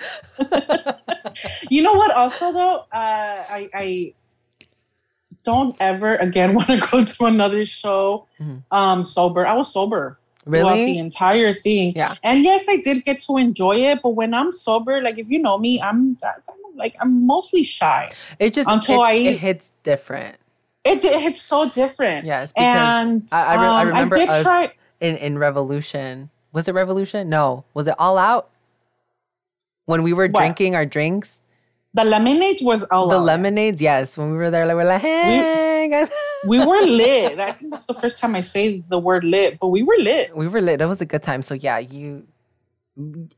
[1.68, 2.12] You know what?
[2.14, 4.14] Also, though, uh, I, I
[5.44, 8.26] don't ever again want to go to another show
[8.70, 9.46] um, sober.
[9.46, 10.84] I was sober throughout Really?
[10.86, 11.92] the entire thing.
[11.96, 12.14] Yeah.
[12.22, 14.00] And yes, I did get to enjoy it.
[14.02, 18.10] But when I'm sober, like if you know me, I'm, I'm like I'm mostly shy.
[18.38, 20.36] It just Until it, I- it hits different.
[20.84, 22.26] It it's so different.
[22.26, 24.70] Yes, and I, I, re- I um, remember did us try.
[25.00, 26.28] in in Revolution.
[26.52, 27.30] Was it Revolution?
[27.30, 27.64] No.
[27.72, 28.50] Was it All Out?
[29.86, 30.34] When we were What?
[30.40, 31.40] drinking our drinks,
[31.94, 33.22] The lemonades was all the out.
[33.24, 33.80] lemonades.
[33.80, 36.10] Yes, when we were there, like we're like, "Hey guys."
[36.46, 37.40] We were lit.
[37.40, 40.36] I think that's the first time I say the word lit, but we were lit.
[40.36, 40.80] we were lit.
[40.80, 41.40] That was a good time.
[41.40, 42.26] So yeah, you.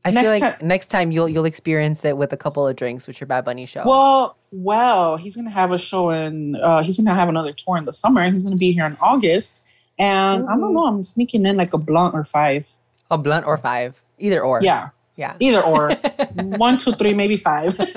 [0.05, 2.75] I Next feel like time- next time you'll you'll experience it with a couple of
[2.75, 3.83] drinks with your Bad Bunny show.
[3.85, 6.55] Well, well, he's gonna have a show in.
[6.57, 8.29] Uh, he's gonna have another tour in the summer.
[8.29, 9.65] He's gonna be here in August,
[9.97, 10.85] and I don't know.
[10.85, 12.67] I'm sneaking in like a blunt or five.
[13.09, 14.61] a blunt or five, either or.
[14.61, 15.33] Yeah, yeah.
[15.39, 15.91] either or,
[16.65, 17.75] one, two, three, maybe five.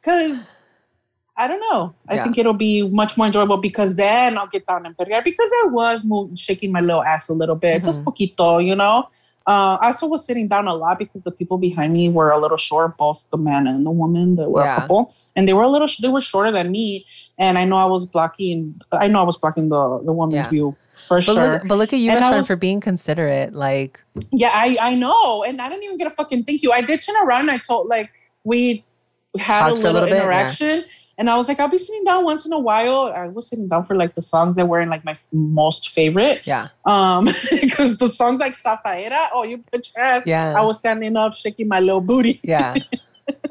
[0.00, 0.46] Because
[1.36, 1.94] I don't know.
[2.08, 2.24] I Yeah.
[2.24, 5.68] think it'll be much more enjoyable because then I'll get down and perrear because I
[5.68, 6.04] was
[6.36, 8.08] shaking my little ass a little bit, just Mm-hmm.
[8.08, 9.08] poquito, you know.
[9.46, 12.38] Uh, I also was sitting down a lot because the people behind me were a
[12.38, 14.34] little short, both the man and the woman.
[14.36, 14.76] They were Yeah.
[14.76, 15.86] a couple, and they were a little.
[16.02, 17.06] They were shorter than me,
[17.38, 18.74] and I know I was blocking.
[18.90, 20.50] I know I was blocking the the woman's Yeah.
[20.50, 21.34] view for But sure.
[21.34, 23.52] look, but look at you, And best friend, was- for being considerate.
[23.54, 24.00] Like,
[24.32, 26.72] Yeah, I I know, and I didn't even get a fucking thank you.
[26.72, 28.10] I did turn around and I told like
[28.44, 28.84] we
[29.38, 30.22] had a for a little, little bit, yeah.
[30.22, 30.84] interaction,
[31.18, 33.12] and I was like, I'll be sitting down once in a while.
[33.14, 36.46] I was sitting down for like the songs that were in like my most favorite,
[36.46, 37.24] yeah, um,
[37.60, 40.22] because the songs like Safaera, oh, you put your ass.
[40.26, 40.54] Yeah.
[40.56, 42.40] I was standing up, shaking my little booty.
[42.42, 42.74] yeah.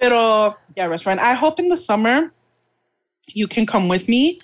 [0.00, 1.20] Pero yeah, restaurant.
[1.20, 2.32] I hope in the summer
[3.34, 4.38] you can come with me,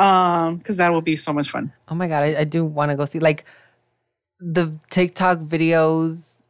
[0.00, 1.72] um, because that will be so much fun.
[1.88, 3.44] Oh my god, I, I do want to go see like
[4.40, 6.42] the TikTok videos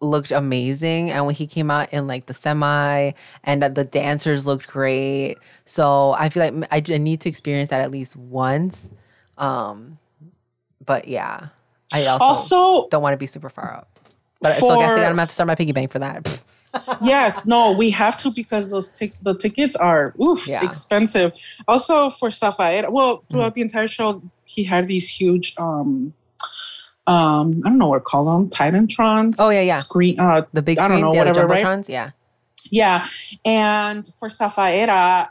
[0.00, 3.12] looked amazing and when he came out in like the semi
[3.44, 5.36] and the dancers looked great.
[5.64, 8.90] So I feel like I need to experience that at least once.
[9.38, 9.98] Um
[10.84, 11.48] but yeah.
[11.94, 13.98] I also, Also, don't want to be super far up.
[14.40, 16.42] But so I guess I For- gotta have to start my piggy bank for that.
[17.02, 20.64] yes, no, we have to because those tic- the tickets are oof Yeah.
[20.64, 21.32] expensive.
[21.68, 26.14] Also for Safaera, well, throughout the entire show, he had these huge um
[27.08, 29.36] um, I don't know what to call them, Titantrons.
[29.40, 29.78] Oh, yeah, yeah.
[29.80, 31.88] Screen, uh, The big I don't screen, know, whatever, right?
[31.88, 32.10] yeah.
[32.70, 33.08] Yeah.
[33.44, 35.28] And for Safaera,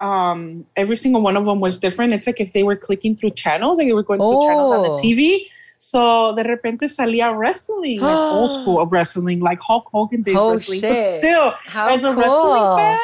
[0.00, 2.14] um, every single one of them was different.
[2.14, 4.82] It's like if they were clicking through channels, like they were going through channels on
[4.82, 4.94] the Oh.
[4.94, 5.40] TV.
[5.80, 10.50] So de repente salía wrestling, like old school of wrestling, like Hulk Hogan days Oh,
[10.50, 10.80] wrestling.
[10.80, 12.98] But still, How as a wrestling fan,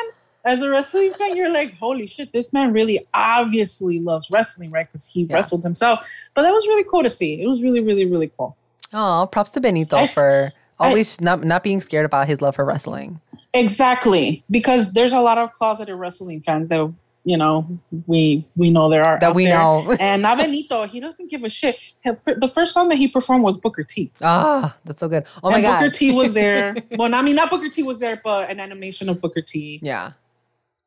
[0.44, 4.86] as a wrestling fan, you're like, holy shit, this man really obviously loves wrestling, right?
[4.90, 5.36] Because he Yeah.
[5.36, 6.00] wrestled himself.
[6.34, 7.40] But that was really cool to see.
[7.40, 8.56] It was really, really, really cool.
[8.92, 12.56] Oh, props to Benito I- for I- always not not being scared about his love
[12.56, 13.20] for wrestling.
[13.54, 16.92] Exactly, because there's a lot of closeted wrestling fans that
[17.24, 17.66] you know
[18.06, 19.58] we we know there are That we there.
[19.58, 19.96] know.
[20.00, 21.76] and not Benito, he doesn't give a shit.
[22.04, 24.10] The first song that he performed was Booker T.
[24.22, 25.24] Ah, that's so good.
[25.42, 25.80] Oh my god.
[25.80, 26.76] Booker T was there.
[26.98, 29.80] well, I mean, not Booker T was there, but an animation of Booker T.
[29.82, 30.12] Yeah.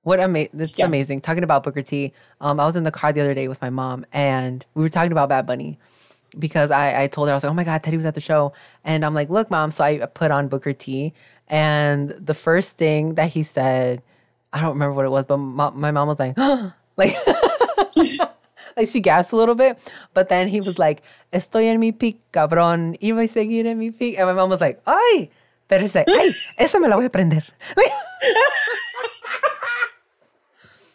[0.03, 0.59] What amazing!
[0.59, 0.85] It's Yeah.
[0.85, 1.21] amazing.
[1.21, 2.13] Talking about Booker T.
[2.39, 4.89] Um, I was in the car the other day with my mom, and we were
[4.89, 5.77] talking about Bad Bunny
[6.39, 8.21] because I, I told her I was like, "Oh my God, Teddy was at the
[8.21, 8.53] show,"
[8.85, 11.13] and I'm like, "Look, mom." So I put on Booker T,
[11.49, 14.01] and the first thing that he said,
[14.57, 16.35] I don't remember what it was, but my, my mom was like,
[16.97, 17.13] like,
[18.77, 19.77] like she gasped a little bit,
[20.13, 23.77] but then he was like, "Estoy en mi pic, cabrón, y voy a seguir en
[23.77, 25.29] mi pic," and my mom was like, "Ay."
[25.67, 27.43] Pero it's like, ay, esa me la voy a prender.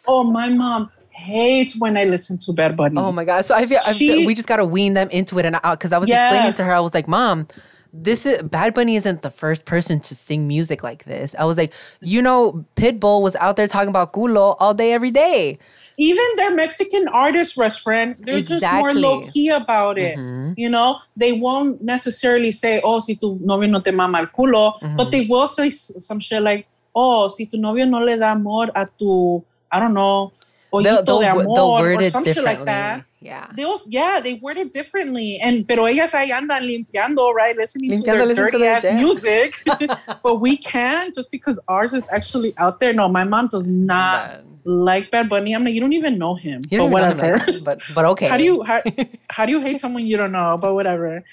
[0.05, 2.97] Oh, my mom hates when I listen to Bad Bunny.
[2.97, 3.45] Oh my god!
[3.45, 5.79] So I feel, I feel She- we just gotta wean them into it, and out
[5.79, 7.47] because I was explaining to her, I was like, "Mom,
[7.93, 11.57] this is Bad Bunny isn't the first person to sing music like this." I was
[11.57, 15.59] like, "You know, Pitbull was out there talking about culo all day, every day."
[15.95, 20.17] even their Mexican artists, wrest friend, they're just more low key about it.
[20.17, 20.55] Mhm.
[20.57, 24.73] You know, they won't necessarily say, "Oh, si tu novio no te mama el culo,"
[24.81, 24.95] Mm-hmm.
[24.97, 26.65] but they will say some shit like,
[26.95, 30.31] "Oh, si tu novio no le da amor a tu, I don't know,
[30.73, 33.05] ojito they'll, de amor," or some shit like that.
[33.23, 33.47] Yeah.
[33.55, 38.03] They'll, yeah, they word it differently, and pero ellas ahí andan limpiando, right, listening Limpiando,
[38.03, 38.97] to their listening to dirty their ass jam.
[38.97, 39.63] music,
[40.23, 42.93] but we can't just because ours is actually out there.
[42.93, 44.59] No, my mom does not Man.
[44.65, 45.55] like Bad Bunny.
[45.55, 46.63] I'm like, you don't even know him.
[46.69, 47.37] You don't but even know him whatever.
[47.37, 48.27] like that, but but okay.
[48.27, 48.81] how do you how,
[49.31, 50.57] how do you hate someone you don't know?
[50.59, 51.23] But whatever.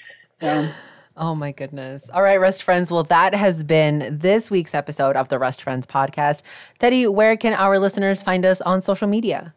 [0.41, 0.71] Yeah.
[1.17, 2.09] Oh my goodness.
[2.09, 2.89] All right, Wrest Friends.
[2.89, 6.41] Well, that has been this week's episode of the Wrest Friends podcast.
[6.79, 9.53] Teddy, where can our listeners find us on social media?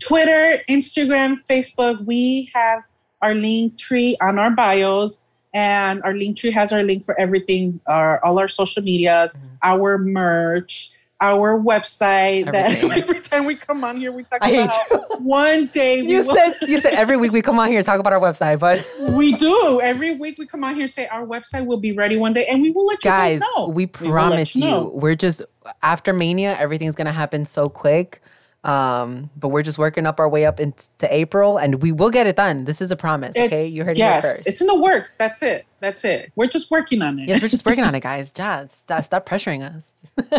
[0.00, 2.04] Twitter, Instagram, Facebook.
[2.04, 2.82] We have
[3.20, 5.20] our link tree on our bios,
[5.54, 9.46] and our link tree has our link for everything, our all our social medias, Mm-hmm.
[9.62, 10.90] our merch,
[11.20, 12.46] our website.
[12.46, 12.92] That Everything.
[13.02, 16.34] every time we come on here, we talk I about one day we You will-
[16.34, 18.84] said you said every week we come on here and talk about our website, but
[19.12, 20.36] we do every week.
[20.38, 22.70] We come on here and say our website will be ready one day, and we
[22.70, 23.68] will let you guys, guys know.
[23.68, 24.90] we promise you, know.
[24.94, 25.42] we're just
[25.82, 28.20] after Mania, everything's gonna happen so quick.
[28.64, 32.26] Um, but we're just working up our way up into April, and we will get
[32.28, 32.64] it done.
[32.64, 33.36] This is a promise.
[33.36, 34.46] Okay, you heard yes, it here first.
[34.46, 35.14] it's in the works.
[35.14, 35.66] That's it.
[35.80, 36.30] That's it.
[36.36, 37.28] We're just working on it.
[37.28, 38.30] yes, we're just working on it, guys.
[38.30, 39.92] Just stop, stop pressuring us.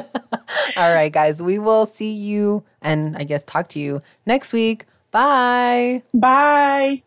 [0.77, 4.85] All right, guys, we will see you and I guess talk to you next week.
[5.11, 6.03] Bye.
[6.13, 7.03] Bye.